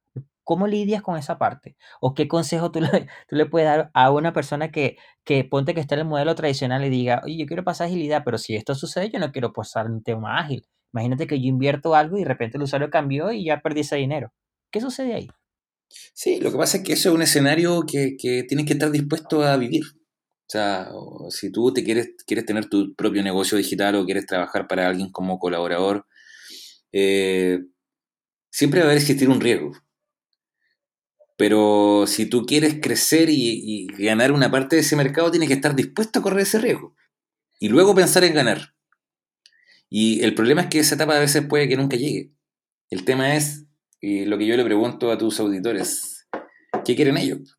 ¿Cómo 0.44 0.66
lidias 0.66 1.02
con 1.02 1.18
esa 1.18 1.36
parte? 1.36 1.76
¿O 2.00 2.14
qué 2.14 2.26
consejo 2.26 2.72
tú 2.72 2.80
le, 2.80 2.88
tú 3.28 3.36
le 3.36 3.44
puedes 3.44 3.68
dar 3.68 3.90
a 3.92 4.10
una 4.10 4.32
persona 4.32 4.70
que, 4.70 4.96
que 5.24 5.44
ponte 5.44 5.74
que 5.74 5.80
está 5.80 5.94
en 5.94 6.00
el 6.00 6.06
modelo 6.06 6.34
tradicional 6.34 6.82
y 6.86 6.88
diga, 6.88 7.20
oye, 7.22 7.36
yo 7.36 7.46
quiero 7.46 7.64
pasar 7.64 7.88
agilidad, 7.88 8.22
pero 8.24 8.38
si 8.38 8.56
esto 8.56 8.74
sucede, 8.74 9.10
yo 9.10 9.18
no 9.18 9.30
quiero 9.30 9.52
pasar 9.52 9.86
un 9.90 10.02
tema 10.02 10.38
ágil. 10.38 10.66
Imagínate 10.94 11.26
que 11.26 11.38
yo 11.38 11.48
invierto 11.48 11.94
algo 11.94 12.16
y 12.16 12.20
de 12.22 12.28
repente 12.28 12.56
el 12.56 12.62
usuario 12.62 12.88
cambió 12.88 13.30
y 13.30 13.44
ya 13.44 13.60
perdí 13.60 13.80
ese 13.80 13.96
dinero. 13.96 14.32
¿Qué 14.72 14.80
sucede 14.80 15.12
ahí? 15.12 15.28
Sí, 16.14 16.40
lo 16.40 16.50
que 16.50 16.56
pasa 16.56 16.78
es 16.78 16.82
que 16.82 16.94
eso 16.94 17.10
es 17.10 17.14
un 17.14 17.22
escenario 17.22 17.82
que, 17.82 18.16
que 18.18 18.42
tienes 18.44 18.64
que 18.64 18.72
estar 18.72 18.90
dispuesto 18.90 19.42
a 19.42 19.58
vivir. 19.58 19.82
O 20.48 20.50
sea, 20.50 20.88
si 21.28 21.52
tú 21.52 21.74
te 21.74 21.84
quieres, 21.84 22.14
quieres 22.26 22.46
tener 22.46 22.70
tu 22.70 22.94
propio 22.94 23.22
negocio 23.22 23.58
digital 23.58 23.96
o 23.96 24.06
quieres 24.06 24.24
trabajar 24.24 24.66
para 24.66 24.88
alguien 24.88 25.10
como 25.10 25.38
colaborador, 25.38 26.06
eh, 26.90 27.60
siempre 28.50 28.82
va 28.82 28.90
a 28.90 28.94
existir 28.94 29.28
un 29.28 29.42
riesgo. 29.42 29.72
Pero 31.36 32.06
si 32.06 32.24
tú 32.24 32.46
quieres 32.46 32.78
crecer 32.80 33.28
y, 33.30 33.88
ganar 33.98 34.32
una 34.32 34.50
parte 34.50 34.76
de 34.76 34.80
ese 34.80 34.96
mercado, 34.96 35.30
tienes 35.30 35.48
que 35.48 35.54
estar 35.54 35.76
dispuesto 35.76 36.18
a 36.18 36.22
correr 36.22 36.40
ese 36.40 36.58
riesgo. 36.58 36.96
Y 37.60 37.68
luego 37.68 37.94
pensar 37.94 38.24
en 38.24 38.32
ganar. 38.32 38.74
Y 39.90 40.22
el 40.22 40.34
problema 40.34 40.62
es 40.62 40.68
que 40.68 40.78
esa 40.78 40.94
etapa 40.94 41.14
a 41.14 41.20
veces 41.20 41.46
puede 41.46 41.68
que 41.68 41.76
nunca 41.76 41.98
llegue. 41.98 42.32
El 42.88 43.04
tema 43.04 43.36
es, 43.36 43.66
y 44.00 44.24
lo 44.24 44.38
que 44.38 44.46
yo 44.46 44.56
le 44.56 44.64
pregunto 44.64 45.12
a 45.12 45.18
tus 45.18 45.38
auditores, 45.40 46.26
¿qué 46.86 46.96
quieren 46.96 47.18
ellos? 47.18 47.57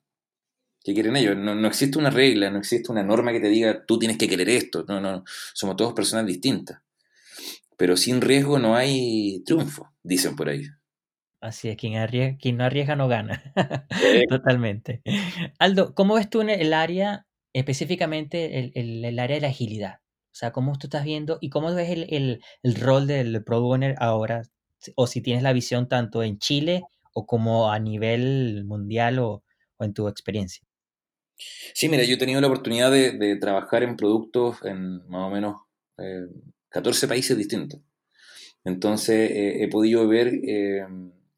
¿Qué 0.83 0.93
quieren 0.93 1.15
ellos? 1.15 1.35
No, 1.37 1.55
no, 1.55 1.67
existe 1.67 1.99
una 1.99 2.09
regla, 2.09 2.49
no 2.49 2.59
existe 2.59 2.91
una 2.91 3.03
norma 3.03 3.31
que 3.31 3.39
te 3.39 3.49
diga 3.49 3.85
tú 3.85 3.99
tienes 3.99 4.17
que 4.17 4.29
querer 4.29 4.49
esto. 4.49 4.85
No, 4.87 5.01
no, 5.01 5.23
somos 5.53 5.75
todos 5.75 5.93
personas 5.93 6.25
distintas. 6.25 6.81
Pero 7.77 7.97
sin 7.97 8.21
riesgo 8.21 8.59
no 8.59 8.75
hay 8.75 9.41
triunfo, 9.45 9.91
dicen 10.03 10.35
por 10.35 10.49
ahí. 10.49 10.65
Así 11.41 11.69
es, 11.69 11.77
quien, 11.77 12.37
quien 12.37 12.57
no 12.57 12.65
arriesga 12.65 12.95
no 12.95 13.07
gana. 13.07 13.53
Totalmente. 14.29 15.01
Aldo, 15.57 15.95
¿cómo 15.95 16.15
ves 16.15 16.29
tú 16.29 16.41
en 16.41 16.49
el 16.49 16.73
área, 16.73 17.25
específicamente 17.53 18.59
el, 18.59 18.71
el, 18.75 19.05
el, 19.05 19.19
área 19.19 19.35
de 19.35 19.41
la 19.41 19.47
agilidad? 19.47 19.99
O 20.31 20.35
sea, 20.39 20.51
¿cómo 20.51 20.77
tú 20.77 20.87
estás 20.87 21.05
viendo 21.05 21.37
y 21.41 21.49
cómo 21.49 21.73
ves 21.73 21.89
el, 21.89 22.41
el 22.63 22.75
rol 22.75 23.07
del 23.07 23.43
Pro 23.43 23.59
Owner 23.59 23.95
ahora? 23.99 24.43
O 24.95 25.07
si 25.07 25.21
tienes 25.21 25.43
la 25.43 25.53
visión 25.53 25.87
tanto 25.87 26.23
en 26.23 26.39
Chile 26.39 26.83
o 27.13 27.25
como 27.25 27.71
a 27.71 27.79
nivel 27.79 28.65
mundial 28.65 29.19
o, 29.19 29.43
o 29.77 29.83
en 29.83 29.93
tu 29.93 30.07
experiencia. 30.07 30.68
Sí, 31.73 31.89
mira, 31.89 32.03
yo 32.03 32.15
he 32.15 32.17
tenido 32.17 32.41
la 32.41 32.47
oportunidad 32.47 32.91
de, 32.91 33.37
trabajar 33.37 33.83
en 33.83 33.95
productos 33.95 34.57
en 34.63 35.07
más 35.07 35.27
o 35.27 35.29
menos 35.29 35.55
eh, 35.97 36.27
14 36.69 37.07
países 37.07 37.37
distintos. 37.37 37.81
Entonces 38.63 39.31
eh, 39.31 39.63
he 39.63 39.67
podido 39.69 40.07
ver 40.07 40.27
eh, 40.27 40.85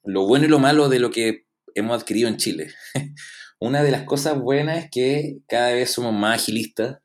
lo 0.03 0.25
bueno 0.25 0.45
y 0.45 0.49
lo 0.49 0.59
malo 0.59 0.89
de 0.89 0.99
lo 0.99 1.11
que 1.11 1.45
hemos 1.75 2.01
adquirido 2.01 2.27
en 2.27 2.37
Chile. 2.37 2.71
Una 3.59 3.83
de 3.83 3.91
las 3.91 4.03
cosas 4.03 4.39
buenas 4.39 4.85
es 4.85 4.89
que 4.89 5.37
cada 5.47 5.71
vez 5.71 5.91
somos 5.91 6.13
más 6.13 6.41
agilistas, 6.41 6.97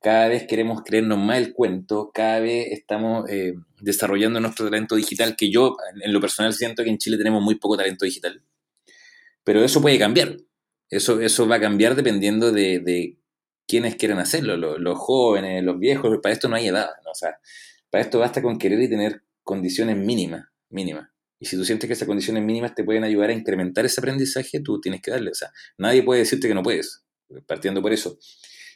cada 0.00 0.28
vez 0.28 0.46
queremos 0.46 0.82
creernos 0.84 1.18
más 1.18 1.38
el 1.38 1.52
cuento, 1.52 2.12
cada 2.14 2.38
vez 2.38 2.68
estamos 2.70 3.28
eh, 3.28 3.54
desarrollando 3.80 4.38
nuestro 4.38 4.66
talento 4.66 4.94
digital, 4.94 5.34
que 5.34 5.50
yo 5.50 5.76
en 6.02 6.12
lo 6.12 6.20
personal 6.20 6.52
siento 6.52 6.84
que 6.84 6.90
en 6.90 6.98
Chile 6.98 7.18
tenemos 7.18 7.42
muy 7.42 7.56
poco 7.56 7.76
talento 7.76 8.04
digital. 8.04 8.42
Pero 9.42 9.64
eso 9.64 9.82
puede 9.82 9.98
cambiar. 9.98 10.36
Eso, 10.94 11.20
eso 11.20 11.48
va 11.48 11.56
a 11.56 11.60
cambiar 11.60 11.94
dependiendo 11.94 12.52
de, 12.52 12.78
de 12.78 13.18
quiénes 13.66 13.96
quieren 13.96 14.18
hacerlo, 14.18 14.56
los, 14.56 14.78
los, 14.78 14.98
jóvenes, 14.98 15.64
los 15.64 15.78
viejos, 15.78 16.18
para 16.22 16.32
esto 16.32 16.48
no 16.48 16.56
hay 16.56 16.68
edad. 16.68 16.90
¿no? 17.04 17.10
O 17.10 17.14
sea, 17.14 17.38
para 17.90 18.02
esto 18.02 18.18
basta 18.18 18.42
con 18.42 18.58
querer 18.58 18.80
y 18.80 18.88
tener 18.88 19.22
condiciones 19.42 19.96
mínimas, 19.96 20.46
mínimas. 20.70 21.08
Y 21.40 21.46
si 21.46 21.56
tú 21.56 21.64
sientes 21.64 21.88
que 21.88 21.94
esas 21.94 22.06
condiciones 22.06 22.42
mínimas 22.42 22.74
te 22.74 22.84
pueden 22.84 23.04
ayudar 23.04 23.30
a 23.30 23.32
incrementar 23.32 23.84
ese 23.84 24.00
aprendizaje, 24.00 24.60
tú 24.60 24.80
tienes 24.80 25.02
que 25.02 25.10
darle. 25.10 25.30
O 25.30 25.34
sea, 25.34 25.50
nadie 25.78 26.02
puede 26.02 26.20
decirte 26.20 26.48
que 26.48 26.54
no 26.54 26.62
puedes, 26.62 27.04
partiendo 27.46 27.82
por 27.82 27.92
eso. 27.92 28.18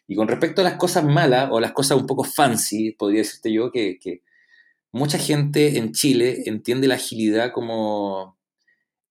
Y 0.06 0.16
con 0.16 0.26
respecto 0.26 0.60
a 0.60 0.64
las 0.64 0.74
cosas 0.74 1.04
malas 1.04 1.50
o 1.52 1.60
las 1.60 1.72
cosas 1.72 1.98
un 1.98 2.06
poco 2.06 2.24
fancy, 2.24 2.92
podría 2.92 3.20
decirte 3.20 3.52
yo 3.52 3.70
que, 3.70 3.98
que 4.00 4.22
mucha 4.90 5.18
gente 5.18 5.78
en 5.78 5.92
Chile 5.92 6.42
entiende 6.46 6.88
la 6.88 6.94
agilidad 6.94 7.52
como 7.52 8.37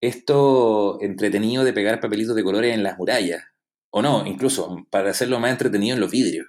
esto 0.00 0.98
entretenido 1.00 1.64
de 1.64 1.72
pegar 1.72 2.00
papelitos 2.00 2.36
de 2.36 2.44
colores 2.44 2.74
en 2.74 2.82
las 2.82 2.98
murallas. 2.98 3.42
O 3.90 4.02
no, 4.02 4.26
incluso 4.26 4.86
para 4.90 5.10
hacerlo 5.10 5.40
más 5.40 5.50
entretenido 5.50 5.94
en 5.94 6.00
los 6.00 6.10
vidrios. 6.10 6.46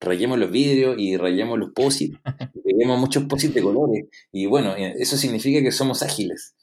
Rayemos 0.00 0.38
los 0.38 0.50
vidrios 0.50 0.96
y 0.98 1.16
rayemos 1.16 1.58
los 1.58 1.70
posits 1.72 2.18
tenemos 2.64 2.98
muchos 2.98 3.24
posits 3.24 3.54
de 3.54 3.62
colores. 3.62 4.06
Y 4.32 4.46
bueno, 4.46 4.74
eh, 4.76 4.94
eso 4.98 5.16
significa 5.16 5.62
que 5.62 5.72
somos 5.72 6.02
ágiles. 6.02 6.54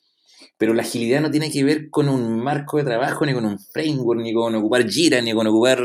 Pero 0.58 0.74
la 0.74 0.84
agilidad 0.84 1.22
no 1.22 1.32
tiene 1.32 1.52
que 1.52 1.64
ver 1.64 1.90
con 1.90 2.10
un 2.10 2.40
marco 2.40 2.78
de 2.78 2.84
trabajo, 2.84 3.26
ni 3.26 3.34
con 3.34 3.46
un 3.46 3.60
framework, 3.60 4.22
ni 4.22 4.34
con 4.34 4.54
ocupar 4.56 4.88
Jira, 4.88 5.22
ni 5.22 5.34
con 5.34 5.48
ocupar, 5.48 5.80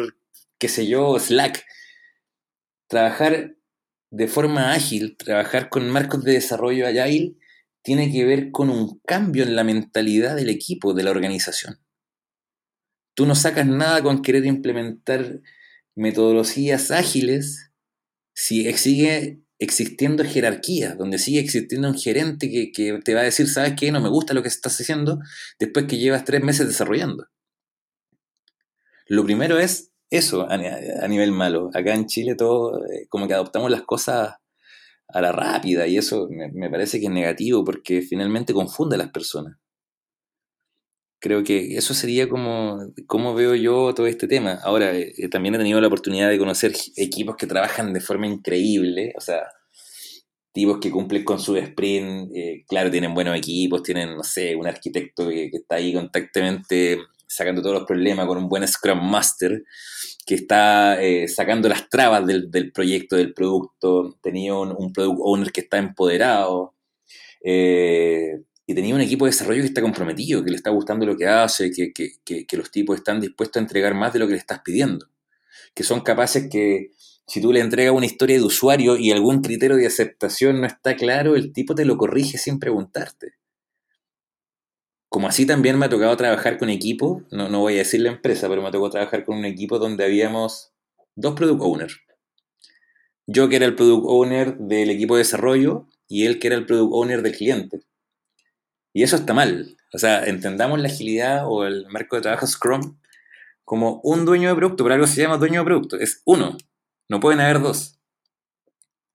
qué 0.58 0.68
sé 0.68 0.86
yo, 0.86 1.18
Slack. 1.18 1.64
Trabajar 2.88 3.56
de 4.10 4.28
forma 4.28 4.72
ágil, 4.72 5.16
trabajar 5.16 5.68
con 5.68 5.88
marcos 5.90 6.22
de 6.24 6.32
desarrollo 6.32 6.86
agile, 6.86 7.36
tiene 7.86 8.10
que 8.10 8.24
ver 8.24 8.50
con 8.50 8.68
un 8.68 8.98
cambio 9.06 9.44
en 9.44 9.54
la 9.54 9.62
mentalidad 9.62 10.34
del 10.34 10.48
equipo, 10.50 10.92
de 10.92 11.04
la 11.04 11.12
organización. 11.12 11.78
Tú 13.14 13.26
no 13.26 13.36
sacas 13.36 13.64
nada 13.64 14.02
con 14.02 14.22
querer 14.22 14.44
implementar 14.44 15.40
metodologías 15.94 16.90
ágiles 16.90 17.70
si 18.34 18.64
sigue 18.72 19.40
existiendo 19.60 20.24
jerarquía, 20.24 20.96
donde 20.96 21.18
sigue 21.18 21.38
existiendo 21.38 21.86
un 21.86 21.96
gerente 21.96 22.50
que, 22.50 22.72
que, 22.72 22.98
te 23.04 23.14
va 23.14 23.20
a 23.20 23.22
decir, 23.22 23.46
¿sabes 23.46 23.74
qué? 23.78 23.92
No 23.92 24.00
me 24.00 24.08
gusta 24.08 24.34
lo 24.34 24.42
que 24.42 24.48
estás 24.48 24.80
haciendo 24.80 25.20
después 25.60 25.86
que 25.86 25.98
llevas 25.98 26.24
tres 26.24 26.42
meses 26.42 26.66
desarrollando. 26.66 27.28
Lo 29.06 29.24
primero 29.24 29.60
es 29.60 29.92
eso 30.10 30.50
a, 30.50 30.58
nivel 31.06 31.30
malo. 31.30 31.70
Acá 31.72 31.94
en 31.94 32.06
Chile 32.06 32.34
todo, 32.34 32.84
eh, 32.86 33.06
como 33.08 33.28
que 33.28 33.34
adoptamos 33.34 33.70
las 33.70 33.82
cosas 33.82 34.34
a 35.16 35.22
la 35.22 35.32
rápida 35.32 35.86
y 35.86 35.96
eso 35.96 36.28
me, 36.30 36.68
parece 36.68 37.00
que 37.00 37.06
es 37.06 37.10
negativo 37.10 37.64
porque 37.64 38.02
finalmente 38.02 38.52
confunde 38.52 38.96
a 38.96 38.98
las 38.98 39.10
personas. 39.10 39.56
Creo 41.18 41.42
que 41.42 41.74
eso 41.74 41.94
sería 41.94 42.28
como, 42.28 42.78
como 43.06 43.34
veo 43.34 43.54
yo 43.54 43.94
todo 43.94 44.06
este 44.06 44.28
tema. 44.28 44.60
Ahora, 44.62 44.94
eh, 44.94 45.14
también 45.30 45.54
he 45.54 45.58
tenido 45.58 45.80
la 45.80 45.86
oportunidad 45.86 46.28
de 46.28 46.38
conocer 46.38 46.74
equipos 46.96 47.36
que 47.36 47.46
trabajan 47.46 47.94
de 47.94 48.00
forma 48.00 48.26
increíble, 48.26 49.14
o 49.16 49.20
sea, 49.22 49.40
tipos 50.52 50.78
que 50.80 50.90
cumplen 50.90 51.24
con 51.24 51.40
su 51.40 51.56
sprint, 51.56 52.30
eh, 52.36 52.64
claro, 52.68 52.90
tienen 52.90 53.14
buenos 53.14 53.38
equipos, 53.38 53.82
tienen, 53.82 54.14
no 54.14 54.22
sé, 54.22 54.54
un 54.54 54.66
arquitecto 54.66 55.28
que, 55.28 55.50
que, 55.50 55.56
está 55.56 55.76
ahí 55.76 55.94
constantemente 55.94 56.98
sacando 57.26 57.62
todos 57.62 57.76
los 57.76 57.86
problemas 57.86 58.26
con 58.26 58.36
un 58.36 58.50
buen 58.50 58.68
Scrum 58.68 59.02
Master, 59.10 59.62
que 60.26 60.34
está 60.34 61.00
eh, 61.00 61.28
sacando 61.28 61.68
las 61.68 61.88
trabas 61.88 62.26
del, 62.26 62.50
del, 62.50 62.72
proyecto, 62.72 63.14
del 63.14 63.32
producto, 63.32 64.18
tenía 64.20 64.56
un, 64.56 64.92
product 64.92 65.20
owner 65.22 65.52
que 65.52 65.60
está 65.60 65.78
empoderado, 65.78 66.74
eh, 67.44 68.42
y 68.66 68.74
tenía 68.74 68.96
un 68.96 69.00
equipo 69.00 69.24
de 69.24 69.30
desarrollo 69.30 69.60
que 69.60 69.68
está 69.68 69.80
comprometido, 69.80 70.44
que 70.44 70.50
le 70.50 70.56
está 70.56 70.70
gustando 70.70 71.06
lo 71.06 71.16
que 71.16 71.28
hace, 71.28 71.70
que, 71.70 71.92
que, 71.92 72.10
que, 72.24 72.44
que, 72.44 72.56
los 72.56 72.72
tipos 72.72 72.96
están 72.96 73.20
dispuestos 73.20 73.60
a 73.60 73.62
entregar 73.62 73.94
más 73.94 74.12
de 74.12 74.18
lo 74.18 74.26
que 74.26 74.32
le 74.32 74.40
estás 74.40 74.62
pidiendo, 74.64 75.06
que 75.72 75.84
son 75.84 76.00
capaces 76.00 76.48
que 76.50 76.90
si 77.28 77.40
tú 77.40 77.52
le 77.52 77.60
entregas 77.60 77.94
una 77.94 78.06
historia 78.06 78.36
de 78.36 78.42
usuario 78.42 78.96
y 78.96 79.12
algún 79.12 79.42
criterio 79.42 79.76
de 79.76 79.86
aceptación 79.86 80.60
no 80.60 80.66
está 80.66 80.96
claro, 80.96 81.36
el 81.36 81.52
tipo 81.52 81.76
te 81.76 81.84
lo 81.84 81.96
corrige 81.96 82.36
sin 82.36 82.58
preguntarte. 82.58 83.34
Como 85.08 85.28
así 85.28 85.46
también 85.46 85.78
me 85.78 85.86
ha 85.86 85.88
tocado 85.88 86.16
trabajar 86.16 86.58
con 86.58 86.68
equipos, 86.68 87.22
no, 87.30 87.48
no 87.48 87.60
voy 87.60 87.74
a 87.74 87.78
decir 87.78 88.00
la 88.00 88.10
empresa, 88.10 88.48
pero 88.48 88.62
me 88.62 88.70
tocado 88.70 88.90
trabajar 88.90 89.24
con 89.24 89.38
un 89.38 89.44
equipo 89.44 89.78
donde 89.78 90.04
habíamos 90.04 90.72
dos 91.14 91.34
product 91.34 91.60
owners. 91.62 92.00
Yo 93.26 93.48
que 93.48 93.56
era 93.56 93.66
el 93.66 93.74
product 93.74 94.04
owner 94.06 94.56
del 94.58 94.90
equipo 94.90 95.16
de 95.16 95.20
desarrollo 95.20 95.86
y 96.08 96.26
él 96.26 96.38
que 96.38 96.48
era 96.48 96.56
el 96.56 96.66
product 96.66 96.92
owner 96.92 97.22
del 97.22 97.36
cliente 97.36 97.86
y 98.96 99.02
eso 99.02 99.16
está 99.16 99.34
mal. 99.34 99.76
O 99.92 99.98
sea, 99.98 100.24
entendamos 100.24 100.80
la 100.80 100.88
agilidad 100.88 101.42
o 101.46 101.66
el 101.66 101.86
marco 101.90 102.16
de 102.16 102.22
trabajo 102.22 102.46
Scrum 102.46 102.98
como 103.62 104.00
un 104.02 104.24
dueño 104.24 104.48
de 104.48 104.54
producto, 104.54 104.84
por 104.84 104.92
algo 104.92 105.06
se 105.06 105.20
llama 105.20 105.36
dueño 105.36 105.60
de 105.60 105.66
producto. 105.66 105.98
Es 105.98 106.22
uno, 106.24 106.56
no 107.06 107.20
pueden 107.20 107.40
haber 107.40 107.60
dos. 107.60 107.98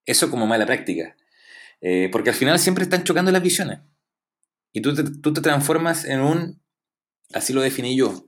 Eso 0.06 0.30
como 0.30 0.46
mala 0.46 0.68
práctica. 0.68 1.18
Eh, 1.82 2.10
porque 2.12 2.30
al 2.30 2.36
final 2.36 2.60
siempre 2.60 2.84
están 2.84 3.04
chocando 3.04 3.32
las 3.32 3.42
visiones. 3.42 3.80
Y 4.74 4.82
tú 4.82 4.96
te, 4.96 5.04
tú 5.04 5.34
te 5.34 5.42
transformas 5.42 6.06
en 6.06 6.22
un, 6.22 6.62
así 7.34 7.54
lo 7.54 7.62
definí 7.62 7.96
yo, 7.98 8.28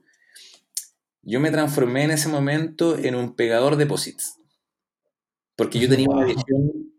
yo 1.22 1.40
me 1.40 1.50
transformé 1.50 2.04
en 2.04 2.10
ese 2.10 2.28
momento 2.28 2.98
en 2.98 3.14
un 3.14 3.34
pegador 3.34 3.76
de 3.76 3.86
posits. 3.86 4.38
Porque 5.56 5.78
yo 5.78 5.88
tenía 5.88 6.08
una 6.08 6.26
visión 6.26 6.92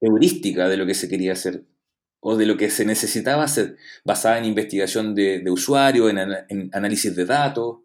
heurística 0.00 0.68
de 0.68 0.76
lo 0.76 0.86
que 0.86 0.94
se 0.94 1.08
quería 1.08 1.32
hacer 1.32 1.64
o 2.20 2.36
de 2.36 2.46
lo 2.46 2.56
que 2.56 2.70
se 2.70 2.84
necesitaba 2.84 3.44
hacer, 3.44 3.76
basada 4.04 4.38
en 4.38 4.44
investigación 4.44 5.14
de, 5.14 5.40
de 5.40 5.50
usuario, 5.50 6.08
en, 6.08 6.18
en, 6.18 6.70
análisis 6.72 7.14
de 7.14 7.24
datos, 7.24 7.78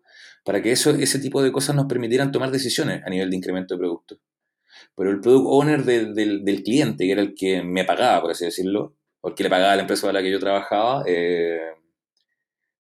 para 0.44 0.62
que 0.62 0.72
eso, 0.72 0.90
ese 0.92 1.20
tipo 1.20 1.44
de 1.44 1.52
cosas 1.52 1.76
nos 1.76 1.86
permitieran 1.86 2.32
tomar 2.32 2.52
decisiones 2.52 3.04
a 3.06 3.10
nivel 3.10 3.30
de 3.30 3.36
incremento 3.36 3.76
de 3.76 3.80
producto. 3.80 4.20
Pero 4.96 5.12
el 5.12 5.20
product 5.20 5.46
owner 5.48 5.84
del 5.84 6.64
cliente, 6.64 7.06
que 7.06 7.12
era 7.12 7.22
el 7.22 7.36
que 7.36 7.64
me 7.64 7.86
pagaba, 7.86 8.22
por 8.22 8.32
así 8.32 8.46
decirlo, 8.46 8.96
o 9.24 9.30
el 9.30 9.36
que 9.36 9.44
le 9.44 9.50
pagaba 9.50 9.72
a 9.72 9.76
la 9.78 9.84
empresa 9.84 10.10
a 10.10 10.14
la 10.14 10.22
que 10.22 10.30
yo 10.30 10.40
trabajaba, 10.40 11.04
eh, 11.08 11.72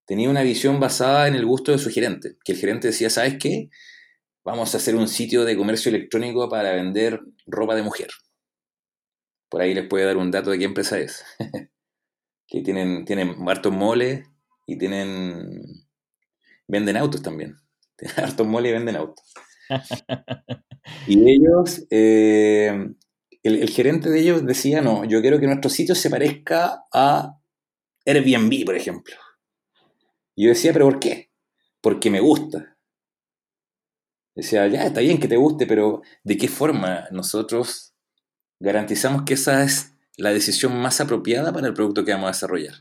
tenía 0.05 0.29
una 0.29 0.43
visión 0.43 0.77
basada 0.77 1.29
en 1.29 1.35
el 1.35 1.45
gusto 1.45 1.71
de 1.71 1.77
su 1.77 1.89
gerente, 1.89 2.35
que 2.43 2.51
el 2.51 2.57
gerente 2.57 2.87
decía, 2.87 3.09
¿sabes 3.09 3.37
qué? 3.39 3.69
Vamos 4.43 4.73
a 4.73 4.77
hacer 4.77 4.95
un 4.95 5.07
sitio 5.07 5.45
de 5.45 5.55
comercio 5.55 5.89
electrónico 5.89 6.49
para 6.49 6.73
vender 6.73 7.21
ropa 7.45 7.75
de 7.75 7.83
mujer. 7.83 8.09
Por 9.47 9.61
ahí 9.61 9.73
les 9.73 9.87
puede 9.87 10.03
dar 10.03 10.17
un 10.17 10.31
dato 10.31 10.51
de 10.51 10.59
qué 10.59 10.65
empresa 10.65 10.99
es. 10.99 11.23
que 12.47 12.61
tienen, 12.61 13.05
tienen 13.05 13.35
hartos 13.47 13.71
moles 13.71 14.27
y 14.67 14.77
tienen. 14.77 15.61
Venden 16.67 16.97
autos 16.97 17.21
también. 17.21 17.55
Tienen 17.95 18.19
hartos 18.25 18.45
moles 18.45 18.71
y 18.71 18.73
venden 18.73 18.97
autos. 18.97 19.33
y 21.07 21.31
ellos. 21.31 21.85
Eh, 21.89 22.89
el, 23.43 23.69
gerente 23.69 24.09
de 24.09 24.19
ellos 24.19 24.45
decía: 24.45 24.81
No, 24.81 25.05
yo 25.05 25.21
quiero 25.21 25.39
que 25.39 25.47
nuestro 25.47 25.69
sitio 25.69 25.95
se 25.95 26.09
parezca 26.09 26.85
a 26.91 27.39
Airbnb, 28.05 28.65
por 28.65 28.75
ejemplo. 28.75 29.15
Y 30.35 30.45
yo 30.45 30.49
decía: 30.49 30.73
¿Pero 30.73 30.85
por 30.85 30.99
qué? 30.99 31.31
Porque 31.81 32.09
me 32.09 32.19
gusta. 32.19 32.77
Decía, 34.35 34.67
ya, 34.67 34.85
está 34.85 35.01
bien 35.01 35.19
que 35.19 35.27
te 35.27 35.37
guste, 35.37 35.67
pero 35.67 36.01
¿de 36.23 36.37
qué 36.37 36.47
forma 36.47 37.07
nosotros 37.11 37.93
garantizamos 38.59 39.23
que 39.23 39.35
esa 39.35 39.63
es 39.63 39.93
la 40.17 40.31
decisión 40.31 40.75
más 40.77 41.01
apropiada 41.01 41.51
para 41.51 41.67
el 41.67 41.73
producto 41.73 42.05
que 42.05 42.11
vamos 42.11 42.27
a 42.27 42.31
desarrollar. 42.31 42.75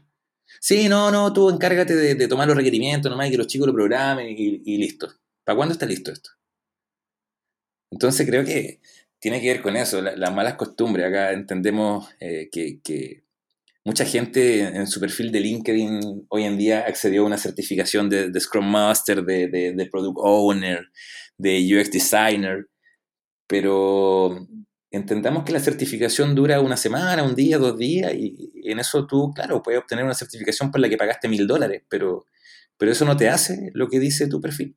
Sí, 0.60 0.88
no, 0.88 1.10
no, 1.10 1.32
tú 1.32 1.50
encárgate 1.50 1.94
de, 1.94 2.28
tomar 2.28 2.46
los 2.46 2.56
requerimientos 2.56 3.10
nomás 3.10 3.28
y 3.28 3.30
que 3.32 3.38
los 3.38 3.46
chicos 3.46 3.66
lo 3.66 3.72
programen 3.72 4.28
y, 4.28 4.76
listo. 4.76 5.08
¿Para 5.44 5.56
cuándo 5.56 5.72
está 5.72 5.86
listo 5.86 6.12
esto? 6.12 6.30
Entonces 7.90 8.26
creo 8.26 8.44
que 8.44 8.80
tiene 9.22 9.40
que 9.40 9.52
ver 9.52 9.62
con 9.62 9.76
eso, 9.76 10.02
las 10.02 10.34
malas 10.34 10.54
costumbres. 10.54 11.06
Acá 11.06 11.30
entendemos 11.30 12.08
eh, 12.18 12.50
que, 12.50 13.22
mucha 13.84 14.04
gente 14.04 14.62
en 14.62 14.88
su 14.88 14.98
perfil 14.98 15.30
de 15.30 15.38
LinkedIn 15.38 16.26
hoy 16.28 16.42
en 16.42 16.58
día 16.58 16.80
accedió 16.80 17.22
a 17.22 17.26
una 17.26 17.38
certificación 17.38 18.10
de, 18.10 18.32
Scrum 18.40 18.68
Master, 18.68 19.24
de, 19.24 19.46
de, 19.48 19.86
Product 19.86 20.18
Owner, 20.20 20.88
de 21.38 21.56
UX 21.56 21.92
Designer, 21.92 22.66
pero 23.46 24.48
entendamos 24.90 25.44
que 25.44 25.52
la 25.52 25.60
certificación 25.60 26.34
dura 26.34 26.60
una 26.60 26.76
semana, 26.76 27.22
un 27.22 27.36
día, 27.36 27.58
dos 27.58 27.78
días, 27.78 28.12
y 28.14 28.50
en 28.64 28.80
eso 28.80 29.06
tú, 29.06 29.30
claro, 29.32 29.62
puedes 29.62 29.80
obtener 29.80 30.04
una 30.04 30.14
certificación 30.14 30.72
por 30.72 30.80
la 30.80 30.88
que 30.88 30.96
pagaste 30.96 31.28
mil 31.28 31.46
dólares, 31.46 31.84
pero, 31.88 32.26
pero 32.76 32.90
eso 32.90 33.04
no 33.04 33.16
te 33.16 33.28
hace 33.28 33.70
lo 33.72 33.88
que 33.88 34.00
dice 34.00 34.26
tu 34.26 34.40
perfil. 34.40 34.76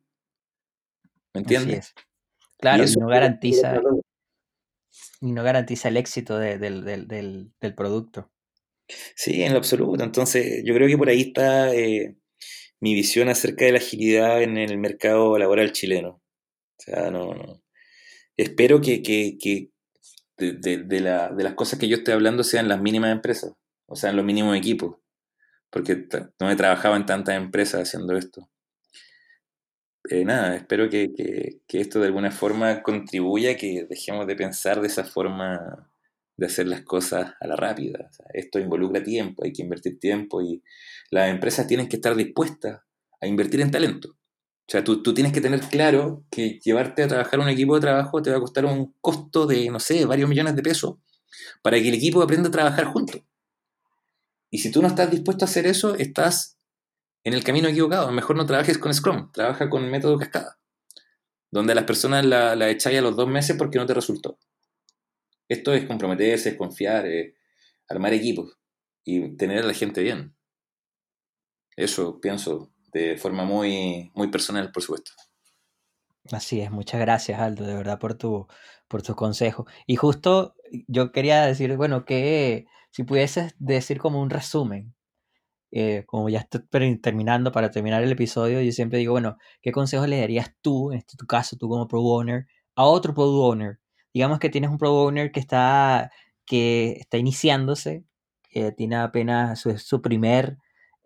¿Me 1.34 1.40
entiendes? 1.40 1.94
Claro, 2.58 2.84
y, 2.84 2.94
no 2.94 3.08
garantiza, 3.08 3.80
y 5.26 5.32
no 5.32 5.42
garantiza 5.42 5.88
el 5.88 5.96
éxito 5.96 6.38
del, 6.38 7.50
producto. 7.76 8.30
Sí, 9.16 9.42
en 9.42 9.52
lo 9.52 9.58
absoluto. 9.58 10.04
Entonces, 10.04 10.62
yo 10.64 10.72
creo 10.72 10.86
que 10.86 10.96
por 10.96 11.08
ahí 11.08 11.20
está 11.22 11.74
eh, 11.74 12.16
mi 12.80 12.94
visión 12.94 13.28
acerca 13.28 13.64
de 13.64 13.72
la 13.72 13.78
agilidad 13.78 14.40
en 14.42 14.56
el 14.56 14.78
mercado 14.78 15.36
laboral 15.36 15.72
chileno. 15.72 16.22
O 16.78 16.82
sea, 16.82 17.10
no, 17.10 17.34
no. 17.34 17.62
espero 18.36 18.80
que, 18.80 19.02
de, 20.36 21.00
las 21.00 21.54
cosas 21.54 21.78
que 21.80 21.88
yo 21.88 21.96
estoy 21.96 22.14
hablando 22.14 22.44
sean 22.44 22.68
las 22.68 22.80
mínimas 22.80 23.10
empresas, 23.10 23.52
o 23.86 23.96
sea, 23.96 24.10
en 24.10 24.16
los 24.16 24.24
mínimos 24.24 24.56
equipos, 24.56 24.98
porque 25.70 26.06
no 26.38 26.50
he 26.50 26.56
trabajado 26.56 26.94
en 26.94 27.06
tantas 27.06 27.36
empresas 27.36 27.82
haciendo 27.82 28.16
esto. 28.16 28.48
Eh, 30.08 30.24
nada, 30.24 30.56
espero 30.56 30.88
que, 30.88 31.60
esto 31.68 32.00
de 32.00 32.06
alguna 32.06 32.30
forma 32.30 32.82
contribuya 32.82 33.52
a 33.52 33.56
que 33.56 33.86
dejemos 33.88 34.26
de 34.26 34.36
pensar 34.36 34.80
de 34.80 34.86
esa 34.86 35.04
forma 35.04 35.90
de 36.36 36.46
hacer 36.46 36.68
las 36.68 36.82
cosas 36.82 37.32
a 37.40 37.46
la 37.46 37.56
rápida. 37.56 38.10
esto 38.34 38.58
involucra 38.58 39.02
tiempo, 39.02 39.44
hay 39.44 39.52
que 39.52 39.62
invertir 39.62 39.98
tiempo 39.98 40.42
y 40.42 40.62
las 41.10 41.30
empresas 41.30 41.66
tienen 41.66 41.88
que 41.88 41.96
estar 41.96 42.14
dispuestas 42.14 42.82
a 43.20 43.26
invertir 43.26 43.60
en 43.60 43.70
talento. 43.70 44.10
O 44.10 44.68
sea, 44.68 44.84
tú, 44.84 45.02
tienes 45.14 45.32
que 45.32 45.40
tener 45.40 45.60
claro 45.60 46.24
que 46.30 46.58
llevarte 46.62 47.02
a 47.04 47.08
trabajar 47.08 47.38
un 47.40 47.48
equipo 47.48 47.74
de 47.76 47.80
trabajo 47.80 48.20
te 48.20 48.30
va 48.30 48.36
a 48.36 48.40
costar 48.40 48.64
un 48.66 48.94
costo 49.00 49.46
de, 49.46 49.70
no 49.70 49.80
sé, 49.80 50.04
varios 50.04 50.28
millones 50.28 50.56
de 50.56 50.62
pesos 50.62 50.96
para 51.62 51.78
que 51.78 51.88
el 51.88 51.94
equipo 51.94 52.22
aprenda 52.22 52.48
a 52.48 52.52
trabajar 52.52 52.86
juntos. 52.86 53.22
Y 54.50 54.58
si 54.58 54.70
tú 54.70 54.82
no 54.82 54.88
estás 54.88 55.10
dispuesto 55.10 55.44
a 55.44 55.48
hacer 55.48 55.66
eso, 55.66 55.94
estás 55.94 56.55
en 57.26 57.34
el 57.34 57.42
camino 57.42 57.68
equivocado. 57.68 58.12
Mejor 58.12 58.36
no 58.36 58.46
trabajes 58.46 58.78
con 58.78 58.94
Scrum, 58.94 59.32
trabaja 59.32 59.68
con 59.68 59.90
método 59.90 60.16
cascada, 60.16 60.60
donde 61.50 61.72
a 61.72 61.74
las 61.74 61.84
personas 61.84 62.24
la, 62.24 62.70
echáis 62.70 62.98
a 62.98 63.02
los 63.02 63.16
dos 63.16 63.28
meses 63.28 63.56
porque 63.58 63.78
no 63.78 63.86
te 63.86 63.94
resultó. 63.94 64.38
Esto 65.48 65.74
es 65.74 65.86
comprometerse, 65.86 66.50
es 66.50 66.56
confiar, 66.56 67.04
es 67.06 67.34
armar 67.88 68.14
equipos 68.14 68.56
y 69.04 69.36
tener 69.36 69.64
a 69.64 69.66
la 69.66 69.74
gente 69.74 70.02
bien. 70.02 70.36
Eso 71.76 72.20
pienso 72.20 72.72
de 72.92 73.16
forma 73.16 73.44
muy, 73.44 74.12
muy 74.14 74.28
personal, 74.28 74.70
por 74.70 74.84
supuesto. 74.84 75.10
Así 76.30 76.60
es, 76.60 76.70
muchas 76.70 77.00
gracias 77.00 77.40
Aldo, 77.40 77.66
de 77.66 77.74
verdad 77.74 77.98
por 77.98 78.14
tu, 78.14 78.46
por 78.86 79.02
tus 79.02 79.16
consejos. 79.16 79.68
Y 79.88 79.96
justo 79.96 80.54
yo 80.86 81.10
quería 81.10 81.44
decir, 81.44 81.76
bueno, 81.76 82.04
que 82.04 82.66
si 82.92 83.02
pudieses 83.02 83.56
decir 83.58 83.98
como 83.98 84.22
un 84.22 84.30
resumen, 84.30 84.95
eh, 85.70 86.04
como 86.06 86.28
ya 86.28 86.40
estoy 86.40 86.62
terminando 87.00 87.52
para 87.52 87.70
terminar 87.70 88.02
el 88.02 88.12
episodio, 88.12 88.60
yo 88.60 88.72
siempre 88.72 88.98
digo, 88.98 89.12
bueno, 89.12 89.36
¿qué 89.62 89.72
consejos 89.72 90.08
le 90.08 90.20
darías 90.20 90.52
tú, 90.62 90.92
en 90.92 90.98
este 90.98 91.16
tu 91.16 91.26
caso, 91.26 91.56
tú 91.56 91.68
como 91.68 91.88
Pro 91.88 92.00
Owner, 92.00 92.46
a 92.76 92.84
otro 92.84 93.14
Pro 93.14 93.24
Owner? 93.24 93.78
Digamos 94.14 94.38
que 94.38 94.48
tienes 94.50 94.70
un 94.70 94.78
Pro 94.78 94.92
Owner 94.94 95.32
que 95.32 95.40
está, 95.40 96.10
que 96.46 96.92
está 97.00 97.18
iniciándose, 97.18 98.04
que 98.50 98.72
tiene 98.72 98.96
apenas 98.96 99.60
su, 99.60 99.76
su 99.78 100.00
primer 100.02 100.58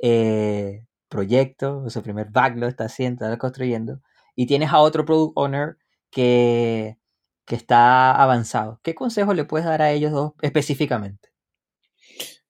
eh, 0.03 0.87
proyecto, 1.09 1.91
su 1.91 2.03
primer 2.03 2.31
backlog 2.31 2.71
está 2.71 2.85
haciendo, 2.85 3.25
está 3.27 3.39
construyendo, 3.39 4.01
y 4.37 4.47
tienes 4.47 4.71
a 4.73 4.79
otro 4.81 5.05
product 5.05 5.33
owner 5.37 5.77
que, 6.11 6.99
que 7.45 7.57
está 7.57 8.13
avanzado. 8.13 8.81
¿Qué 8.83 8.95
consejo 8.95 9.35
le 9.35 9.45
puedes 9.45 9.67
dar 9.67 9.83
a 9.83 9.91
ellos 9.93 10.13
dos 10.13 10.33
específicamente? 10.41 11.31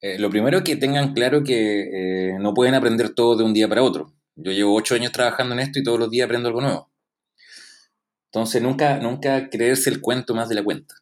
Eh, 0.00 0.18
lo 0.18 0.30
primero 0.30 0.58
es 0.58 0.64
que 0.64 0.76
tengan 0.76 1.12
claro 1.12 1.42
que 1.44 2.30
eh, 2.32 2.38
no 2.38 2.54
pueden 2.54 2.74
aprender 2.74 3.14
todo 3.14 3.36
de 3.36 3.44
un 3.44 3.52
día 3.52 3.68
para 3.68 3.82
otro. 3.82 4.14
Yo 4.36 4.52
llevo 4.52 4.74
ocho 4.74 4.94
años 4.94 5.12
trabajando 5.12 5.54
en 5.54 5.60
esto 5.60 5.78
y 5.78 5.82
todos 5.82 5.98
los 5.98 6.10
días 6.10 6.24
aprendo 6.24 6.48
algo 6.48 6.60
nuevo. 6.60 6.90
Entonces 8.32 8.62
nunca, 8.62 8.98
nunca 8.98 9.50
creerse 9.50 9.90
el 9.90 10.00
cuento 10.00 10.34
más 10.34 10.48
de 10.48 10.54
la 10.54 10.64
cuenta. 10.64 10.94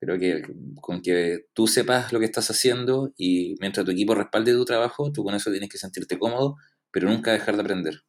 Creo 0.00 0.18
que 0.18 0.42
con 0.80 1.02
que 1.02 1.46
tú 1.52 1.66
sepas 1.66 2.12
lo 2.12 2.20
que 2.20 2.24
estás 2.24 2.50
haciendo 2.50 3.12
y 3.16 3.56
mientras 3.60 3.84
tu 3.84 3.92
equipo 3.92 4.14
respalde 4.14 4.52
tu 4.52 4.64
trabajo, 4.64 5.12
tú 5.12 5.24
con 5.24 5.34
eso 5.34 5.50
tienes 5.50 5.68
que 5.68 5.78
sentirte 5.78 6.18
cómodo 6.18 6.56
pero 6.90 7.08
nunca 7.08 7.32
dejar 7.32 7.56
de 7.56 7.62
aprender. 7.62 8.02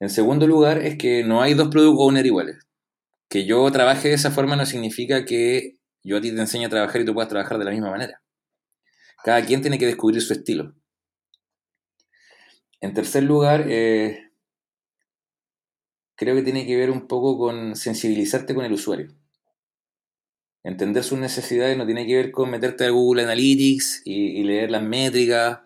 En 0.00 0.10
segundo 0.10 0.46
lugar, 0.46 0.78
es 0.78 0.98
que 0.98 1.24
no 1.24 1.42
hay 1.42 1.54
dos 1.54 1.68
product 1.68 1.98
owners 1.98 2.26
iguales. 2.26 2.58
Que 3.28 3.44
yo 3.44 3.70
trabaje 3.70 4.08
de 4.08 4.14
esa 4.14 4.30
forma 4.30 4.56
no 4.56 4.66
significa 4.66 5.24
que 5.24 5.78
yo 6.02 6.18
a 6.18 6.20
ti 6.20 6.32
te 6.32 6.40
enseñe 6.40 6.66
a 6.66 6.68
trabajar 6.68 7.00
y 7.00 7.04
tú 7.04 7.14
puedas 7.14 7.28
trabajar 7.28 7.58
de 7.58 7.64
la 7.64 7.70
misma 7.70 7.90
manera. 7.90 8.21
Cada 9.24 9.44
quien 9.44 9.60
tiene 9.60 9.78
que 9.78 9.86
descubrir 9.86 10.20
su 10.20 10.32
estilo. 10.32 10.74
En 12.80 12.94
tercer 12.94 13.22
lugar, 13.22 13.66
eh, 13.68 14.32
creo 16.16 16.34
que 16.34 16.42
tiene 16.42 16.66
que 16.66 16.76
ver 16.76 16.90
un 16.90 17.06
poco 17.06 17.38
con 17.38 17.76
sensibilizarte 17.76 18.54
con 18.54 18.64
el 18.64 18.72
usuario. 18.72 19.14
Entender 20.64 21.02
sus 21.02 21.18
necesidades 21.18 21.76
no 21.76 21.86
tiene 21.86 22.06
que 22.06 22.16
ver 22.16 22.30
con 22.30 22.50
meterte 22.50 22.84
a 22.84 22.90
Google 22.90 23.24
Analytics 23.24 24.02
y, 24.04 24.42
leer 24.44 24.70
las 24.70 24.82
métricas 24.82 25.60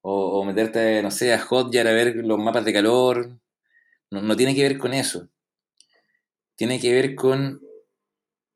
o, 0.00 0.44
meterte, 0.44 1.02
no 1.02 1.10
sé, 1.12 1.32
a 1.32 1.38
Hotjar 1.38 1.86
a 1.86 1.92
ver 1.92 2.16
los 2.16 2.38
mapas 2.38 2.64
de 2.64 2.72
calor. 2.72 3.38
No, 4.10 4.36
tiene 4.36 4.54
que 4.54 4.62
ver 4.62 4.78
con 4.78 4.94
eso. 4.94 5.28
Tiene 6.56 6.80
que 6.80 6.92
ver 6.92 7.14
con 7.14 7.60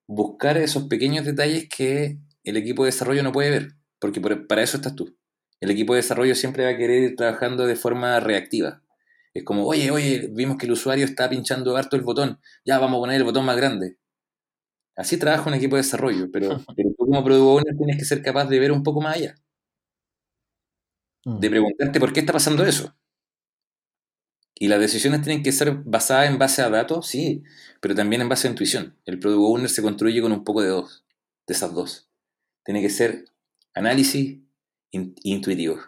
buscar 0.09 0.57
esos 0.59 0.85
pequeños 0.85 1.25
detalles 1.25 1.69
que 1.69 2.19
el 2.45 2.57
equipo 2.57 2.85
de 2.85 2.89
desarrollo 2.89 3.23
no 3.23 3.33
puede 3.33 3.51
ver, 3.51 3.77
porque 4.01 4.21
para 4.21 4.63
eso 4.63 4.77
estás 4.77 4.95
tú. 4.95 5.17
El 5.61 5.71
equipo 5.71 5.95
de 5.95 5.99
desarrollo 5.99 6.35
siempre 6.35 6.65
va 6.65 6.71
a 6.71 6.77
querer 6.77 7.03
ir 7.03 7.17
trabajando 7.17 7.67
de 7.67 7.77
forma 7.77 8.21
reactiva. 8.21 8.83
Es 9.35 9.45
como, 9.45 9.67
oye, 9.67 9.91
oye, 9.91 10.29
vimos 10.33 10.57
que 10.59 10.67
el 10.67 10.73
usuario 10.73 11.05
está 11.05 11.29
pinchando 11.29 11.77
harto 11.77 11.97
el 11.97 12.03
botón, 12.03 12.41
ya 12.65 12.79
vamos 12.79 12.99
a 12.99 13.01
poner 13.01 13.17
el 13.17 13.25
botón 13.25 13.45
más 13.45 13.57
grande. 13.57 13.99
Así 14.97 15.19
trabaja 15.19 15.49
un 15.49 15.55
equipo 15.55 15.77
de 15.77 15.83
desarrollo, 15.83 16.29
pero, 16.33 16.49
pero 16.77 16.91
tú 16.97 17.07
como 17.07 17.23
product 17.25 17.43
owner 17.43 17.77
tienes 17.77 17.99
que 17.99 18.05
ser 18.05 18.23
capaz 18.23 18.47
de 18.47 18.59
ver 18.59 18.73
un 18.73 18.83
poco 18.83 19.01
más 19.01 19.17
allá 19.17 19.37
de 21.27 21.49
mm. 21.49 21.51
preguntarte 21.51 22.01
por 22.01 22.13
qué 22.13 22.21
está 22.21 22.33
pasando 22.33 22.65
eso. 22.65 22.95
Y 24.59 24.69
las 24.69 24.81
decisiones 24.81 25.21
tienen 25.21 25.43
que 25.43 25.53
ser 25.53 25.75
basadas 25.85 26.31
en 26.31 26.39
base 26.39 26.63
a 26.63 26.71
datos, 26.71 27.09
sí, 27.09 27.43
pero 27.81 27.95
también 27.95 28.23
en 28.23 28.29
base 28.29 28.49
a 28.49 28.51
intuición. 28.51 28.97
El 29.05 29.19
Product 29.19 29.43
Owner 29.43 29.69
se 29.69 29.83
construye 29.83 30.23
con 30.23 30.33
un 30.33 30.45
poco 30.45 30.63
de 30.63 30.69
dos, 30.69 31.05
de 31.47 31.53
esas 31.53 31.75
dos. 31.75 32.09
Tiene 32.65 32.81
que 32.81 32.89
ser 32.89 33.27
análisis 33.77 34.39
intuitivo. 34.91 35.79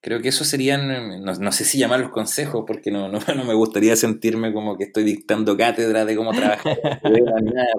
Creo 0.00 0.22
que 0.22 0.28
eso 0.28 0.44
serían, 0.44 1.22
no, 1.22 1.52
sé 1.52 1.64
si 1.64 1.78
llamarlos 1.78 2.10
consejos, 2.10 2.64
porque 2.66 2.90
no, 2.90 3.08
no, 3.08 3.18
no, 3.36 3.44
me 3.44 3.54
gustaría 3.54 3.94
sentirme 3.94 4.52
como 4.52 4.76
que 4.76 4.84
estoy 4.84 5.04
dictando 5.04 5.56
cátedra 5.56 6.04
de 6.04 6.16
cómo 6.16 6.32
trabajar, 6.32 6.78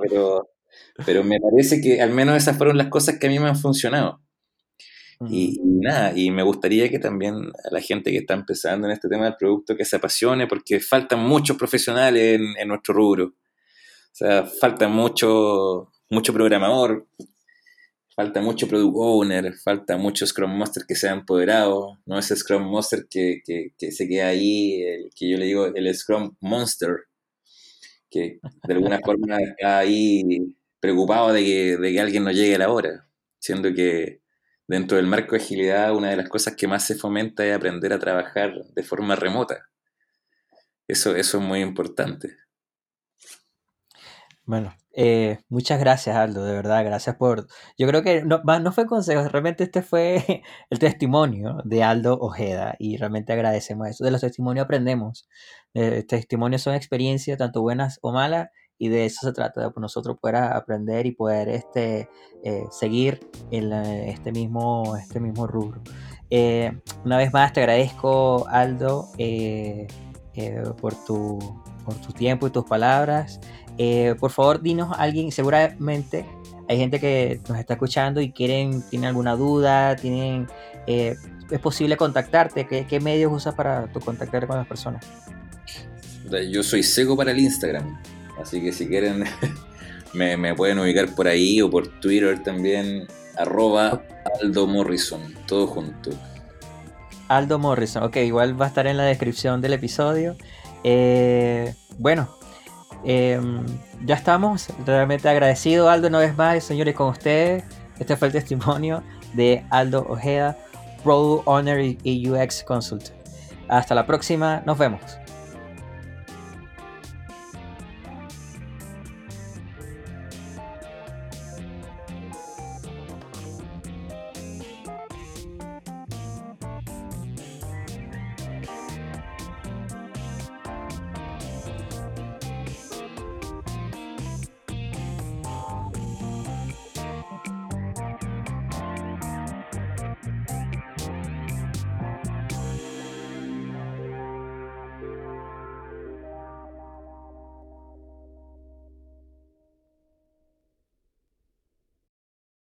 pero, 0.03 0.49
pero 1.05 1.24
me 1.24 1.39
parece 1.39 1.82
que 1.82 2.01
al 2.01 2.11
menos 2.11 2.38
esas 2.38 2.57
fueron 2.57 2.78
las 2.78 2.88
cosas 2.88 3.17
que 3.20 3.28
a 3.28 3.30
mí 3.30 3.39
me 3.39 3.49
han 3.49 3.57
funcionado. 3.57 4.22
Y, 5.30 5.59
nada, 5.61 6.13
y 6.15 6.32
me 6.32 6.43
gustaría 6.43 6.88
que 6.89 6.97
también 6.97 7.36
a 7.36 7.74
la 7.74 7.82
gente 7.82 8.09
que 8.09 8.20
está 8.20 8.36
empezando 8.36 8.88
en 8.88 8.93
este 8.93 9.09
tema 9.09 9.26
del 9.26 9.36
producto 9.36 9.76
que 9.76 9.84
se 9.84 9.97
apasione, 9.97 10.47
porque 10.47 10.80
faltan 10.80 11.20
muchos 11.20 11.57
profesionales 11.57 12.39
en, 12.57 12.67
nuestro 12.70 12.93
rubro. 12.93 13.26
O 13.26 14.13
sea, 14.13 14.45
falta 14.45 14.88
mucho, 14.88 15.91
mucho 16.09 16.32
programador, 16.32 17.05
falta 18.20 18.41
mucho 18.41 18.67
product 18.67 18.97
owner, 18.97 19.53
falta 19.55 19.95
mucho 19.95 20.28
Scrum 20.28 20.51
Master 20.57 20.84
que 20.86 20.93
sea 20.93 21.13
empoderado, 21.13 21.99
no 22.05 22.20
ese 22.20 22.36
Scrum 22.36 22.70
Master 22.70 23.07
que, 23.09 23.41
que, 23.45 23.91
se 23.93 24.09
queda 24.09 24.28
ahí, 24.28 24.82
el, 24.82 25.09
que 25.15 25.30
yo 25.30 25.38
le 25.38 25.45
digo 25.45 25.67
el 25.67 25.95
Scrum 25.95 26.36
Monster, 26.41 27.05
que 28.09 28.41
de 28.67 28.74
alguna 28.74 28.99
forma 29.05 29.38
está 29.38 29.78
ahí 29.78 30.53
preocupado 30.82 31.32
de 31.32 31.45
que, 31.45 31.78
de 31.78 31.93
que 31.93 32.01
alguien 32.01 32.26
no 32.26 32.32
llegue 32.32 32.55
a 32.55 32.57
la 32.57 32.70
hora, 32.74 33.07
siendo 33.39 33.74
que 33.74 34.20
dentro 34.67 34.97
del 34.97 35.07
marco 35.07 35.38
de 35.38 35.41
agilidad, 35.41 35.95
una 35.95 36.09
de 36.09 36.17
las 36.17 36.28
cosas 36.28 36.57
que 36.57 36.67
más 36.67 36.86
se 36.86 36.95
fomenta 36.95 37.45
es 37.45 37.55
aprender 37.55 37.93
a 37.93 37.99
trabajar 37.99 38.53
de 38.76 38.84
forma 38.84 39.15
remota. 39.15 39.70
Eso, 40.89 41.15
eso 41.15 41.38
es 41.38 41.43
muy 41.45 41.61
importante. 41.61 42.36
Bueno, 44.43 44.76
eh, 44.93 45.39
muchas 45.49 45.79
gracias 45.79 46.15
Aldo, 46.15 46.45
de 46.45 46.53
verdad, 46.53 46.83
gracias 46.83 47.15
por... 47.15 47.47
Yo 47.77 47.87
creo 47.87 48.01
que 48.01 48.23
no, 48.23 48.41
no 48.43 48.71
fue 48.71 48.85
consejo, 48.85 49.27
realmente 49.29 49.63
este 49.63 49.81
fue 49.81 50.43
el 50.69 50.79
testimonio 50.79 51.57
de 51.63 51.83
Aldo 51.83 52.17
Ojeda 52.19 52.75
y 52.79 52.97
realmente 52.97 53.33
agradecemos 53.33 53.87
eso. 53.87 54.03
De 54.03 54.11
los 54.11 54.21
testimonios 54.21 54.65
aprendemos. 54.65 55.29
Eh, 55.73 56.03
testimonios 56.07 56.61
son 56.61 56.75
experiencias, 56.75 57.37
tanto 57.37 57.61
buenas 57.61 57.99
o 58.01 58.11
malas, 58.11 58.49
y 58.77 58.89
de 58.89 59.05
eso 59.05 59.27
se 59.27 59.33
trata, 59.33 59.61
de 59.61 59.71
nosotros 59.77 60.17
poder 60.19 60.37
aprender 60.37 61.05
y 61.05 61.11
poder 61.11 61.49
este, 61.49 62.09
eh, 62.43 62.63
seguir 62.71 63.19
en 63.51 63.73
este, 63.73 64.31
mismo, 64.31 64.95
este 64.95 65.19
mismo 65.19 65.47
rubro. 65.47 65.81
Una 67.03 67.17
vez 67.17 67.33
más 67.33 67.51
te 67.53 67.59
agradezco, 67.59 68.47
Aldo, 68.47 69.09
por, 70.79 70.95
tu, 71.05 71.39
por 71.89 72.01
tu 72.01 72.13
tiempo 72.13 72.47
y 72.47 72.51
tus 72.51 72.65
palabras. 72.65 73.39
por 74.19 74.31
favor, 74.31 74.61
dinos 74.61 74.91
a 74.91 75.01
alguien, 75.01 75.31
seguramente 75.31 76.25
hay 76.67 76.77
gente 76.77 76.99
que 76.99 77.39
nos 77.49 77.57
está 77.57 77.73
escuchando 77.73 78.21
y 78.21 78.31
quieren, 78.31 78.83
tienen 78.89 79.07
alguna 79.07 79.35
duda, 79.35 79.95
tienen, 79.95 80.47
es 80.85 81.17
posible 81.61 81.97
contactarte. 81.97 82.67
¿Qué, 82.67 82.85
¿Qué, 82.85 82.99
medios 82.99 83.33
usas 83.33 83.55
para 83.55 83.87
tu 83.87 83.99
contactar 83.99 84.45
con 84.45 84.57
las 84.57 84.67
personas? 84.67 85.03
Yo 86.51 86.61
soy 86.61 86.83
seco 86.83 87.17
para 87.17 87.31
el 87.31 87.39
Instagram. 87.39 87.99
Así 88.39 88.61
que 88.61 88.71
si 88.71 88.87
quieren, 88.87 89.25
me, 90.13 90.55
pueden 90.55 90.79
ubicar 90.79 91.13
por 91.15 91.27
ahí 91.27 91.61
o 91.61 91.69
por 91.69 91.87
Twitter 91.99 92.41
también, 92.43 93.07
arroba 93.37 94.01
Aldo 94.41 94.67
Morrison, 94.67 95.21
todo 95.47 95.67
junto. 95.67 96.11
Aldo 97.27 97.59
Morrison, 97.59 98.03
ok, 98.03 98.17
igual 98.17 98.59
va 98.59 98.65
a 98.65 98.67
estar 98.69 98.87
en 98.87 98.97
la 98.97 99.03
descripción 99.03 99.61
del 99.61 99.73
episodio. 99.73 100.35
Eh, 100.84 101.73
bueno, 101.97 102.27
em, 103.03 103.65
ya 104.05 104.15
estamos, 104.15 104.67
realmente 104.86 105.27
agradecido 105.30 105.89
Aldo 105.89 106.07
una 106.07 106.19
vez 106.19 106.36
más, 106.38 106.63
señores, 106.63 106.95
con 106.95 107.09
ustedes. 107.09 107.63
Este 107.99 108.15
fue 108.15 108.27
el 108.27 108.34
testimonio 108.34 109.03
de 109.34 109.65
Aldo 109.69 110.05
Ojeda, 110.09 110.57
Pro 111.03 111.43
Owner 111.45 111.97
y 112.03 112.30
UX 112.30 112.63
Consult. 112.63 113.09
Hasta 113.67 113.93
la 113.93 114.05
próxima, 114.05 114.63
nos 114.65 114.77
vemos. 114.77 115.18